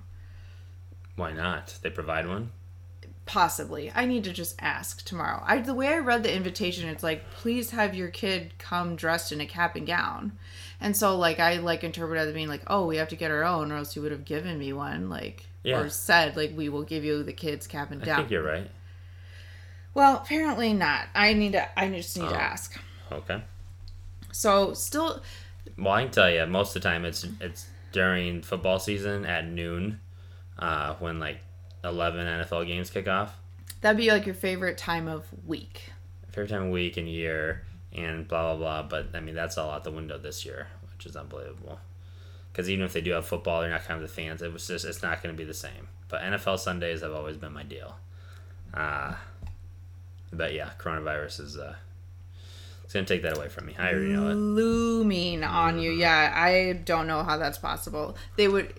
Why 1.16 1.32
not? 1.32 1.78
They 1.82 1.90
provide 1.90 2.28
one. 2.28 2.50
Possibly. 3.28 3.92
I 3.94 4.06
need 4.06 4.24
to 4.24 4.32
just 4.32 4.56
ask 4.58 5.04
tomorrow. 5.04 5.42
I 5.46 5.58
the 5.58 5.74
way 5.74 5.88
I 5.88 5.98
read 5.98 6.22
the 6.22 6.34
invitation, 6.34 6.88
it's 6.88 7.02
like 7.02 7.30
please 7.32 7.70
have 7.72 7.94
your 7.94 8.08
kid 8.08 8.54
come 8.58 8.96
dressed 8.96 9.32
in 9.32 9.40
a 9.40 9.46
cap 9.46 9.76
and 9.76 9.86
gown. 9.86 10.32
And 10.80 10.96
so 10.96 11.16
like 11.16 11.38
I 11.38 11.58
like 11.58 11.84
interpreted 11.84 12.26
as 12.26 12.32
being 12.34 12.48
like, 12.48 12.62
oh, 12.68 12.86
we 12.86 12.96
have 12.96 13.08
to 13.08 13.16
get 13.16 13.30
our 13.30 13.44
own, 13.44 13.70
or 13.70 13.76
else 13.76 13.94
you 13.94 14.00
would 14.02 14.12
have 14.12 14.24
given 14.24 14.58
me 14.58 14.72
one, 14.72 15.10
like 15.10 15.46
Yeah. 15.62 15.78
or 15.80 15.90
said 15.90 16.36
like 16.36 16.56
we 16.56 16.68
will 16.70 16.84
give 16.84 17.04
you 17.04 17.22
the 17.22 17.32
kids 17.34 17.66
cap 17.66 17.90
and 17.90 18.02
I 18.02 18.06
gown. 18.06 18.16
think 18.16 18.30
you're 18.30 18.42
right. 18.42 18.70
Well, 19.94 20.16
apparently 20.16 20.72
not. 20.72 21.08
I 21.14 21.32
need 21.34 21.52
to. 21.52 21.78
I 21.78 21.88
just 21.90 22.16
need 22.16 22.26
Oh. 22.26 22.30
to 22.30 22.40
ask. 22.40 22.80
Okay. 23.12 23.42
So 24.32 24.72
still, 24.72 25.22
Well, 25.76 25.92
I 25.94 26.02
can 26.04 26.12
tell 26.12 26.30
you, 26.30 26.46
most 26.46 26.74
of 26.74 26.82
the 26.82 26.88
time 26.88 27.04
it's 27.04 27.26
it's 27.40 27.66
during 27.92 28.40
football 28.42 28.78
season 28.78 29.26
at 29.26 29.46
noon, 29.46 30.00
uh, 30.58 30.94
when 30.94 31.18
like 31.20 31.40
eleven 31.84 32.26
NFL 32.26 32.66
games 32.66 32.90
kick 32.90 33.08
off. 33.08 33.36
that'd 33.80 33.96
be 33.96 34.10
like 34.10 34.26
your 34.26 34.34
favorite 34.34 34.78
time 34.78 35.08
of 35.08 35.24
week. 35.46 35.92
Favorite 36.30 36.50
time 36.50 36.64
of 36.64 36.70
week 36.70 36.96
and 36.96 37.08
year, 37.08 37.62
and 37.92 38.26
blah 38.28 38.54
blah 38.54 38.56
blah. 38.56 38.82
But 38.88 39.16
I 39.16 39.20
mean, 39.20 39.34
that's 39.34 39.56
all 39.58 39.70
out 39.70 39.84
the 39.84 39.90
window 39.90 40.18
this 40.18 40.44
year, 40.44 40.68
which 40.94 41.06
is 41.06 41.16
unbelievable. 41.16 41.80
Because 42.52 42.68
even 42.68 42.84
if 42.84 42.92
they 42.92 43.00
do 43.00 43.12
have 43.12 43.26
football, 43.26 43.60
they're 43.60 43.70
not 43.70 43.84
kind 43.84 44.02
of 44.02 44.08
the 44.08 44.12
fans. 44.12 44.42
It 44.42 44.52
was 44.52 44.66
just 44.66 44.84
it's 44.84 45.02
not 45.02 45.22
going 45.22 45.34
to 45.34 45.38
be 45.38 45.44
the 45.44 45.54
same. 45.54 45.88
But 46.08 46.22
NFL 46.22 46.58
Sundays 46.58 47.02
have 47.02 47.12
always 47.12 47.36
been 47.36 47.52
my 47.52 47.62
deal. 47.62 47.96
Uh, 48.74 49.14
but 50.32 50.52
yeah, 50.54 50.70
coronavirus 50.78 51.40
is 51.40 51.56
uh, 51.56 51.74
it's 52.84 52.92
gonna 52.94 53.06
take 53.06 53.22
that 53.22 53.36
away 53.36 53.48
from 53.48 53.66
me. 53.66 53.74
I 53.78 53.92
already 53.92 54.08
know 54.08 54.28
it. 54.30 54.34
looming 54.34 55.44
on 55.44 55.78
you. 55.78 55.90
Yeah, 55.92 56.32
I 56.34 56.80
don't 56.84 57.06
know 57.06 57.22
how 57.22 57.36
that's 57.36 57.58
possible. 57.58 58.16
They 58.36 58.48
would 58.48 58.74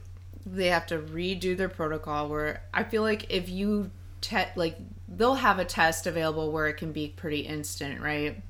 they 0.45 0.67
have 0.67 0.85
to 0.87 0.97
redo 0.97 1.55
their 1.55 1.69
protocol 1.69 2.27
where 2.29 2.63
I 2.73 2.83
feel 2.83 3.01
like 3.01 3.27
if 3.31 3.49
you 3.49 3.91
te- 4.21 4.45
like 4.55 4.77
they'll 5.07 5.35
have 5.35 5.59
a 5.59 5.65
test 5.65 6.07
available 6.07 6.51
where 6.51 6.67
it 6.67 6.77
can 6.77 6.91
be 6.91 7.09
pretty 7.09 7.41
instant, 7.41 8.01
right? 8.01 8.41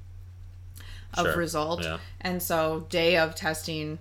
of 1.15 1.25
Sure. 1.25 1.37
result. 1.37 1.83
Yeah. 1.83 1.97
And 2.21 2.41
so 2.43 2.85
day 2.89 3.17
of 3.17 3.33
testing, 3.33 3.97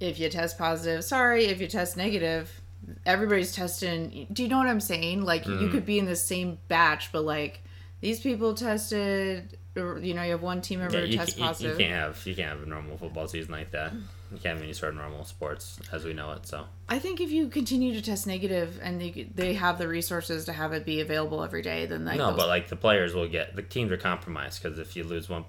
if 0.00 0.18
you 0.18 0.30
test 0.30 0.56
positive, 0.56 1.04
sorry. 1.04 1.44
If 1.44 1.60
you 1.60 1.66
test 1.66 1.98
negative, 1.98 2.62
everybody's 3.04 3.54
testing. 3.54 4.26
Do 4.32 4.42
you 4.42 4.48
know 4.48 4.56
what 4.56 4.68
I'm 4.68 4.80
saying? 4.80 5.22
Like 5.24 5.44
Mm-hmm. 5.44 5.62
you 5.62 5.68
could 5.68 5.84
be 5.84 5.98
in 5.98 6.06
the 6.06 6.16
same 6.16 6.56
batch, 6.68 7.12
but 7.12 7.24
like 7.24 7.60
these 8.00 8.20
people 8.20 8.54
tested. 8.54 9.58
You 9.74 10.14
know, 10.14 10.22
you 10.22 10.32
have 10.32 10.42
one 10.42 10.60
team 10.60 10.80
member 10.80 10.98
Yeah, 10.98 11.04
who 11.06 11.10
you, 11.12 11.16
tests 11.18 11.34
ca- 11.34 11.40
you- 11.40 11.46
positive. 11.46 11.80
you 11.80 11.86
can't 11.86 11.94
have 11.98 12.26
you 12.26 12.34
can't 12.34 12.48
have 12.50 12.62
a 12.62 12.66
normal 12.66 12.98
football 12.98 13.26
season 13.28 13.52
like 13.52 13.70
that. 13.70 13.92
You 13.92 14.38
can't 14.38 14.56
have 14.56 14.62
any 14.62 14.72
sort 14.74 14.90
of 14.92 14.98
normal 14.98 15.24
sports 15.24 15.78
as 15.92 16.04
we 16.04 16.12
know 16.12 16.32
it. 16.32 16.46
So 16.46 16.64
I 16.88 16.98
think 16.98 17.20
if 17.20 17.30
you 17.30 17.48
continue 17.48 17.94
to 17.94 18.02
test 18.02 18.26
negative 18.26 18.78
and 18.82 19.00
they, 19.00 19.28
they 19.34 19.54
have 19.54 19.78
the 19.78 19.88
resources 19.88 20.44
to 20.46 20.52
have 20.52 20.72
it 20.74 20.84
be 20.84 21.00
available 21.00 21.42
every 21.42 21.62
day, 21.62 21.86
then 21.86 22.04
like 22.04 22.18
no, 22.18 22.28
those- 22.28 22.36
but 22.36 22.48
like 22.48 22.68
the 22.68 22.76
players 22.76 23.14
will 23.14 23.28
get 23.28 23.56
the 23.56 23.62
teams 23.62 23.90
are 23.92 23.96
compromised 23.96 24.62
because 24.62 24.78
if 24.78 24.94
you 24.96 25.04
lose 25.04 25.28
one, 25.28 25.44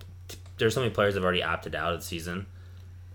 there's 0.58 0.74
so 0.74 0.80
many 0.82 0.94
players 0.94 1.16
that 1.16 1.20
have 1.20 1.26
already 1.26 1.44
opted 1.44 1.76
out 1.76 1.94
of 1.94 2.00
the 2.00 2.06
season 2.06 2.46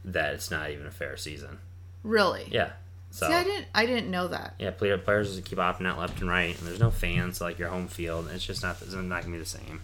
that 0.05 0.35
it's 0.35 0.51
not 0.51 0.71
even 0.71 0.87
a 0.87 0.91
fair 0.91 1.17
season. 1.17 1.59
really, 2.03 2.47
Yeah. 2.51 2.71
So 3.11 3.27
see, 3.27 3.33
I 3.33 3.43
didn't 3.45 3.67
I 3.75 3.87
didn't 3.87 4.11
know 4.11 4.29
that. 4.29 4.55
yeah, 4.59 4.71
player 4.71 4.99
players 4.99 5.35
just 5.35 5.47
keep 5.49 5.57
opting 5.59 5.87
out 5.87 5.99
left 5.99 6.21
and 6.21 6.29
right, 6.29 6.57
and 6.59 6.67
there's 6.69 6.79
no 6.81 6.91
fans 6.91 7.41
like 7.41 7.59
your 7.59 7.69
home 7.71 7.89
field. 7.89 8.29
It's 8.31 8.45
just 8.45 8.63
not 8.63 8.77
it's 8.83 8.93
not 8.93 9.23
gonna 9.23 9.33
be 9.33 9.39
the 9.39 9.47
same. 9.47 9.81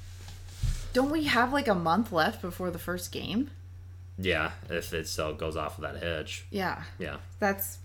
Don't 0.95 1.11
we 1.11 1.25
have 1.25 1.53
like 1.53 1.69
a 1.69 1.75
month 1.75 2.11
left 2.13 2.41
before 2.41 2.71
the 2.71 2.79
first 2.79 3.13
game? 3.13 3.51
Yeah, 4.17 4.53
if 4.71 4.95
it 4.95 5.09
still 5.09 5.35
goes 5.35 5.57
off 5.57 5.77
of 5.77 5.83
that 5.83 6.03
hitch. 6.03 6.47
Yeah, 6.51 6.85
Yeah. 6.99 7.17
that's 7.41 7.79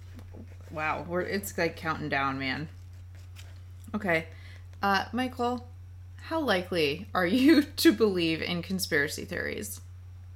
wow. 0.71 1.03
We're 1.07 1.21
it's 1.21 1.57
like 1.57 1.75
counting 1.75 2.07
down, 2.07 2.37
man. 2.39 2.69
Okay, 3.95 4.27
uh, 4.83 5.05
Michael, 5.11 5.67
how 6.17 6.39
likely 6.39 7.07
are 7.15 7.25
you 7.41 7.63
to 7.63 7.91
believe 7.91 8.41
in 8.43 8.61
conspiracy 8.61 9.25
theories? 9.25 9.81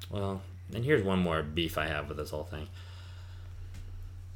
Well, 0.09 0.41
and 0.73 0.83
here's 0.83 1.03
one 1.03 1.19
more 1.19 1.43
beef 1.43 1.77
I 1.77 1.85
have 1.87 2.07
with 2.07 2.17
this 2.17 2.31
whole 2.31 2.43
thing. 2.43 2.67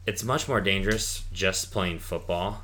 It's 0.06 0.24
much 0.24 0.48
more 0.48 0.62
dangerous 0.62 1.24
just 1.34 1.72
playing 1.72 2.00
football 2.00 2.62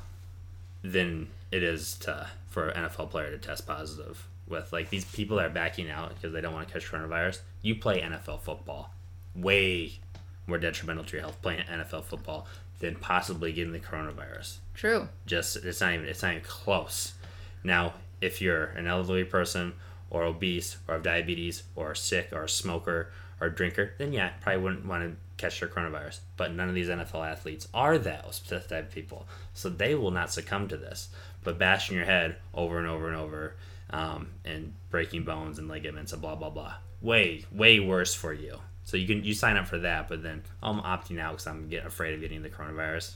than 0.82 1.28
it 1.50 1.62
is 1.64 1.94
to 1.98 2.28
for 2.48 2.68
an 2.68 2.84
NFL 2.84 3.10
player 3.10 3.32
to 3.32 3.38
test 3.38 3.66
positive 3.66 4.24
with 4.48 4.72
like 4.72 4.90
these 4.90 5.04
people 5.04 5.36
that 5.38 5.46
are 5.46 5.50
backing 5.50 5.90
out 5.90 6.14
because 6.14 6.32
they 6.32 6.40
don't 6.40 6.52
want 6.52 6.68
to 6.68 6.72
catch 6.72 6.90
coronavirus. 6.90 7.40
You 7.62 7.76
play 7.76 8.00
NFL 8.00 8.40
football, 8.40 8.92
way 9.34 9.98
more 10.46 10.58
detrimental 10.58 11.04
to 11.04 11.12
your 11.12 11.22
health 11.22 11.40
playing 11.42 11.64
NFL 11.64 12.04
football 12.04 12.46
than 12.80 12.96
possibly 12.96 13.52
getting 13.52 13.72
the 13.72 13.80
coronavirus. 13.80 14.58
True. 14.74 15.08
just 15.26 15.56
it's 15.56 15.80
not 15.80 15.94
even 15.94 16.06
it's 16.06 16.22
not 16.22 16.32
even 16.32 16.44
close. 16.44 17.14
Now 17.62 17.94
if 18.20 18.40
you're 18.40 18.64
an 18.66 18.86
elderly 18.86 19.24
person 19.24 19.74
or 20.10 20.24
obese 20.24 20.76
or 20.86 20.94
have 20.94 21.02
diabetes 21.02 21.64
or 21.74 21.94
sick 21.94 22.28
or 22.32 22.44
a 22.44 22.48
smoker 22.48 23.10
or 23.40 23.48
a 23.48 23.54
drinker 23.54 23.92
then 23.98 24.12
yeah 24.12 24.30
probably 24.40 24.62
wouldn't 24.62 24.86
want 24.86 25.02
to 25.02 25.16
catch 25.36 25.60
their 25.60 25.68
coronavirus. 25.68 26.20
But 26.36 26.52
none 26.52 26.68
of 26.68 26.74
these 26.74 26.88
nfl 26.88 27.26
athletes 27.26 27.68
are 27.72 27.96
those 27.96 28.40
type 28.40 28.70
of 28.70 28.90
people. 28.90 29.26
So 29.54 29.68
they 29.68 29.94
will 29.94 30.10
not 30.10 30.32
succumb 30.32 30.68
to 30.68 30.76
this. 30.76 31.08
But 31.42 31.58
bashing 31.58 31.96
your 31.96 32.06
head 32.06 32.36
over 32.52 32.78
and 32.78 32.88
over 32.88 33.08
and 33.08 33.16
over 33.16 33.54
um, 33.94 34.28
and 34.44 34.74
breaking 34.90 35.22
bones 35.24 35.58
and 35.58 35.68
ligaments 35.68 36.12
and 36.12 36.20
blah 36.20 36.34
blah 36.34 36.50
blah 36.50 36.74
way 37.00 37.44
way 37.52 37.78
worse 37.80 38.14
for 38.14 38.32
you 38.32 38.58
so 38.82 38.96
you 38.96 39.06
can 39.06 39.22
you 39.24 39.32
sign 39.34 39.56
up 39.56 39.66
for 39.66 39.78
that 39.78 40.08
but 40.08 40.22
then 40.22 40.42
"Oh, 40.62 40.70
i'm 40.72 40.80
opting 40.80 41.18
out 41.20 41.32
because 41.32 41.46
i'm 41.46 41.68
getting 41.68 41.86
afraid 41.86 42.12
of 42.14 42.20
getting 42.20 42.42
the 42.42 42.48
coronavirus 42.50 43.14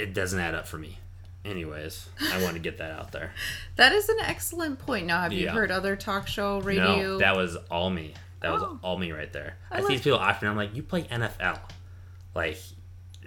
it 0.00 0.14
doesn't 0.14 0.40
add 0.40 0.54
up 0.54 0.66
for 0.66 0.78
me. 0.78 0.98
Anyways, 1.44 2.08
I 2.32 2.42
want 2.42 2.54
to 2.54 2.58
get 2.60 2.78
that 2.78 2.90
out 2.90 3.12
there. 3.12 3.32
That 3.76 3.92
is 3.92 4.08
an 4.08 4.16
excellent 4.22 4.78
point. 4.78 5.06
Now, 5.06 5.20
have 5.20 5.32
you 5.34 5.44
Yeah. 5.44 5.52
heard 5.52 5.70
other 5.70 5.94
talk 5.94 6.26
show 6.26 6.60
radio? 6.62 6.96
No, 6.96 7.18
that 7.18 7.36
was 7.36 7.56
all 7.70 7.90
me. 7.90 8.14
That 8.40 8.52
was 8.52 8.62
Oh. 8.62 8.78
all 8.82 8.96
me 8.96 9.12
right 9.12 9.30
there. 9.30 9.56
I, 9.70 9.78
I 9.78 9.80
see 9.82 9.86
like- 9.88 10.02
people 10.02 10.18
often. 10.18 10.48
I'm 10.48 10.56
like, 10.56 10.74
you 10.74 10.82
play 10.82 11.02
NFL. 11.02 11.58
Like, 12.34 12.58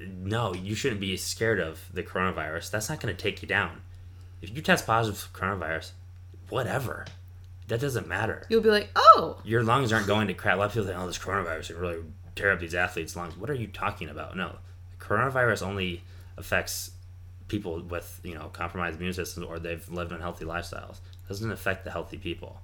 no, 0.02 0.56
you 0.56 0.74
shouldn't 0.74 1.00
be 1.02 1.16
scared 1.16 1.60
of 1.60 1.80
the 1.94 2.02
coronavirus. 2.02 2.72
That's 2.72 2.90
not 2.90 3.00
going 3.00 3.16
to 3.16 3.22
take 3.22 3.44
you 3.44 3.48
down. 3.48 3.82
If 4.42 4.56
you 4.56 4.62
test 4.62 4.86
positive 4.86 5.20
for 5.20 5.38
coronavirus, 5.38 5.92
whatever. 6.50 7.06
That 7.68 7.82
doesn't 7.82 8.08
matter. 8.08 8.44
You'll 8.50 8.62
be 8.62 8.70
like, 8.70 8.90
oh, 8.96 9.42
Your 9.44 9.62
lungs 9.62 9.92
aren't 9.92 10.08
going 10.08 10.28
to 10.28 10.34
crap. 10.34 10.56
A 10.56 10.60
lot 10.60 10.66
of 10.68 10.74
people 10.74 10.88
think, 10.88 10.98
oh, 10.98 11.08
this 11.08 11.18
coronavirus 11.18 11.68
can 11.68 11.78
really 11.78 12.00
tear 12.36 12.52
up 12.52 12.60
these 12.60 12.76
athletes' 12.76 13.16
lungs. 13.16 13.36
What 13.36 13.50
are 13.50 13.56
you 13.56 13.68
talking 13.68 14.08
about? 14.10 14.38
No, 14.38 14.56
coronavirus 15.00 15.64
only 15.64 16.04
affects 16.38 16.92
people 17.48 17.82
with 17.82 18.20
you 18.24 18.36
know 18.36 18.50
compromised 18.52 18.98
immune 18.98 19.14
systems 19.14 19.46
or 19.46 19.58
they've 19.58 19.88
lived 19.90 20.12
unhealthy 20.12 20.46
lifestyles. 20.46 20.98
It 20.98 21.28
doesn't 21.28 21.52
affect 21.52 21.84
the 21.84 21.92
healthy 21.92 22.18
people. 22.18 22.62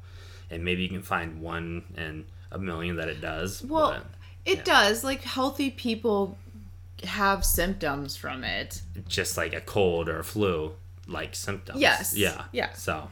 And 0.50 0.64
maybe 0.64 0.84
you 0.84 0.90
can 0.90 1.02
find 1.02 1.42
one 1.42 1.84
in 1.98 2.26
a 2.52 2.60
million 2.60 2.98
that 2.98 3.10
it 3.10 3.20
does. 3.20 3.64
well, 3.64 3.92
but 3.92 4.06
it 4.46 4.60
yeah. 4.60 4.64
does. 4.64 5.04
Like 5.04 5.22
healthy 5.22 5.72
people 5.72 6.38
have 7.04 7.44
symptoms 7.44 8.16
from 8.16 8.44
it. 8.44 8.82
just 9.10 9.36
like 9.36 9.54
a 9.54 9.60
cold 9.60 10.08
or 10.08 10.20
a 10.20 10.24
flu 10.24 10.74
like 11.08 11.36
symptoms. 11.36 11.80
Yes. 11.80 12.16
Yeah. 12.16 12.46
Yeah. 12.52 12.74
So, 12.74 13.10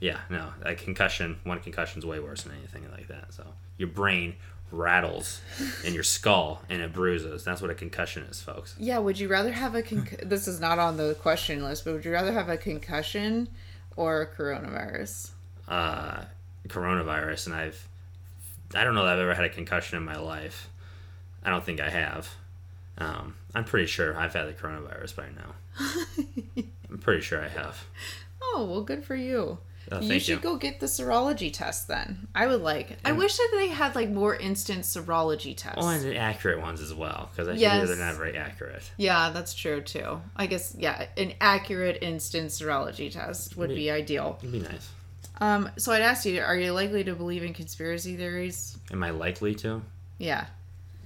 yeah, 0.00 0.18
no, 0.28 0.52
a 0.62 0.74
concussion, 0.74 1.38
one 1.44 1.60
concussion's 1.60 2.04
way 2.04 2.18
worse 2.18 2.42
than 2.42 2.52
anything 2.52 2.84
like 2.90 3.08
that. 3.08 3.32
So 3.32 3.46
your 3.78 3.88
brain 3.88 4.36
rattles 4.70 5.40
in 5.84 5.94
your 5.94 6.02
skull 6.02 6.62
and 6.68 6.82
it 6.82 6.92
bruises. 6.92 7.44
That's 7.44 7.62
what 7.62 7.70
a 7.70 7.74
concussion 7.74 8.24
is, 8.24 8.40
folks. 8.40 8.74
Yeah, 8.78 8.98
would 8.98 9.18
you 9.18 9.28
rather 9.28 9.52
have 9.52 9.74
a 9.74 9.82
conc- 9.82 10.28
this 10.28 10.48
is 10.48 10.60
not 10.60 10.78
on 10.78 10.96
the 10.96 11.14
question 11.20 11.62
list, 11.62 11.84
but 11.84 11.94
would 11.94 12.04
you 12.04 12.12
rather 12.12 12.32
have 12.32 12.48
a 12.48 12.56
concussion 12.56 13.48
or 13.96 14.22
a 14.22 14.26
coronavirus? 14.26 15.30
Uh, 15.68 16.24
coronavirus, 16.68 17.46
and 17.46 17.54
I've, 17.54 17.88
I 18.74 18.84
don't 18.84 18.94
know 18.94 19.04
that 19.04 19.14
I've 19.14 19.20
ever 19.20 19.34
had 19.34 19.44
a 19.44 19.50
concussion 19.50 19.96
in 19.96 20.04
my 20.04 20.16
life. 20.16 20.68
I 21.44 21.50
don't 21.50 21.64
think 21.64 21.80
I 21.80 21.90
have. 21.90 22.28
Um, 22.98 23.34
I'm 23.54 23.64
pretty 23.64 23.86
sure 23.86 24.16
I've 24.16 24.34
had 24.34 24.48
the 24.48 24.52
coronavirus 24.52 25.16
by 25.16 25.26
now. 25.28 25.54
I'm 26.90 26.98
pretty 26.98 27.22
sure 27.22 27.40
I 27.40 27.48
have. 27.48 27.84
Oh, 28.42 28.66
well 28.70 28.82
good 28.82 29.04
for 29.04 29.14
you. 29.14 29.58
Oh, 29.92 30.00
you 30.00 30.18
should 30.18 30.28
you. 30.36 30.40
go 30.40 30.56
get 30.56 30.80
the 30.80 30.86
serology 30.86 31.52
test 31.52 31.88
then. 31.88 32.26
I 32.34 32.46
would 32.46 32.62
like. 32.62 32.96
I 33.04 33.12
wish 33.12 33.36
that 33.36 33.48
they 33.52 33.68
had 33.68 33.94
like 33.94 34.08
more 34.08 34.34
instant 34.34 34.80
serology 34.84 35.54
tests. 35.54 35.78
Oh, 35.78 35.88
and 35.88 36.02
the 36.02 36.16
accurate 36.16 36.60
ones 36.60 36.80
as 36.80 36.94
well, 36.94 37.28
because 37.30 37.48
I 37.48 37.52
Yes. 37.52 37.86
hear 37.86 37.94
they're 37.96 38.06
not 38.06 38.16
very 38.16 38.36
accurate. 38.36 38.90
Yeah, 38.96 39.30
that's 39.30 39.52
true 39.54 39.82
too. 39.82 40.22
I 40.36 40.46
guess 40.46 40.74
yeah, 40.78 41.06
an 41.18 41.34
accurate 41.40 41.98
instant 42.02 42.48
serology 42.50 43.12
test 43.12 43.56
would 43.56 43.70
be 43.70 43.90
ideal. 43.90 44.38
It'd 44.40 44.52
be 44.52 44.60
nice. 44.60 44.90
Um, 45.40 45.68
so 45.76 45.92
I'd 45.92 46.00
ask 46.02 46.24
you, 46.24 46.40
are 46.40 46.56
you 46.56 46.72
likely 46.72 47.04
to 47.04 47.14
believe 47.14 47.42
in 47.42 47.52
conspiracy 47.52 48.16
theories? 48.16 48.78
Am 48.90 49.02
I 49.02 49.10
likely 49.10 49.54
to? 49.56 49.82
Yeah. 50.18 50.46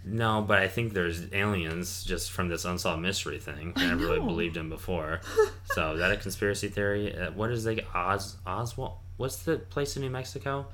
No, 0.09 0.43
but 0.43 0.59
I 0.59 0.69
think 0.69 0.95
there's 0.95 1.33
aliens 1.33 2.05
just 2.05 2.31
from 2.31 2.49
this 2.49 2.65
unsolved 2.65 3.03
mystery 3.03 3.39
thing. 3.39 3.73
I, 3.77 3.87
never 3.87 4.07
really 4.07 4.21
believed 4.21 4.57
in 4.57 4.69
before. 4.69 5.21
so 5.65 5.93
is 5.93 6.01
that 6.01 6.11
a 6.11 6.17
conspiracy 6.17 6.69
theory? 6.69 7.17
Uh, 7.17 7.31
what 7.33 7.51
is 7.51 7.67
like 7.67 7.87
Oz 7.95 8.37
Oswald? 8.47 8.99
What's 9.17 9.37
the 9.43 9.59
place 9.59 9.97
in 9.97 10.03
New 10.03 10.11
Mexico? 10.11 10.67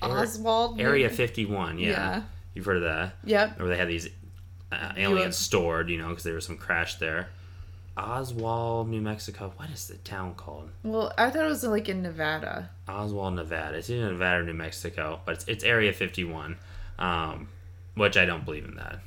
Ar- 0.00 0.22
Oswald. 0.22 0.80
Area 0.80 1.10
51. 1.10 1.78
Yeah. 1.78 1.88
Yeah. 1.88 2.22
You've 2.54 2.64
heard 2.64 2.78
of 2.78 2.82
that? 2.84 3.16
Yep. 3.24 3.58
Where 3.58 3.68
they 3.68 3.76
had 3.76 3.88
these 3.88 4.08
uh, 4.72 4.92
aliens 4.96 5.36
stored, 5.36 5.90
you 5.90 5.98
know, 5.98 6.08
because 6.08 6.24
there 6.24 6.34
was 6.34 6.46
some 6.46 6.56
crash 6.56 6.96
there. 6.96 7.28
Oswald, 7.96 8.88
New 8.88 9.00
Mexico. 9.00 9.52
What 9.56 9.70
is 9.70 9.88
the 9.88 9.96
town 9.96 10.34
called? 10.34 10.70
Well, 10.84 11.12
I 11.18 11.30
thought 11.30 11.44
it 11.44 11.48
was 11.48 11.64
like 11.64 11.88
in 11.88 12.02
Nevada. 12.02 12.70
Oswald, 12.88 13.34
Nevada. 13.34 13.78
It's 13.78 13.90
either 13.90 14.12
Nevada 14.12 14.42
or 14.42 14.44
New 14.44 14.54
Mexico, 14.54 15.20
but 15.24 15.34
it's, 15.34 15.48
it's 15.48 15.64
Area 15.64 15.92
51, 15.92 16.56
um, 16.98 17.48
which 17.98 18.16
I 18.16 18.24
don't 18.24 18.44
believe 18.44 18.64
in 18.64 18.76
that. 18.76 19.00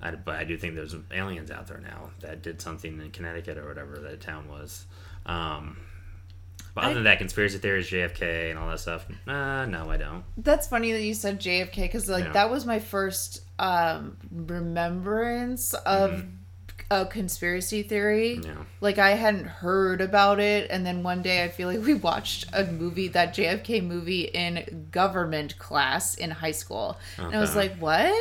I, 0.00 0.12
but 0.12 0.36
I 0.36 0.44
do 0.44 0.56
think 0.56 0.74
there's 0.74 0.94
aliens 1.12 1.50
out 1.50 1.66
there 1.66 1.78
now 1.80 2.10
that 2.20 2.42
did 2.42 2.60
something 2.60 3.00
in 3.00 3.10
Connecticut 3.10 3.58
or 3.58 3.66
whatever 3.66 3.98
that 3.98 4.20
town 4.20 4.48
was. 4.48 4.86
Um, 5.26 5.76
but 6.74 6.84
other 6.84 6.90
I- 6.90 6.94
than 6.94 7.04
that, 7.04 7.18
conspiracy 7.18 7.58
theories, 7.58 7.88
JFK, 7.90 8.50
and 8.50 8.58
all 8.58 8.68
that 8.68 8.78
stuff, 8.80 9.06
uh, 9.26 9.66
no, 9.66 9.90
I 9.90 9.96
don't. 9.96 10.24
That's 10.36 10.68
funny 10.68 10.92
that 10.92 11.02
you 11.02 11.14
said 11.14 11.40
JFK 11.40 11.82
because 11.82 12.08
like 12.08 12.26
Yeah. 12.26 12.32
that 12.32 12.50
was 12.50 12.64
my 12.66 12.78
first 12.78 13.42
um 13.58 14.16
remembrance 14.30 15.74
of 15.74 16.10
Mm-hmm. 16.12 16.30
A 16.90 17.04
conspiracy 17.06 17.82
theory. 17.82 18.40
Yeah. 18.42 18.54
Like 18.80 18.98
I 18.98 19.10
hadn't 19.10 19.46
heard 19.46 20.00
about 20.00 20.40
it, 20.40 20.70
and 20.70 20.86
then 20.86 21.02
one 21.02 21.22
day 21.22 21.44
I 21.44 21.48
feel 21.48 21.68
like 21.68 21.84
we 21.84 21.94
watched 21.94 22.46
a 22.52 22.64
movie, 22.64 23.08
that 23.08 23.34
JFK 23.34 23.84
movie, 23.86 24.22
in 24.22 24.88
government 24.90 25.58
class 25.58 26.14
in 26.14 26.30
high 26.30 26.52
school, 26.52 26.98
and 27.16 27.34
I 27.34 27.40
was 27.40 27.54
like, 27.54 27.76
"What?" 27.76 28.12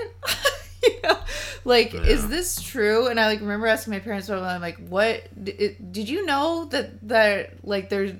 you 0.84 1.02
know, 1.04 1.18
like, 1.64 1.94
is 1.94 2.28
this 2.28 2.62
true? 2.62 3.08
And 3.08 3.20
I 3.20 3.28
like 3.28 3.40
remember 3.40 3.68
asking 3.68 3.94
my 3.94 4.00
parents. 4.00 4.30
I'm 4.30 4.62
like, 4.62 4.78
"What? 4.88 5.24
Did 5.44 6.10
you 6.10 6.26
know 6.26 6.66
that 6.72 7.08
that 7.08 7.66
like 7.66 7.90
there's." 7.90 8.12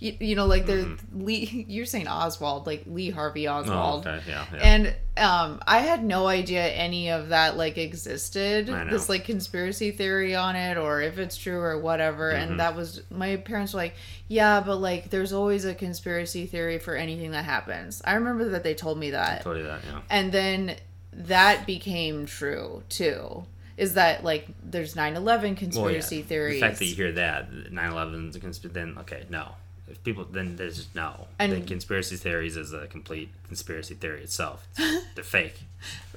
You, 0.00 0.16
you 0.20 0.36
know, 0.36 0.46
like 0.46 0.66
they're 0.66 0.96
Lee. 1.12 1.64
You're 1.68 1.86
saying 1.86 2.06
Oswald, 2.06 2.66
like 2.66 2.84
Lee 2.86 3.10
Harvey 3.10 3.44
Mm-hmm. 3.44 3.70
Oh, 3.70 3.74
Oswald. 3.74 4.06
okay, 4.06 4.22
yeah, 4.28 4.46
yeah. 4.52 4.58
And 4.60 4.94
um, 5.16 5.60
I 5.66 5.78
had 5.78 6.04
no 6.04 6.28
idea 6.28 6.66
any 6.68 7.10
of 7.10 7.30
that 7.30 7.56
like 7.56 7.78
existed. 7.78 8.70
I 8.70 8.84
know. 8.84 8.90
This 8.90 9.08
like 9.08 9.24
conspiracy 9.24 9.90
theory 9.90 10.36
on 10.36 10.54
it, 10.54 10.76
or 10.76 11.00
if 11.02 11.18
it's 11.18 11.36
true 11.36 11.58
or 11.60 11.78
whatever. 11.78 12.32
Mm-hmm. 12.32 12.50
And 12.52 12.60
that 12.60 12.76
was 12.76 13.02
my 13.10 13.36
parents 13.36 13.72
were 13.72 13.78
like, 13.78 13.94
"Yeah, 14.28 14.60
but 14.60 14.76
like, 14.76 15.10
there's 15.10 15.32
always 15.32 15.64
a 15.64 15.74
conspiracy 15.74 16.46
theory 16.46 16.78
for 16.78 16.94
anything 16.94 17.32
that 17.32 17.44
happens." 17.44 18.00
I 18.04 18.14
remember 18.14 18.50
that 18.50 18.62
they 18.62 18.74
told 18.74 18.98
me 18.98 19.10
that, 19.10 19.42
told 19.42 19.56
you 19.56 19.64
that, 19.64 19.80
yeah. 19.84 20.00
and 20.10 20.30
then 20.30 20.76
that 21.12 21.66
became 21.66 22.26
true 22.26 22.82
too. 22.88 23.44
Is 23.76 23.94
that 23.94 24.24
like 24.24 24.48
there's 24.62 24.94
9/11 24.94 25.56
conspiracy 25.56 26.22
theories? 26.22 26.60
The 26.60 26.66
fact 26.66 26.78
that 26.78 26.86
you 26.86 26.94
hear 26.94 27.12
that 27.12 27.50
9/11 27.50 28.30
is 28.30 28.36
a 28.36 28.40
conspiracy, 28.40 28.74
then 28.74 28.98
okay, 28.98 29.24
no. 29.28 29.52
If 29.90 30.02
people 30.04 30.24
then 30.24 30.56
there's 30.56 30.76
just 30.76 30.94
no. 30.94 31.26
And- 31.38 31.52
then 31.52 31.66
conspiracy 31.66 32.16
theories 32.16 32.56
is 32.56 32.72
a 32.72 32.86
complete 32.86 33.30
conspiracy 33.46 33.94
theory 33.94 34.22
itself. 34.22 34.66
They're 35.14 35.24
fake. 35.24 35.60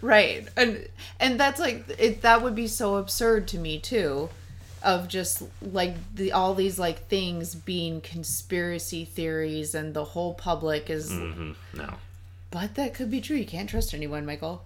right 0.01 0.47
and 0.57 0.87
and 1.19 1.39
that's 1.39 1.59
like 1.59 1.85
it 1.99 2.21
that 2.23 2.41
would 2.41 2.55
be 2.55 2.67
so 2.67 2.95
absurd 2.97 3.47
to 3.49 3.57
me 3.59 3.79
too 3.79 4.29
of 4.83 5.07
just 5.07 5.43
like 5.61 5.93
the 6.15 6.31
all 6.31 6.55
these 6.55 6.79
like 6.79 7.07
things 7.07 7.53
being 7.53 8.01
conspiracy 8.01 9.05
theories 9.05 9.75
and 9.75 9.93
the 9.93 10.03
whole 10.03 10.33
public 10.33 10.89
is 10.89 11.11
hmm 11.11 11.51
No, 11.75 11.93
but 12.49 12.73
that 12.75 12.95
could 12.95 13.11
be 13.11 13.21
true 13.21 13.37
you 13.37 13.45
can't 13.45 13.69
trust 13.69 13.93
anyone 13.93 14.25
michael 14.25 14.63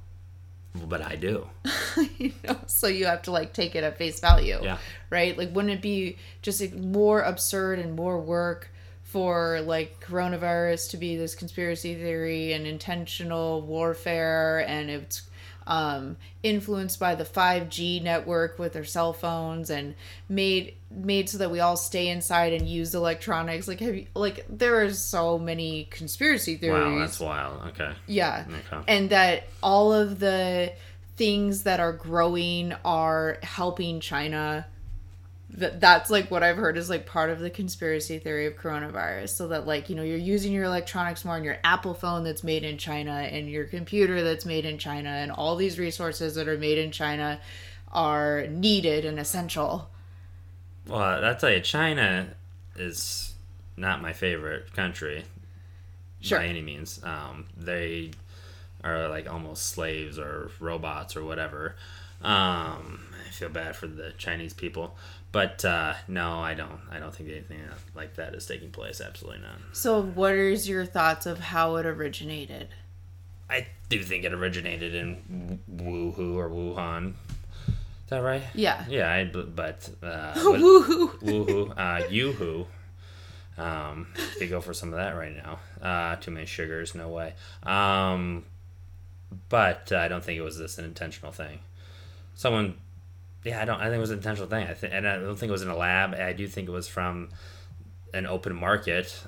but 0.88 1.02
I 1.02 1.16
do. 1.16 1.48
you 2.18 2.32
know 2.46 2.58
so 2.68 2.88
you 2.88 3.06
have 3.08 3.22
to 3.24 3.32
like 3.32 3.52
take 3.54 3.76
it 3.76 3.84
at 3.84 3.98
face 3.98 4.20
value 4.22 4.60
Yeah. 4.64 4.78
right 5.10 5.38
like 5.38 5.54
wouldn't 5.54 5.74
it 5.74 5.82
be 5.82 6.18
just 6.42 6.62
like, 6.62 6.74
more 6.74 7.22
absurd 7.22 7.80
and 7.80 7.96
more 7.98 8.18
work 8.20 8.70
for 9.16 9.62
like 9.62 10.06
coronavirus 10.06 10.90
to 10.90 10.98
be 10.98 11.16
this 11.16 11.36
conspiracy 11.36 11.96
theory 11.96 12.52
and 12.52 12.68
intentional 12.68 13.62
warfare 13.62 14.60
and 14.68 14.90
it's 14.90 15.22
um, 15.68 16.18
influenced 16.44 17.00
by 17.00 17.16
the 17.16 17.24
5G 17.24 18.04
network 18.04 18.60
with 18.60 18.74
their 18.74 18.84
cell 18.84 19.14
phones 19.14 19.70
and 19.70 19.96
made 20.28 20.76
made 20.92 21.30
so 21.30 21.38
that 21.38 21.50
we 21.50 21.62
all 21.62 21.78
stay 21.78 22.10
inside 22.10 22.52
and 22.52 22.68
use 22.68 22.94
electronics 22.94 23.70
like 23.70 23.80
have 23.80 23.96
you 23.96 24.06
like 24.16 24.46
there 24.50 24.82
are 24.82 24.92
so 24.92 25.40
many 25.40 25.86
conspiracy 25.86 26.58
theories 26.58 26.84
Wow, 26.84 27.00
that's 27.00 27.20
wild. 27.22 27.68
Okay. 27.70 27.94
yeah. 28.08 28.44
Okay. 28.50 28.84
And 28.90 29.12
that 29.12 29.44
all 29.64 29.94
of 29.94 30.20
the 30.20 30.74
things 31.16 31.64
that 31.64 31.80
are 31.80 31.94
growing 31.94 32.74
are 32.84 33.38
helping 33.44 34.02
China. 34.02 34.68
That 35.56 35.80
that's 35.80 36.10
like 36.10 36.30
what 36.30 36.44
I've 36.44 36.58
heard 36.58 36.78
is 36.78 36.90
like 36.90 37.06
part 37.06 37.30
of 37.30 37.40
the 37.40 37.50
conspiracy 37.50 38.20
theory 38.20 38.46
of 38.46 38.58
coronavirus. 38.58 39.30
So 39.30 39.48
that 39.50 39.66
like, 39.66 39.90
you 39.90 39.96
know, 39.96 40.04
you're 40.04 40.18
using 40.18 40.52
your 40.52 40.66
electronics 40.66 41.24
more 41.24 41.38
and 41.38 41.46
your 41.46 41.58
Apple 41.64 41.94
phone 41.94 42.24
that's 42.24 42.44
made 42.44 42.64
in 42.64 42.78
China 42.78 43.12
and 43.12 43.50
your 43.50 43.64
computer 43.64 44.22
that's 44.22 44.46
made 44.46 44.66
in 44.66 44.78
China 44.78 45.10
and 45.10 45.32
all 45.32 45.56
these 45.56 45.80
resources 45.80 46.36
that 46.36 46.48
are 46.48 46.58
made 46.58 46.78
in 46.78 46.92
China 46.92 47.40
are 47.92 48.48
needed 48.48 49.06
and 49.06 49.18
essential. 49.18 49.90
Well, 50.88 51.22
that's 51.22 51.42
tell 51.42 51.50
you, 51.52 51.62
China 51.62 52.28
is 52.76 53.34
not 53.78 54.02
my 54.02 54.14
favorite 54.14 54.74
country 54.74 55.24
Sure. 56.22 56.40
by 56.40 56.48
any 56.48 56.62
means. 56.62 57.00
Um, 57.04 57.46
they 57.56 58.12
are 58.84 59.08
like 59.08 59.32
almost 59.32 59.68
slaves 59.68 60.18
or 60.20 60.52
robots 60.60 61.16
or 61.16 61.24
whatever. 61.24 61.76
Um, 62.22 63.06
I 63.26 63.32
feel 63.32 63.50
bad 63.50 63.76
for 63.76 63.88
the 63.88 64.12
Chinese 64.18 64.54
people, 64.54 64.98
but 65.36 65.66
uh, 65.66 65.96
no, 66.08 66.40
I 66.40 66.54
don't. 66.54 66.80
I 66.90 66.98
don't 66.98 67.14
think 67.14 67.30
anything 67.30 67.60
like 67.94 68.16
that 68.16 68.34
is 68.36 68.46
taking 68.46 68.72
place. 68.72 69.02
Absolutely 69.02 69.42
not. 69.42 69.58
So 69.74 70.02
what 70.02 70.34
is 70.34 70.70
your 70.70 70.86
thoughts 70.86 71.26
of 71.26 71.40
how 71.40 71.76
it 71.76 71.86
originated? 71.86 72.70
I 73.50 73.68
do 73.90 74.02
think 74.02 74.24
it 74.24 74.32
originated 74.32 74.96
in 74.96 75.60
Wuhu 75.70 76.36
or 76.36 76.50
Wuhan. 76.50 77.16
Is 77.68 77.74
that 78.12 78.20
right? 78.20 78.44
Yeah. 78.54 78.86
Yeah, 78.88 79.12
I, 79.12 79.26
but 79.26 79.90
uh, 80.02 80.34
Woohoo. 80.36 81.20
Woohoo. 81.20 81.74
Uh, 81.78 82.08
Yoo-hoo. 82.08 82.66
Um, 83.58 84.08
could 84.40 84.50
go 84.50 84.62
for 84.62 84.74
some 84.74 84.94
of 84.94 85.00
that 85.00 85.18
right 85.18 85.36
now. 85.36 85.60
Uh, 85.82 86.16
too 86.16 86.32
many 86.32 86.46
sugars, 86.46 86.96
no 86.96 87.10
way. 87.10 87.34
Um, 87.64 88.46
but 89.50 89.92
uh, 89.92 89.98
I 89.98 90.08
don't 90.08 90.24
think 90.24 90.40
it 90.40 90.44
was 90.44 90.58
this 90.58 90.78
an 90.78 90.86
intentional 90.86 91.34
thing. 91.34 91.60
Someone, 92.36 92.78
yeah, 93.46 93.62
I 93.62 93.66
don't. 93.66 93.80
I 93.80 93.86
think 93.86 93.96
it 93.96 94.00
was 94.00 94.12
an 94.12 94.18
intentional 94.18 94.50
thing. 94.50 94.68
I 94.68 94.74
think, 94.74 94.94
and 94.94 95.08
I 95.08 95.18
don't 95.18 95.38
think 95.38 95.50
it 95.50 95.54
was 95.54 95.62
in 95.62 95.70
a 95.70 95.78
lab. 95.78 96.14
I 96.14 96.34
do 96.34 96.48
think 96.48 96.68
it 96.68 96.72
was 96.72 96.88
from 96.88 97.30
an 98.14 98.26
open 98.26 98.56
market 98.56 99.24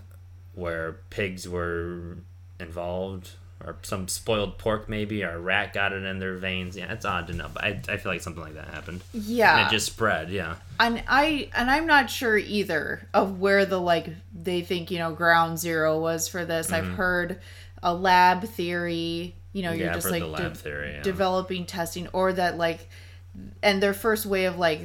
where 0.55 0.97
pigs 1.09 1.47
were 1.47 2.17
involved, 2.59 3.31
or 3.63 3.77
some 3.83 4.07
spoiled 4.07 4.57
pork 4.57 4.89
maybe, 4.89 5.23
or 5.23 5.31
a 5.31 5.39
rat 5.39 5.73
got 5.73 5.93
it 5.93 6.03
in 6.03 6.19
their 6.19 6.35
veins. 6.35 6.75
Yeah, 6.75 6.91
it's 6.91 7.05
odd 7.05 7.27
to 7.27 7.33
know, 7.33 7.47
but 7.53 7.63
I, 7.63 7.79
I 7.89 7.97
feel 7.97 8.11
like 8.11 8.21
something 8.21 8.41
like 8.41 8.55
that 8.55 8.67
happened. 8.69 9.03
Yeah. 9.13 9.59
And 9.59 9.67
it 9.67 9.71
just 9.71 9.85
spread. 9.85 10.29
Yeah. 10.31 10.55
and 10.79 11.03
I 11.07 11.49
and 11.53 11.69
I'm 11.69 11.85
not 11.85 12.09
sure 12.09 12.37
either 12.37 13.07
of 13.13 13.39
where 13.39 13.65
the 13.65 13.79
like 13.79 14.09
they 14.33 14.61
think 14.61 14.89
you 14.91 14.97
know 14.99 15.13
ground 15.13 15.59
zero 15.59 15.99
was 15.99 16.27
for 16.27 16.43
this. 16.45 16.71
I've 16.71 16.87
heard 16.87 17.39
a 17.83 17.93
lab 17.93 18.43
theory. 18.43 19.35
You 19.53 19.63
know, 19.63 19.71
you're 19.71 19.87
Mm-hmm. 19.87 19.95
Just 19.95 20.11
like 20.11 20.35
de- 20.35 20.55
theory, 20.55 20.93
yeah. 20.93 21.01
developing 21.01 21.65
testing, 21.65 22.07
or 22.09 22.31
that 22.33 22.57
like, 22.57 22.89
and 23.63 23.81
their 23.81 23.93
first 23.93 24.25
way 24.25 24.45
of 24.45 24.57
like 24.57 24.81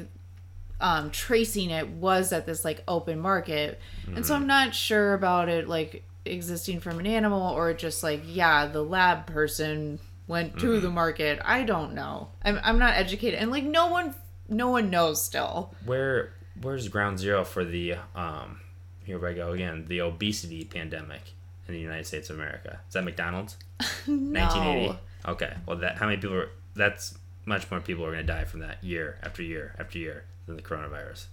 um, 0.80 1.10
tracing 1.10 1.70
it 1.70 1.88
was 1.88 2.32
at 2.32 2.44
this 2.46 2.64
like 2.64 2.82
open 2.88 3.18
market, 3.20 3.80
and 4.06 4.14
Mm-hmm. 4.16 4.24
so 4.24 4.34
I'm 4.34 4.46
not 4.46 4.74
sure 4.74 5.14
about 5.14 5.48
it 5.48 5.68
like 5.68 6.04
existing 6.24 6.80
from 6.80 6.98
an 7.00 7.06
animal 7.06 7.42
or 7.52 7.74
just 7.74 8.02
like 8.02 8.22
yeah 8.26 8.66
the 8.66 8.82
lab 8.82 9.26
person 9.26 9.98
went 10.28 10.58
to 10.60 10.66
Mm-hmm. 10.66 10.82
the 10.84 10.90
market. 10.90 11.40
I 11.44 11.62
don't 11.64 11.94
know. 11.94 12.28
I'm 12.44 12.58
I'm 12.62 12.78
not 12.78 12.94
educated, 12.94 13.38
and 13.40 13.50
like 13.50 13.64
no 13.64 13.86
one 13.88 14.14
no 14.48 14.70
one 14.70 14.90
knows 14.90 15.22
still. 15.22 15.74
Where 15.84 16.32
where's 16.60 16.88
ground 16.88 17.18
zero 17.18 17.44
for 17.44 17.64
the 17.64 17.94
um 18.14 18.60
here 19.04 19.18
we 19.18 19.34
go 19.34 19.52
again 19.52 19.84
the 19.88 20.00
obesity 20.00 20.64
pandemic 20.64 21.32
in 21.68 21.74
the 21.74 21.80
United 21.80 22.06
States 22.06 22.28
of 22.30 22.36
America? 22.36 22.80
Is 22.88 22.94
that 22.94 23.04
McDonald's? 23.04 23.56
1980. 24.06 24.98
Okay. 25.28 25.54
Well, 25.66 25.76
that 25.78 25.96
how 25.98 26.06
many 26.06 26.18
people? 26.20 26.36
Are, 26.36 26.50
that's 26.74 27.16
much 27.44 27.70
more 27.70 27.80
people 27.80 28.04
are 28.04 28.12
going 28.12 28.26
to 28.26 28.32
die 28.32 28.44
from 28.44 28.60
that 28.60 28.82
year 28.82 29.18
after 29.22 29.42
year 29.42 29.74
after 29.78 29.98
year 29.98 30.24
than 30.46 30.56
the 30.56 30.62
coronavirus. 30.62 31.26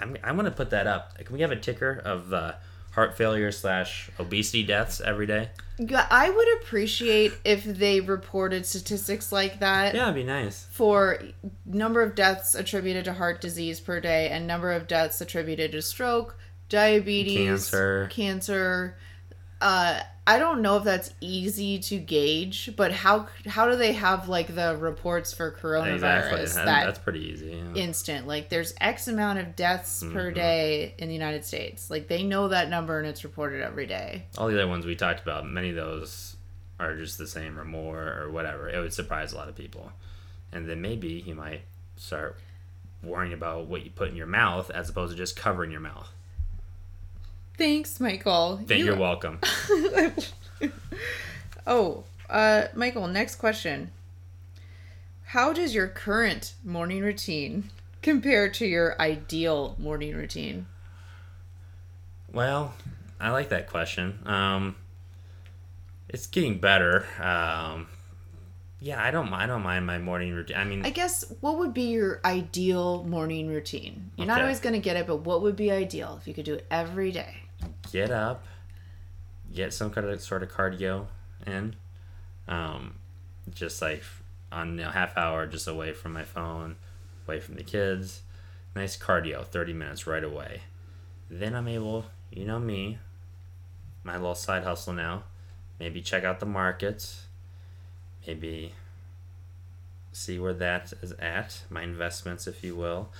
I'm 0.00 0.16
I'm 0.22 0.34
going 0.36 0.44
to 0.46 0.50
put 0.50 0.70
that 0.70 0.86
up. 0.86 1.16
Can 1.18 1.34
we 1.34 1.40
have 1.42 1.50
a 1.50 1.56
ticker 1.56 2.00
of 2.04 2.32
uh, 2.32 2.52
heart 2.92 3.16
failure 3.16 3.50
slash 3.52 4.10
obesity 4.18 4.62
deaths 4.62 5.00
every 5.00 5.26
day? 5.26 5.50
Yeah, 5.78 6.06
I 6.10 6.30
would 6.30 6.48
appreciate 6.60 7.32
if 7.44 7.62
they 7.64 8.00
reported 8.00 8.66
statistics 8.66 9.30
like 9.30 9.60
that 9.60 9.94
Yeah, 9.94 10.04
it'd 10.04 10.14
be 10.16 10.24
nice. 10.24 10.66
for 10.72 11.20
number 11.64 12.02
of 12.02 12.14
deaths 12.16 12.54
attributed 12.56 13.04
to 13.04 13.12
heart 13.12 13.40
disease 13.40 13.78
per 13.80 14.00
day 14.00 14.28
and 14.28 14.46
number 14.46 14.72
of 14.72 14.88
deaths 14.88 15.20
attributed 15.20 15.70
to 15.72 15.82
stroke, 15.82 16.36
diabetes, 16.68 17.36
Cancer. 17.70 18.08
cancer. 18.10 18.96
Uh, 19.60 20.00
I 20.26 20.38
don't 20.38 20.60
know 20.60 20.76
if 20.76 20.84
that's 20.84 21.12
easy 21.20 21.78
to 21.80 21.98
gauge, 21.98 22.70
but 22.76 22.92
how 22.92 23.28
how 23.46 23.68
do 23.70 23.76
they 23.76 23.92
have 23.94 24.28
like 24.28 24.54
the 24.54 24.76
reports 24.76 25.32
for 25.32 25.50
coronavirus 25.50 25.94
Exactly. 25.94 26.44
That- 26.44 26.54
that 26.66 26.84
that's 26.86 26.98
pretty 26.98 27.20
easy. 27.30 27.62
Yeah. 27.74 27.82
instant? 27.82 28.26
Like 28.26 28.50
there's 28.50 28.74
X 28.80 29.08
amount 29.08 29.38
of 29.38 29.56
deaths 29.56 30.02
Mm-hmm. 30.02 30.12
per 30.12 30.30
day 30.30 30.94
in 30.98 31.08
the 31.08 31.14
United 31.14 31.44
States. 31.44 31.90
Like 31.90 32.08
they 32.08 32.22
know 32.22 32.48
that 32.48 32.68
number 32.68 32.98
and 32.98 33.06
it's 33.08 33.24
reported 33.24 33.62
every 33.62 33.86
day. 33.86 34.26
all 34.36 34.48
the 34.48 34.54
other 34.54 34.68
ones 34.68 34.84
we 34.86 34.94
talked 34.94 35.20
about, 35.22 35.46
many 35.48 35.70
of 35.70 35.76
those 35.76 36.36
are 36.78 36.94
just 36.94 37.16
the 37.18 37.26
same 37.26 37.58
or 37.58 37.64
more 37.64 38.16
or 38.20 38.30
whatever. 38.30 38.68
It 38.68 38.78
would 38.78 38.92
surprise 38.92 39.32
a 39.32 39.36
lot 39.36 39.48
of 39.48 39.56
people. 39.56 39.92
And 40.52 40.68
then 40.68 40.80
maybe 40.80 41.24
you 41.26 41.34
might 41.34 41.62
start 41.96 42.36
worrying 43.02 43.32
about 43.32 43.66
what 43.66 43.82
you 43.84 43.90
put 43.90 44.08
in 44.10 44.14
your 44.16 44.26
mouth 44.26 44.70
as 44.70 44.88
opposed 44.90 45.12
to 45.12 45.16
just 45.16 45.36
covering 45.36 45.70
your 45.72 45.80
mouth. 45.80 46.08
Thanks, 47.58 47.98
Michael. 48.00 48.60
Thank 48.66 48.78
You- 48.80 48.86
you're 48.86 48.96
welcome. 48.96 49.40
Oh, 51.70 52.04
uh, 52.30 52.68
Michael, 52.74 53.08
next 53.08 53.34
question. 53.36 53.90
How 55.24 55.52
does 55.52 55.74
your 55.74 55.86
current 55.86 56.54
morning 56.64 57.02
routine 57.02 57.68
compare 58.00 58.48
to 58.48 58.64
your 58.64 58.98
ideal 58.98 59.76
morning 59.78 60.14
routine? 60.16 60.66
well, 62.32 62.72
I 63.20 63.30
like 63.32 63.50
that 63.50 63.68
question. 63.68 64.18
Um, 64.24 64.76
it's 66.08 66.26
getting 66.26 66.56
better. 66.58 67.04
Um, 67.20 67.88
yeah, 68.80 69.02
I 69.04 69.10
don't. 69.10 69.30
I 69.34 69.44
don't 69.46 69.62
mind 69.62 69.84
my 69.84 69.98
morning 69.98 70.32
routine. 70.32 70.56
I 70.56 70.64
mean, 70.64 70.86
I 70.86 70.90
guess 70.90 71.30
what 71.40 71.58
would 71.58 71.74
be 71.74 71.90
your 71.90 72.22
ideal 72.24 73.04
morning 73.04 73.48
routine? 73.48 74.10
You're 74.16 74.26
not 74.26 74.40
always 74.40 74.60
going 74.60 74.72
to 74.74 74.78
get 74.80 74.96
it, 74.96 75.06
but 75.06 75.16
what 75.18 75.42
would 75.42 75.56
be 75.56 75.70
ideal 75.70 76.18
if 76.18 76.26
you 76.26 76.32
could 76.32 76.46
do 76.46 76.54
it 76.54 76.66
every 76.70 77.12
day? 77.12 77.34
Get 77.92 78.10
up, 78.10 78.44
get 79.54 79.72
some 79.72 79.90
kind 79.90 80.06
of 80.06 80.20
sort 80.20 80.42
of 80.42 80.50
cardio 80.50 81.06
in, 81.46 81.76
um, 82.46 82.94
just 83.54 83.80
like 83.80 84.02
on 84.50 84.78
a 84.80 84.90
half 84.90 85.16
hour, 85.16 85.46
just 85.46 85.68
away 85.68 85.92
from 85.92 86.12
my 86.12 86.24
phone, 86.24 86.76
away 87.26 87.40
from 87.40 87.56
the 87.56 87.64
kids. 87.64 88.22
Nice 88.74 88.96
cardio, 88.96 89.44
thirty 89.44 89.72
minutes 89.72 90.06
right 90.06 90.24
away. 90.24 90.62
Then 91.30 91.54
I'm 91.54 91.68
able, 91.68 92.06
you 92.30 92.44
know 92.44 92.58
me, 92.58 92.98
my 94.04 94.16
little 94.16 94.34
side 94.34 94.64
hustle 94.64 94.92
now. 94.92 95.24
Maybe 95.80 96.00
check 96.00 96.24
out 96.24 96.40
the 96.40 96.46
markets. 96.46 97.26
Maybe 98.26 98.74
see 100.12 100.38
where 100.38 100.54
that 100.54 100.92
is 101.02 101.12
at, 101.12 101.62
my 101.70 101.82
investments, 101.82 102.46
if 102.46 102.62
you 102.62 102.76
will. 102.76 103.10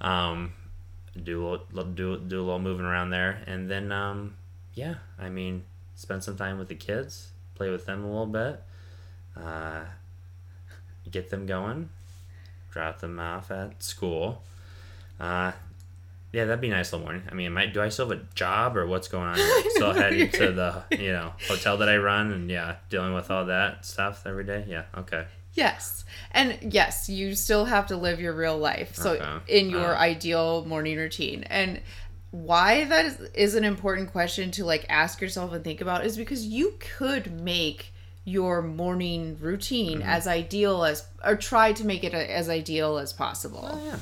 Um, 0.00 0.52
do 1.20 1.46
a 1.48 1.60
little, 1.72 1.92
do 1.92 2.18
do 2.18 2.40
a 2.40 2.44
little 2.44 2.58
moving 2.58 2.86
around 2.86 3.10
there, 3.10 3.42
and 3.46 3.70
then 3.70 3.92
um, 3.92 4.34
yeah, 4.74 4.96
I 5.18 5.28
mean, 5.28 5.64
spend 5.94 6.24
some 6.24 6.36
time 6.36 6.58
with 6.58 6.68
the 6.68 6.74
kids, 6.74 7.28
play 7.54 7.70
with 7.70 7.86
them 7.86 8.04
a 8.04 8.06
little 8.06 8.26
bit, 8.26 8.62
uh, 9.36 9.84
get 11.10 11.30
them 11.30 11.46
going, 11.46 11.90
drop 12.70 13.00
them 13.00 13.18
off 13.20 13.50
at 13.50 13.82
school. 13.82 14.42
Uh, 15.20 15.52
yeah, 16.32 16.46
that'd 16.46 16.62
be 16.62 16.68
a 16.68 16.70
nice 16.70 16.92
little 16.92 17.06
morning. 17.06 17.24
I 17.30 17.34
mean, 17.34 17.52
might 17.52 17.74
do 17.74 17.82
I 17.82 17.90
still 17.90 18.08
have 18.08 18.18
a 18.18 18.22
job 18.34 18.76
or 18.76 18.86
what's 18.86 19.06
going 19.06 19.28
on? 19.28 19.36
Still 19.70 19.92
heading 19.92 20.30
to 20.30 20.52
the 20.52 20.84
you 20.96 21.12
know 21.12 21.34
hotel 21.46 21.76
that 21.76 21.90
I 21.90 21.98
run 21.98 22.32
and 22.32 22.50
yeah, 22.50 22.76
dealing 22.88 23.12
with 23.12 23.30
all 23.30 23.44
that 23.46 23.84
stuff 23.84 24.26
every 24.26 24.44
day. 24.44 24.64
Yeah, 24.66 24.84
okay. 24.96 25.26
Yes. 25.54 26.04
And 26.32 26.58
yes, 26.72 27.08
you 27.08 27.34
still 27.34 27.66
have 27.66 27.86
to 27.88 27.96
live 27.96 28.20
your 28.20 28.32
real 28.32 28.56
life. 28.58 28.94
So 28.94 29.12
Okay. 29.14 29.58
in 29.58 29.70
your 29.70 29.94
Uh. 29.94 30.00
ideal 30.00 30.64
morning 30.64 30.96
routine. 30.96 31.44
And 31.44 31.80
why 32.30 32.84
that 32.86 33.04
is, 33.04 33.20
is 33.34 33.54
an 33.54 33.64
important 33.64 34.10
question 34.12 34.50
to 34.52 34.64
like 34.64 34.86
ask 34.88 35.20
yourself 35.20 35.52
and 35.52 35.62
think 35.62 35.80
about 35.82 36.06
is 36.06 36.16
because 36.16 36.46
you 36.46 36.74
could 36.98 37.30
make 37.42 37.92
your 38.24 38.62
morning 38.62 39.36
routine 39.40 39.98
Mm-hmm. 39.98 40.08
as 40.08 40.26
ideal 40.26 40.84
as 40.84 41.04
or 41.24 41.36
try 41.36 41.72
to 41.72 41.84
make 41.84 42.04
it 42.04 42.14
a, 42.14 42.34
as 42.34 42.48
ideal 42.48 42.96
as 42.98 43.12
possible. 43.12 43.68
Oh 43.70 43.84
yeah. 43.84 43.96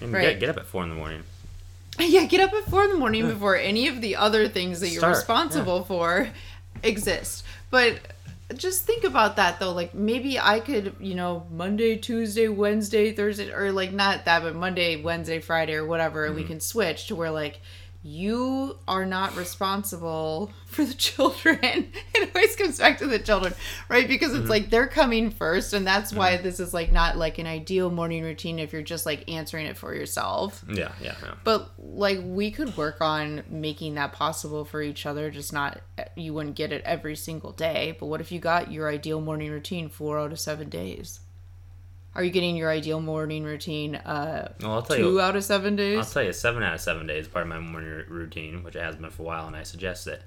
And 0.00 0.12
Right. 0.12 0.22
get, 0.22 0.40
get 0.40 0.48
up 0.50 0.58
at 0.58 0.66
four 0.66 0.82
in 0.84 0.90
the 0.90 0.94
morning. 0.94 1.22
Yeah, 1.98 2.24
get 2.24 2.40
up 2.40 2.52
at 2.54 2.64
four 2.70 2.84
in 2.84 2.90
the 2.90 2.96
morning 2.98 3.28
before 3.34 3.56
any 3.56 3.88
of 3.88 4.00
the 4.00 4.16
other 4.16 4.48
things 4.48 4.80
that 4.80 4.88
you're 4.90 5.00
Start, 5.00 5.16
responsible 5.16 5.84
for 5.84 6.30
exist. 6.82 7.44
But 7.70 7.98
just 8.58 8.84
think 8.86 9.04
about 9.04 9.36
that 9.36 9.58
though. 9.60 9.72
Like 9.72 9.94
maybe 9.94 10.38
I 10.38 10.60
could, 10.60 10.94
you 11.00 11.14
know, 11.14 11.46
Monday, 11.50 11.96
Tuesday, 11.96 12.48
Wednesday, 12.48 13.12
Thursday, 13.12 13.50
or 13.52 13.72
like 13.72 13.92
not 13.92 14.24
that, 14.24 14.42
but 14.42 14.54
Monday, 14.54 15.00
Wednesday, 15.02 15.40
Friday, 15.40 15.74
or 15.74 15.86
whatever, 15.86 16.26
Mm-hmm. 16.26 16.36
we 16.36 16.44
can 16.44 16.60
switch 16.60 17.06
to 17.08 17.16
where 17.16 17.30
like 17.30 17.60
you 18.04 18.78
are 18.88 19.06
not 19.06 19.36
responsible 19.36 20.52
for 20.66 20.84
the 20.84 20.94
children. 21.08 21.60
it 22.14 22.30
always 22.34 22.56
comes 22.56 22.78
back 22.78 22.98
to 22.98 23.06
the 23.06 23.18
children, 23.18 23.54
right? 23.88 24.08
Because 24.08 24.32
it's 24.32 24.42
Mm-hmm. 24.42 24.50
like 24.50 24.70
they're 24.70 24.88
coming 24.88 25.30
first, 25.30 25.72
and 25.72 25.86
that's 25.86 26.12
why 26.12 26.36
this 26.36 26.58
is 26.58 26.74
like 26.74 26.90
not 26.92 27.16
like 27.16 27.38
an 27.38 27.46
ideal 27.46 27.90
morning 27.90 28.24
routine 28.24 28.58
if 28.58 28.72
you're 28.72 28.82
just 28.82 29.06
like 29.06 29.30
answering 29.30 29.66
it 29.66 29.76
for 29.76 29.94
yourself. 29.94 30.64
Yeah, 30.68 30.92
yeah, 31.00 31.14
yeah. 31.22 31.34
But 31.44 31.70
like 31.78 32.18
we 32.22 32.50
could 32.50 32.76
work 32.76 33.00
on 33.00 33.44
making 33.48 33.94
that 33.94 34.12
possible 34.12 34.64
for 34.64 34.82
each 34.82 35.06
other, 35.06 35.30
just 35.30 35.52
not 35.52 35.80
you 36.16 36.34
wouldn't 36.34 36.56
get 36.56 36.72
it 36.72 36.82
every 36.84 37.14
single 37.16 37.52
day. 37.52 37.96
But 38.00 38.06
what 38.06 38.20
if 38.20 38.32
you 38.32 38.40
got 38.40 38.72
your 38.72 38.88
ideal 38.90 39.20
morning 39.20 39.50
routine 39.50 39.88
four 39.88 40.18
out 40.18 40.32
of 40.32 40.40
seven 40.40 40.68
days? 40.68 41.20
Are 42.14 42.22
you 42.22 42.30
getting 42.30 42.56
your 42.56 42.70
ideal 42.70 43.00
morning 43.00 43.42
routine 43.44 43.94
uh 43.96 44.52
Well, 44.60 44.72
I'll 44.72 44.82
tell 44.82 44.96
two 44.96 45.12
you. 45.12 45.20
out 45.20 45.34
of 45.36 45.44
seven 45.44 45.76
days. 45.76 45.98
I'll 45.98 46.04
tell 46.04 46.22
you, 46.22 46.32
seven 46.32 46.62
out 46.62 46.74
of 46.74 46.80
seven 46.80 47.06
days 47.06 47.26
part 47.28 47.42
of 47.44 47.48
my 47.48 47.58
morning 47.58 47.90
r- 47.90 48.04
routine, 48.08 48.62
which 48.62 48.76
it 48.76 48.82
has 48.82 48.96
been 48.96 49.08
for 49.10 49.22
a 49.22 49.26
while, 49.26 49.46
and 49.46 49.56
I 49.56 49.62
suggest 49.62 50.06
it. 50.06 50.22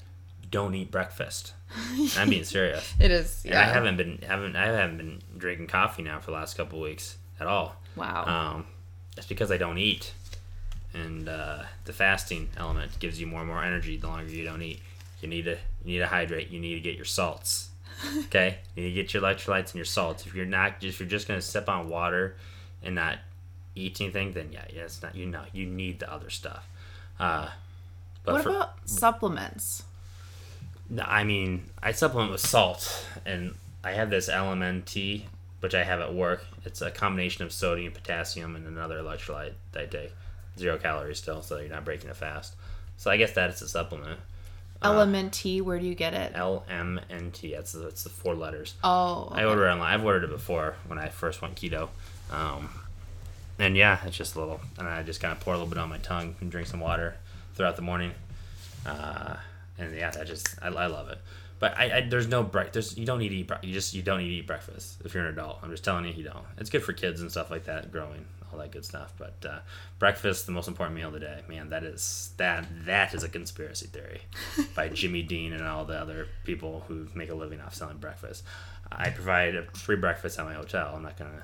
Don't 0.50 0.74
eat 0.76 0.90
breakfast. 0.92 1.54
I'm 2.18 2.30
being 2.30 2.44
serious. 2.44 2.94
It 3.00 3.12
is. 3.12 3.44
And 3.46 3.56
I 3.56 3.64
haven't 3.64 3.98
been 3.98 4.20
haven't 4.28 4.56
I 4.56 4.66
haven't 4.68 4.98
been 4.98 5.22
drinking 5.38 5.68
coffee 5.68 6.02
now 6.04 6.20
for 6.20 6.28
the 6.28 6.38
last 6.38 6.56
couple 6.58 6.80
of 6.80 6.84
weeks 6.84 7.18
at 7.40 7.48
all. 7.48 7.76
Wow. 7.96 8.26
Um, 8.26 8.66
that's 9.16 9.28
because 9.28 9.52
I 9.52 9.58
don't 9.58 9.78
eat, 9.78 10.14
and 10.94 11.28
uh, 11.30 11.64
the 11.86 11.94
fasting 11.94 12.50
element 12.58 12.98
gives 13.00 13.20
you 13.20 13.28
more 13.28 13.40
and 13.42 13.50
more 13.50 13.64
energy 13.64 13.98
the 13.98 14.08
longer 14.08 14.32
you 14.32 14.44
don't 14.44 14.62
eat. 14.62 14.82
You 15.22 15.28
need 15.30 15.46
to 15.46 15.52
you 15.84 15.94
need 15.94 15.98
to 16.00 16.08
hydrate. 16.08 16.50
You 16.50 16.60
need 16.60 16.76
to 16.76 16.82
get 16.82 16.96
your 16.96 17.06
salts. 17.06 17.70
Okay, 18.26 18.58
you 18.76 18.84
need 18.84 18.90
to 18.90 18.96
get 18.96 19.14
your 19.14 19.24
electrolytes 19.24 19.68
and 19.68 19.76
your 19.76 19.86
salts. 19.86 20.26
If 20.26 20.36
you're 20.36 20.46
not, 20.46 20.84
if 20.84 21.00
you're 21.00 21.10
just 21.10 21.28
gonna 21.28 21.42
sip 21.42 21.70
on 21.70 21.90
water 21.90 22.36
and 22.84 22.96
not 22.96 23.20
eat 23.76 24.02
anything, 24.02 24.34
then 24.34 24.50
yeah, 24.52 24.66
yeah, 24.74 24.84
it's 24.84 25.02
not 25.02 25.16
you 25.16 25.26
know 25.26 25.44
you 25.54 25.66
need 25.66 26.00
the 26.00 26.12
other 26.12 26.30
stuff. 26.30 26.68
Uh, 27.20 27.50
but 28.24 28.34
what 28.34 28.44
for, 28.44 28.50
about 28.50 28.90
supplements? 28.90 29.84
no, 30.90 31.04
I 31.04 31.24
mean, 31.24 31.70
I 31.82 31.92
supplement 31.92 32.32
with 32.32 32.42
salt, 32.42 33.06
and 33.26 33.56
I 33.84 33.92
have 33.92 34.10
this 34.10 34.30
LMNT, 34.30 35.24
which 35.60 35.74
I 35.74 35.84
have 35.84 36.00
at 36.00 36.14
work. 36.14 36.46
It's 36.64 36.82
a 36.82 36.92
combination 36.92 37.44
of 37.44 37.52
sodium, 37.52 37.94
potassium, 37.94 38.56
and 38.56 38.68
another 38.68 39.00
electrolyte 39.00 39.54
that 39.72 39.84
I 39.84 39.86
take. 39.86 40.14
Zero 40.58 40.78
calories 40.78 41.18
still, 41.18 41.42
so 41.42 41.58
you're 41.58 41.70
not 41.70 41.86
breaking 41.86 42.10
a 42.10 42.14
fast. 42.14 42.56
So 42.98 43.12
I 43.12 43.18
guess 43.18 43.34
that 43.34 43.50
is 43.50 43.62
a 43.62 43.68
supplement. 43.68 44.20
Uh, 44.82 44.92
Element 44.92 45.34
T, 45.34 45.62
where 45.62 45.80
do 45.80 45.86
you 45.86 45.96
get 45.96 46.14
it? 46.14 46.34
LMNT. 46.34 47.56
That's 47.56 47.72
the, 47.72 47.80
that's 47.80 48.04
the 48.04 48.10
four 48.10 48.36
letters. 48.36 48.76
Oh, 48.84 49.30
I 49.32 49.46
order 49.46 49.68
it 49.68 49.72
online. 49.72 49.94
I've 49.94 50.06
ordered 50.06 50.26
it 50.26 50.30
before 50.30 50.76
when 50.88 51.00
I 51.00 51.10
first 51.10 51.42
went 51.42 51.56
keto. 51.56 51.90
Um, 52.32 52.70
and 53.58 53.78
yeah, 53.78 54.00
it's 54.06 54.18
just 54.18 54.36
a 54.36 54.40
little, 54.40 54.60
and 54.78 54.88
I 54.88 55.02
just 55.04 55.22
kind 55.22 55.32
of 55.32 55.40
pour 55.40 55.54
a 55.54 55.58
little 55.58 55.70
bit 55.70 55.78
on 55.80 55.90
my 55.90 56.00
tongue 56.00 56.36
and 56.42 56.52
drink 56.52 56.68
some 56.68 56.80
water 56.80 57.16
throughout 57.56 57.76
the 57.76 57.82
morning. 57.82 58.12
Uh, 58.86 59.36
and 59.78 59.96
yeah, 59.96 60.14
I 60.20 60.24
just, 60.24 60.56
I, 60.62 60.68
I 60.68 60.88
love 60.88 61.10
it. 61.10 61.20
But 61.60 61.78
I, 61.78 61.98
I 61.98 62.02
there's 62.02 62.28
no 62.28 62.44
break. 62.44 62.74
There's 62.74 62.98
you 62.98 63.06
don't 63.06 63.20
need 63.20 63.30
to 63.30 63.36
eat. 63.36 63.50
You 63.64 63.74
just 63.74 63.94
you 63.94 64.02
don't 64.02 64.20
need 64.20 64.28
to 64.28 64.36
eat 64.36 64.48
breakfast 64.48 64.98
if 65.06 65.14
you're 65.14 65.24
an 65.26 65.34
adult. 65.34 65.60
I'm 65.64 65.72
just 65.72 65.86
telling 65.86 66.06
you, 66.06 66.12
you 66.12 66.24
don't. 66.26 66.44
It's 66.58 66.70
good 66.70 66.84
for 66.84 66.92
kids 66.94 67.22
and 67.22 67.32
stuff 67.32 67.50
like 67.50 67.64
that, 67.66 67.92
growing, 67.92 68.26
all 68.52 68.60
that 68.60 68.72
good 68.72 68.86
stuff. 68.86 69.14
But 69.18 69.46
uh, 69.48 69.60
breakfast, 70.00 70.46
the 70.46 70.52
most 70.52 70.68
important 70.68 70.96
meal 70.98 71.08
of 71.08 71.14
the 71.14 71.20
day, 71.20 71.42
man. 71.48 71.70
That 71.70 71.84
is 71.84 72.32
that 72.38 72.66
that 72.86 73.14
is 73.14 73.24
a 73.24 73.30
conspiracy 73.30 73.88
theory 73.88 74.22
by 74.76 74.90
Jimmy 74.90 75.22
Dean 75.24 75.54
and 75.54 75.64
all 75.64 75.86
the 75.86 75.98
other 76.00 76.28
people 76.44 76.84
who 76.88 77.08
make 77.14 77.30
a 77.30 77.36
living 77.36 77.62
off 77.62 77.74
selling 77.76 77.98
breakfast. 77.98 78.44
I 78.92 79.10
provide 79.10 79.56
a 79.56 79.64
free 79.72 79.96
breakfast 79.96 80.38
at 80.40 80.46
my 80.46 80.54
hotel. 80.54 80.94
I'm 80.96 81.04
not 81.04 81.18
gonna 81.18 81.44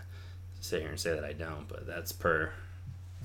sit 0.59 0.81
here 0.81 0.89
and 0.91 0.99
say 0.99 1.13
that 1.15 1.23
I 1.25 1.33
don't, 1.33 1.67
but 1.67 1.87
that's 1.87 2.11
per, 2.11 2.51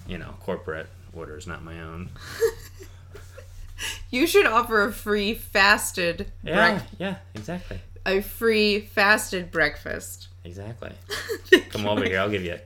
you 0.06 0.18
know, 0.18 0.34
corporate 0.40 0.86
orders, 1.12 1.46
not 1.46 1.62
my 1.62 1.80
own. 1.80 2.10
you 4.10 4.26
should 4.26 4.46
offer 4.46 4.84
a 4.84 4.92
free 4.92 5.34
fasted 5.34 6.32
Yeah, 6.42 6.80
yeah, 6.98 7.16
exactly, 7.34 7.78
a 8.06 8.20
free 8.22 8.80
fasted 8.80 9.50
breakfast. 9.50 10.28
exactly. 10.44 10.92
Come 11.70 11.86
over 11.86 12.04
here. 12.04 12.20
I'll 12.20 12.30
give 12.30 12.44
you 12.44 12.54
a 12.54 12.60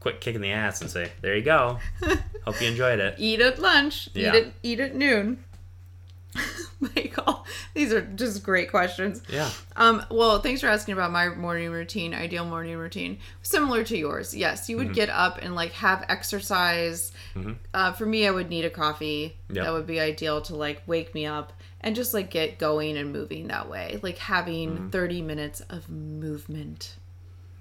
quick 0.00 0.20
kick 0.20 0.34
in 0.34 0.40
the 0.40 0.50
ass 0.50 0.80
and 0.80 0.90
say, 0.90 1.12
"There 1.20 1.36
you 1.36 1.42
go. 1.42 1.78
Hope 2.44 2.60
you 2.60 2.68
enjoyed 2.68 2.98
it." 3.00 3.14
eat 3.18 3.40
at 3.40 3.58
lunch, 3.58 4.08
Yeah. 4.14 4.34
eat 4.34 4.38
at 4.46 4.52
eat 4.62 4.80
at 4.80 4.94
noon. 4.94 5.44
Michael, 6.80 7.44
these 7.74 7.92
are 7.92 8.00
just 8.02 8.42
great 8.42 8.70
questions. 8.70 9.20
Yeah. 9.28 9.50
Um, 9.76 10.04
well, 10.10 10.40
thanks 10.40 10.60
for 10.60 10.68
asking 10.68 10.92
about 10.94 11.10
my 11.10 11.28
morning 11.28 11.70
routine, 11.70 12.14
ideal 12.14 12.44
morning 12.46 12.76
routine. 12.76 13.18
Similar 13.42 13.82
to 13.84 13.98
yours. 13.98 14.34
Yes, 14.34 14.68
you 14.68 14.76
would 14.76 14.86
Mm-hmm. 14.86 14.94
get 14.94 15.10
up 15.10 15.38
and 15.42 15.54
like 15.54 15.72
have 15.72 16.04
exercise. 16.08 17.12
Uh, 17.74 17.92
for 17.92 18.06
me, 18.06 18.26
I 18.26 18.30
would 18.30 18.48
need 18.48 18.64
a 18.64 18.70
coffee. 18.70 19.36
Yep. 19.52 19.64
That 19.64 19.72
would 19.72 19.86
be 19.86 20.00
ideal 20.00 20.40
to 20.42 20.54
like 20.56 20.82
wake 20.86 21.14
me 21.14 21.26
up 21.26 21.52
and 21.80 21.94
just 21.96 22.14
like 22.14 22.30
get 22.30 22.58
going 22.58 22.96
and 22.96 23.12
moving 23.12 23.48
that 23.48 23.68
way. 23.68 23.98
Like 24.02 24.18
having 24.18 24.70
Mm-hmm. 24.70 24.88
30 24.90 25.22
minutes 25.22 25.60
of 25.68 25.90
movement. 25.90 26.94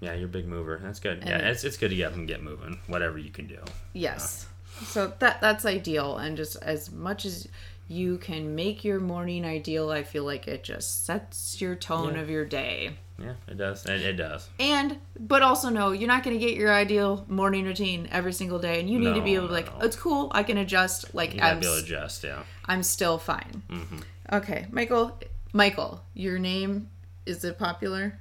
Yeah, 0.02 0.14
you're 0.14 0.26
a 0.26 0.32
big 0.32 0.47
mover. 0.47 0.80
That's 0.82 1.00
good. 1.00 1.20
And- 1.20 1.30
yeah, 1.30 1.50
it's, 1.50 1.64
it's 1.64 1.78
good 1.78 1.89
to 1.89 1.95
get 1.95 2.08
up 2.12 2.16
and 2.16 2.28
get 2.28 2.41
moving. 2.41 2.80
Whatever 2.88 3.18
you 3.18 3.32
can 3.32 3.47
do. 3.47 3.60
Yes. 3.93 4.47
So 4.86 5.12
that 5.20 5.41
that's 5.41 5.66
ideal 5.66 6.18
and 6.18 6.38
just 6.38 6.56
as 6.62 6.89
much 6.91 7.26
as 7.26 7.47
you 7.89 8.18
can 8.20 8.56
make 8.56 8.84
your 8.84 9.00
morning 9.00 9.43
ideal, 9.43 9.89
I 9.89 10.04
feel 10.04 10.24
like 10.24 10.47
it 10.47 10.64
just 10.64 11.06
sets 11.06 11.60
your 11.60 11.76
tone 11.76 12.14
Yeah. 12.16 12.22
of 12.22 12.30
your 12.30 12.45
day. 12.45 12.91
Yeah, 13.18 13.34
it 13.50 13.58
does. 13.58 13.86
It, 13.86 14.02
it 14.02 14.14
does. 14.14 14.47
And 14.60 14.97
but 15.20 15.41
also 15.41 15.68
know 15.70 15.91
you're 15.91 16.08
not 16.08 16.24
going 16.24 16.39
to 16.39 16.45
get 16.45 16.56
your 16.56 16.72
ideal 16.72 17.26
morning 17.28 17.66
routine 17.66 18.08
every 18.12 18.32
single 18.32 18.60
day 18.60 18.80
and 18.80 18.89
you 18.89 19.00
need 19.00 19.16
to 19.16 19.22
be 19.22 19.36
able 19.36 19.47
to 19.47 19.54
like 19.54 19.66
no. 19.80 19.86
it's 19.86 19.97
cool, 19.97 20.32
I 20.34 20.43
can 20.43 20.58
adjust 20.58 21.14
like 21.14 21.34
You 21.34 21.41
I'm 21.41 21.60
be 21.60 21.66
able 21.66 21.78
to 21.78 21.84
adjust. 21.84 22.24
Yeah. 22.24 22.43
I'm 22.66 22.84
still 22.84 23.18
fine. 23.18 23.64
Mm-hmm. 23.70 23.97
Okay, 24.32 24.68
Michael 24.72 25.20
Michael, 25.52 26.02
your 26.14 26.39
name 26.39 26.89
is 27.26 27.43
it 27.43 27.58
popular? 27.60 28.18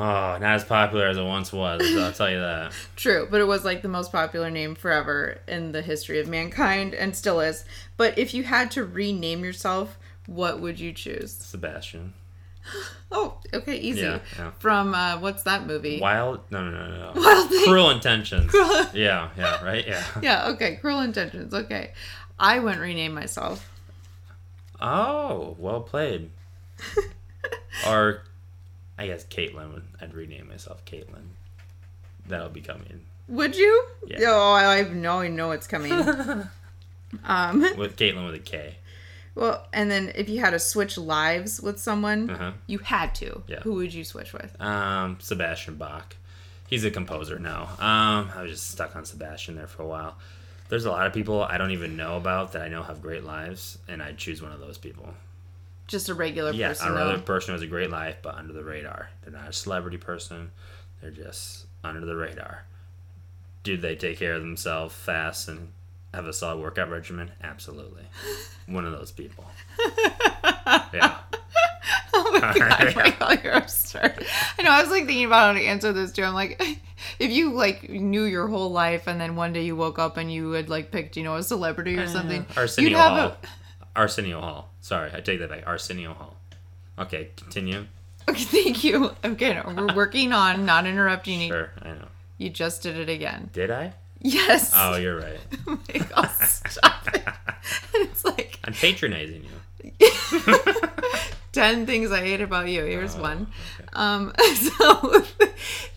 Oh, 0.00 0.38
not 0.38 0.42
as 0.42 0.62
popular 0.64 1.06
as 1.08 1.16
it 1.16 1.24
once 1.24 1.52
was. 1.52 1.80
I'll 1.96 2.12
tell 2.12 2.30
you 2.30 2.38
that. 2.38 2.72
True, 2.96 3.26
but 3.28 3.40
it 3.40 3.46
was 3.46 3.64
like 3.64 3.82
the 3.82 3.88
most 3.88 4.12
popular 4.12 4.48
name 4.48 4.76
forever 4.76 5.38
in 5.48 5.72
the 5.72 5.82
history 5.82 6.20
of 6.20 6.28
mankind 6.28 6.94
and 6.94 7.16
still 7.16 7.40
is. 7.40 7.64
But 7.96 8.16
if 8.16 8.32
you 8.32 8.44
had 8.44 8.70
to 8.72 8.84
rename 8.84 9.42
yourself, 9.44 9.98
what 10.26 10.60
would 10.60 10.78
you 10.78 10.92
choose? 10.92 11.32
Sebastian. 11.32 12.14
Oh, 13.10 13.38
okay, 13.54 13.76
easy. 13.78 14.02
Yeah, 14.02 14.18
yeah. 14.38 14.50
From 14.58 14.94
uh, 14.94 15.18
what's 15.18 15.42
that 15.44 15.66
movie? 15.66 15.98
Wild? 15.98 16.40
No, 16.50 16.62
no, 16.62 16.70
no, 16.70 17.12
no. 17.14 17.18
Wild. 17.18 17.48
Cruel 17.64 17.88
intentions. 17.88 18.50
Cruel- 18.50 18.84
Yeah, 18.92 19.30
yeah, 19.38 19.64
right. 19.64 19.86
Yeah. 19.88 20.04
Yeah, 20.22 20.48
okay. 20.50 20.76
Cruel 20.76 21.00
Intentions. 21.00 21.54
Okay. 21.54 21.92
I 22.38 22.58
wouldn't 22.58 22.82
rename 22.82 23.14
myself. 23.14 23.66
Oh, 24.78 25.56
well 25.58 25.80
played. 25.80 26.30
or, 27.86 28.22
I 28.98 29.06
guess 29.06 29.24
Caitlin 29.24 29.72
would. 29.74 29.84
I'd 30.00 30.12
rename 30.14 30.48
myself 30.48 30.84
Caitlin. 30.84 31.28
That'll 32.26 32.48
be 32.50 32.60
coming 32.60 33.00
Would 33.28 33.56
you? 33.56 33.84
Yeah. 34.06 34.18
Oh, 34.26 34.52
I 34.52 34.82
know, 34.82 35.20
I 35.20 35.28
know 35.28 35.52
it's 35.52 35.66
coming. 35.66 35.92
um, 37.24 37.60
with 37.76 37.96
Caitlin 37.96 38.26
with 38.26 38.34
a 38.34 38.38
K. 38.38 38.74
Well, 39.34 39.66
and 39.72 39.90
then 39.90 40.10
if 40.16 40.28
you 40.28 40.40
had 40.40 40.50
to 40.50 40.58
switch 40.58 40.98
lives 40.98 41.60
with 41.60 41.78
someone, 41.78 42.28
Uh-huh. 42.30 42.52
you 42.66 42.78
had 42.78 43.14
to. 43.16 43.42
Yeah. 43.46 43.60
Who 43.60 43.74
would 43.74 43.94
you 43.94 44.02
switch 44.04 44.32
with? 44.32 44.60
Um, 44.60 45.18
Sebastian 45.20 45.76
Bach. 45.76 46.16
He's 46.66 46.84
a 46.84 46.90
composer 46.90 47.38
now. 47.38 47.62
Um, 47.78 48.30
I 48.34 48.42
was 48.42 48.50
just 48.50 48.70
stuck 48.70 48.94
on 48.96 49.04
Sebastian 49.04 49.54
there 49.56 49.66
for 49.68 49.82
a 49.84 49.86
while. 49.86 50.16
There's 50.68 50.84
a 50.84 50.90
lot 50.90 51.06
of 51.06 51.14
people 51.14 51.42
I 51.42 51.56
don't 51.56 51.70
even 51.70 51.96
know 51.96 52.16
about 52.18 52.52
that 52.52 52.62
I 52.62 52.68
know 52.68 52.82
have 52.82 53.00
great 53.00 53.24
lives, 53.24 53.78
and 53.88 54.02
I'd 54.02 54.18
choose 54.18 54.42
one 54.42 54.52
of 54.52 54.60
those 54.60 54.76
people. 54.76 55.14
Just 55.88 56.08
a 56.08 56.14
regular 56.14 56.52
Yeah, 56.52 56.68
person. 56.68 56.92
a 56.92 56.94
though. 56.94 57.18
person 57.18 57.48
who 57.48 57.52
has 57.54 57.62
a 57.62 57.66
great 57.66 57.90
life, 57.90 58.18
but 58.22 58.34
under 58.36 58.52
the 58.52 58.62
radar. 58.62 59.10
They're 59.22 59.32
not 59.32 59.48
a 59.48 59.52
celebrity 59.52 59.96
person. 59.96 60.52
They're 61.00 61.10
just 61.10 61.66
under 61.82 62.04
the 62.06 62.14
radar. 62.14 62.64
Do 63.64 63.76
they 63.76 63.96
take 63.96 64.18
care 64.18 64.34
of 64.34 64.42
themselves 64.42 64.94
fast 64.94 65.48
and 65.48 65.70
have 66.14 66.26
a 66.26 66.32
solid 66.32 66.60
workout 66.60 66.90
regimen? 66.90 67.32
Absolutely. 67.42 68.04
One 68.66 68.84
of 68.86 68.92
those 68.92 69.10
people. 69.10 69.44
Yeah. 70.92 71.18
Oh 72.12 72.30
my 72.32 72.40
god, 72.58 72.94
Michael, 72.94 73.34
you're 73.42 73.52
absurd. 73.54 74.24
I 74.58 74.62
know. 74.62 74.70
I 74.70 74.82
was 74.82 74.90
like 74.90 75.06
thinking 75.06 75.24
about 75.24 75.54
how 75.54 75.60
to 75.60 75.66
answer 75.66 75.92
this 75.92 76.12
too. 76.12 76.24
I'm 76.24 76.34
like, 76.34 76.60
if 77.18 77.30
you 77.30 77.52
like 77.52 77.88
knew 77.88 78.24
your 78.24 78.48
whole 78.48 78.70
life 78.70 79.06
and 79.06 79.18
then 79.20 79.34
one 79.36 79.52
day 79.54 79.64
you 79.64 79.76
woke 79.76 79.98
up 79.98 80.16
and 80.18 80.30
you 80.32 80.50
had 80.52 80.68
like 80.68 80.90
picked, 80.90 81.16
you 81.16 81.24
know, 81.24 81.36
a 81.36 81.42
celebrity 81.42 81.96
or 81.98 82.02
uh, 82.02 82.06
something, 82.06 82.44
Arsenio 82.56 82.90
you'd 82.90 82.96
have 82.98 83.12
Hall. 83.30 83.36
Arsenio 83.98 84.40
Hall. 84.40 84.70
Sorry, 84.80 85.10
I 85.12 85.20
take 85.20 85.40
that 85.40 85.50
back. 85.50 85.64
Arsenio 85.66 86.14
Hall. 86.14 86.36
Okay, 86.98 87.30
continue. 87.36 87.84
Okay, 88.28 88.44
thank 88.62 88.84
you. 88.84 89.10
Okay, 89.24 89.60
we're 89.66 89.94
working 89.94 90.32
on 90.32 90.64
not 90.64 90.86
interrupting 90.86 91.40
you. 91.40 91.48
Sure, 91.48 91.70
I 91.82 91.88
know. 91.88 92.08
You 92.38 92.48
just 92.50 92.82
did 92.82 92.96
it 92.96 93.08
again. 93.08 93.50
Did 93.52 93.70
I? 93.72 93.94
Yes. 94.20 94.72
Oh, 94.74 94.96
you're 94.96 95.18
right. 95.18 95.38
Oh 95.66 95.78
Michael, 95.92 96.24
stop 96.46 97.08
it. 97.14 97.22
It's 97.94 98.24
like 98.24 98.58
I'm 98.64 98.72
patronizing 98.72 99.44
you. 99.44 100.08
10 101.58 101.86
things 101.86 102.12
I 102.12 102.20
hate 102.20 102.40
about 102.40 102.68
you. 102.68 102.84
Here's 102.84 103.16
Oh, 103.16 103.22
one. 103.22 103.46
okay. 103.80 103.88
Um, 103.94 104.32
so 104.54 105.24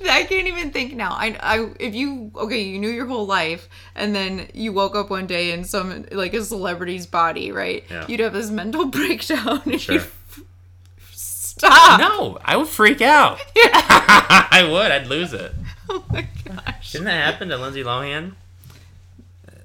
I 0.09 0.23
can't 0.23 0.47
even 0.47 0.71
think 0.71 0.95
now. 0.95 1.11
I, 1.11 1.37
I, 1.39 1.69
if 1.79 1.93
you, 1.93 2.31
okay, 2.35 2.61
you 2.63 2.79
knew 2.79 2.89
your 2.89 3.05
whole 3.05 3.25
life 3.27 3.69
and 3.95 4.15
then 4.15 4.47
you 4.53 4.73
woke 4.73 4.95
up 4.95 5.09
one 5.09 5.27
day 5.27 5.51
in 5.51 5.63
some, 5.63 6.05
like 6.11 6.33
a 6.33 6.43
celebrity's 6.43 7.05
body, 7.05 7.51
right? 7.51 7.83
Yeah. 7.89 8.05
You'd 8.07 8.21
have 8.21 8.33
this 8.33 8.49
mental 8.49 8.85
breakdown. 8.97 9.61
and 9.65 9.79
Sure. 9.79 9.95
you'd 9.95 10.07
Stop. 11.13 11.99
No, 11.99 12.39
I 12.43 12.57
would 12.57 12.67
freak 12.69 13.01
out. 13.01 13.39
Yeah. 13.55 13.69
I 13.73 14.67
would. 14.67 14.89
I'd 14.91 15.05
lose 15.07 15.31
it. 15.33 15.53
Oh 15.89 16.03
my 16.09 16.25
gosh. 16.45 16.91
Didn't 16.93 17.05
that 17.05 17.31
happen 17.31 17.49
to 17.49 17.57
Lindsay 17.57 17.83
Lohan? 17.83 18.33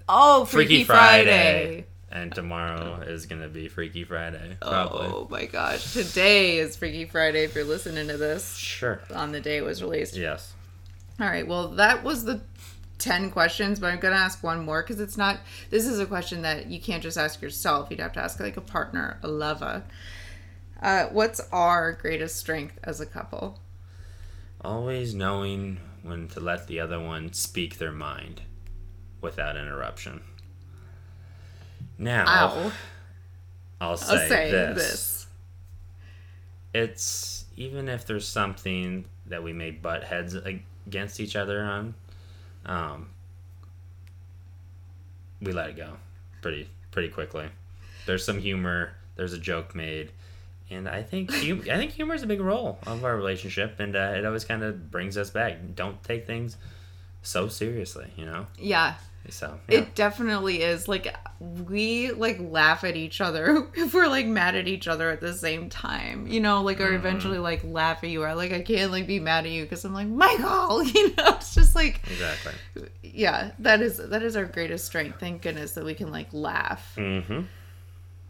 Oh, 0.08 0.44
Freaky, 0.44 0.84
Friday. 0.84 1.86
And 2.16 2.34
tomorrow 2.34 3.02
is 3.06 3.26
gonna 3.26 3.48
be 3.48 3.68
Freaky 3.68 4.02
Friday. 4.02 4.56
Probably. 4.62 5.06
Oh 5.06 5.28
my 5.30 5.44
gosh. 5.44 5.92
Today 5.92 6.56
is 6.58 6.74
Freaky 6.74 7.04
Friday 7.04 7.44
if 7.44 7.54
you're 7.54 7.64
listening 7.64 8.08
to 8.08 8.16
this 8.16 8.56
Sure. 8.56 9.02
on 9.14 9.32
the 9.32 9.40
day 9.40 9.58
it 9.58 9.64
was 9.64 9.82
released. 9.82 10.16
Yes. 10.16 10.54
All 11.20 11.26
right. 11.26 11.46
Well, 11.46 11.68
that 11.72 12.02
was 12.04 12.24
the 12.24 12.40
10 12.98 13.30
questions, 13.30 13.78
but 13.78 13.92
I'm 13.92 14.00
going 14.00 14.14
to 14.14 14.20
ask 14.20 14.42
one 14.42 14.64
more 14.64 14.82
because 14.82 14.98
it's 14.98 15.18
not, 15.18 15.40
this 15.68 15.86
is 15.86 15.98
a 15.98 16.06
question 16.06 16.40
that 16.42 16.66
you 16.66 16.80
can't 16.80 17.02
just 17.02 17.18
ask 17.18 17.42
yourself. 17.42 17.88
You'd 17.90 18.00
have 18.00 18.14
to 18.14 18.20
ask 18.20 18.40
like 18.40 18.56
a 18.56 18.62
partner, 18.62 19.18
a 19.22 19.28
lover. 19.28 19.84
Uh, 20.80 21.06
what's 21.06 21.40
our 21.52 21.92
greatest 21.92 22.36
strength 22.36 22.78
as 22.82 22.98
a 22.98 23.06
couple? 23.06 23.60
Always 24.62 25.14
knowing 25.14 25.80
when 26.02 26.28
to 26.28 26.40
let 26.40 26.66
the 26.66 26.80
other 26.80 26.98
one 26.98 27.34
speak 27.34 27.76
their 27.76 27.92
mind 27.92 28.40
without 29.20 29.56
interruption. 29.58 30.22
Now, 31.98 32.24
Ow. 32.26 32.72
I'll 33.80 33.96
say, 33.96 34.12
I'll 34.12 34.28
say 34.28 34.50
this. 34.50 34.76
this. 34.76 35.26
It's 36.74 37.44
even 37.56 37.88
if 37.88 38.06
there's 38.06 38.28
something 38.28 39.06
that 39.26 39.42
we 39.42 39.52
may 39.52 39.70
butt 39.70 40.04
heads 40.04 40.34
against 40.34 41.20
each 41.20 41.36
other 41.36 41.62
on, 41.62 41.94
um, 42.66 43.08
we 45.40 45.52
let 45.52 45.70
it 45.70 45.76
go 45.76 45.94
pretty 46.42 46.68
pretty 46.90 47.08
quickly. 47.08 47.48
There's 48.06 48.24
some 48.24 48.38
humor. 48.38 48.92
There's 49.16 49.32
a 49.32 49.38
joke 49.38 49.74
made, 49.74 50.12
and 50.70 50.88
I 50.88 51.02
think 51.02 51.32
hum- 51.32 51.64
I 51.70 51.76
think 51.76 51.92
humor 51.92 52.14
is 52.14 52.22
a 52.22 52.26
big 52.26 52.40
role 52.40 52.78
of 52.86 53.04
our 53.04 53.16
relationship, 53.16 53.80
and 53.80 53.96
uh, 53.96 54.12
it 54.16 54.26
always 54.26 54.44
kind 54.44 54.62
of 54.62 54.90
brings 54.90 55.16
us 55.16 55.30
back. 55.30 55.56
Don't 55.74 56.02
take 56.04 56.26
things 56.26 56.56
so 57.22 57.48
seriously, 57.48 58.12
you 58.16 58.26
know. 58.26 58.46
Yeah. 58.58 58.94
So 59.30 59.58
yeah. 59.68 59.78
It 59.80 59.94
definitely 59.94 60.62
is. 60.62 60.88
Like, 60.88 61.14
we 61.40 62.12
like 62.12 62.38
laugh 62.40 62.84
at 62.84 62.96
each 62.96 63.20
other 63.20 63.68
if 63.74 63.92
we're 63.94 64.06
like 64.08 64.26
mad 64.26 64.54
at 64.54 64.68
each 64.68 64.88
other 64.88 65.10
at 65.10 65.20
the 65.20 65.34
same 65.34 65.68
time, 65.68 66.26
you 66.26 66.40
know, 66.40 66.62
like, 66.62 66.80
or 66.80 66.84
Mm-hmm. 66.86 66.94
eventually 66.96 67.38
like 67.38 67.62
laugh 67.64 68.02
at 68.04 68.10
you 68.10 68.22
or 68.22 68.34
like, 68.34 68.52
I 68.52 68.62
can't 68.62 68.90
like 68.92 69.06
be 69.06 69.20
mad 69.20 69.44
at 69.46 69.50
you 69.52 69.62
because 69.64 69.84
I'm 69.84 69.92
like, 69.94 70.08
Michael, 70.08 70.82
you 70.84 71.08
know, 71.16 71.34
it's 71.36 71.54
just 71.54 71.74
like, 71.74 72.00
exactly. 72.10 72.52
yeah, 73.02 73.50
that 73.58 73.80
is, 73.82 73.98
that 73.98 74.22
is 74.22 74.36
our 74.36 74.44
greatest 74.44 74.84
strength. 74.86 75.20
Thank 75.20 75.42
goodness 75.42 75.72
that 75.72 75.84
we 75.84 75.94
can 75.94 76.10
like 76.10 76.28
laugh. 76.32 76.94
Mm-hmm. 76.96 77.42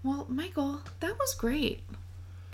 Well, 0.03 0.27
Michael, 0.29 0.81
that 1.01 1.19
was 1.19 1.35
great. 1.35 1.83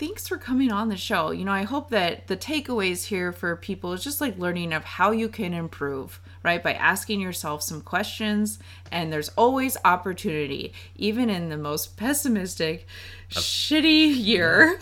Thanks 0.05 0.27
for 0.27 0.37
coming 0.37 0.69
on 0.69 0.89
the 0.89 0.97
show. 0.97 1.31
You 1.31 1.45
know, 1.45 1.53
I 1.53 1.63
hope 1.63 1.89
that 1.91 2.27
the 2.27 2.35
takeaways 2.35 3.05
here 3.05 3.31
for 3.31 3.55
people 3.55 3.93
is 3.93 4.03
just 4.03 4.19
like 4.19 4.37
learning 4.37 4.73
of 4.73 4.83
how 4.83 5.11
you 5.11 5.29
can 5.29 5.53
improve, 5.53 6.19
right? 6.43 6.61
By 6.61 6.73
asking 6.73 7.21
yourself 7.21 7.61
some 7.63 7.79
questions, 7.79 8.59
and 8.91 9.13
there's 9.13 9.29
always 9.29 9.77
opportunity, 9.85 10.73
even 10.97 11.29
in 11.29 11.47
the 11.47 11.55
most 11.55 11.95
pessimistic, 11.95 12.85
shitty 13.29 14.13
year. 14.13 14.73
Of 14.73 14.77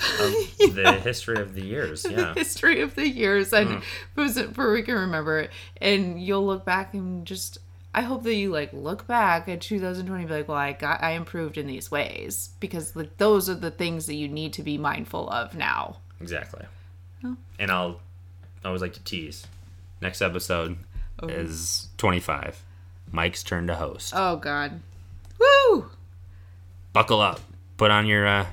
the 0.75 0.99
history 1.03 1.39
of 1.39 1.53
the 1.53 1.65
years, 1.65 2.01
the 2.01 2.13
yeah. 2.13 2.33
history 2.33 2.81
of 2.81 2.95
the 2.95 3.07
years 3.07 3.53
and 3.53 3.61
Mm. 3.71 3.83
for, 4.15 4.53
for 4.53 4.73
we 4.73 4.81
can 4.81 4.95
remember 4.95 5.39
it 5.39 5.51
and 5.79 6.19
you'll 6.19 6.45
look 6.45 6.65
back 6.65 6.95
and 6.95 7.27
just 7.27 7.59
i 7.93 8.01
hope 8.01 8.23
that 8.23 8.33
you 8.35 8.49
like 8.51 8.71
look 8.73 9.05
back 9.07 9.47
at 9.49 9.61
2020 9.61 10.21
and 10.21 10.29
be 10.29 10.35
like 10.35 10.47
well 10.47 10.57
i 10.57 10.71
got 10.71 11.01
i 11.03 11.11
improved 11.11 11.57
in 11.57 11.67
these 11.67 11.91
ways 11.91 12.49
because 12.59 12.95
like 12.95 13.17
those 13.17 13.49
are 13.49 13.55
the 13.55 13.71
things 13.71 14.05
that 14.05 14.15
you 14.15 14.27
need 14.27 14.53
to 14.53 14.63
be 14.63 14.77
mindful 14.77 15.29
of 15.29 15.55
now 15.55 15.97
Exactly. 16.19 16.63
Oh. 17.25 17.35
And 17.57 17.71
I'll 17.71 17.99
I 18.63 18.67
always 18.67 18.81
like 18.83 18.93
to 18.93 19.03
tease. 19.03 19.47
Next 20.01 20.21
episode 20.21 20.77
Oh. 21.19 21.27
is 21.27 21.87
25. 21.97 22.63
Mike's 23.11 23.41
turn 23.43 23.65
to 23.67 23.75
host. 23.75 24.13
oh 24.15 24.35
god 24.37 24.81
woo 25.39 25.89
Buckle 26.93 27.21
up. 27.21 27.39
Put 27.77 27.89
on 27.89 28.05
your 28.05 28.27
uh 28.27 28.45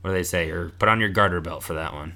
what 0.00 0.10
do 0.10 0.14
they 0.16 0.22
say? 0.24 0.50
Or 0.50 0.70
put 0.70 0.88
on 0.88 0.98
your 0.98 1.10
garter 1.10 1.40
belt 1.40 1.62
for 1.62 1.74
that 1.74 1.92
one. 1.94 2.14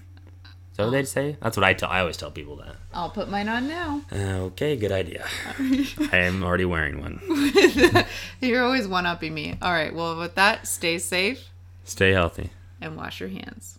Is 0.77 0.79
that 0.79 0.85
what 0.85 0.91
they 0.91 1.05
say? 1.05 1.37
That's 1.41 1.57
what 1.57 1.65
I 1.65 1.73
tell 1.73 1.89
I 1.89 2.01
always 2.01 2.19
tell 2.19 2.31
people 2.31 2.57
that. 2.57 2.77
i'll 2.93 3.09
put 3.09 3.31
mine 3.31 3.49
on 3.49 3.67
now 3.67 4.03
uh, 4.13 4.45
Okay, 4.49 4.77
good 4.77 4.93
idea. 4.93 5.25
I 6.13 6.19
am 6.19 6.43
already 6.45 6.67
wearing 6.67 7.01
one. 7.01 7.19
you're 8.43 8.63
always 8.63 8.87
one 8.87 9.07
upping 9.07 9.33
me 9.33 9.57
all 9.63 9.73
right 9.73 9.95
well 9.95 10.19
with 10.19 10.35
that 10.35 10.67
stay 10.67 10.99
safe 10.99 11.49
Stay 11.85 12.13
healthy. 12.13 12.51
and 12.83 12.95
wash 12.95 13.21
your 13.21 13.31
hands 13.31 13.79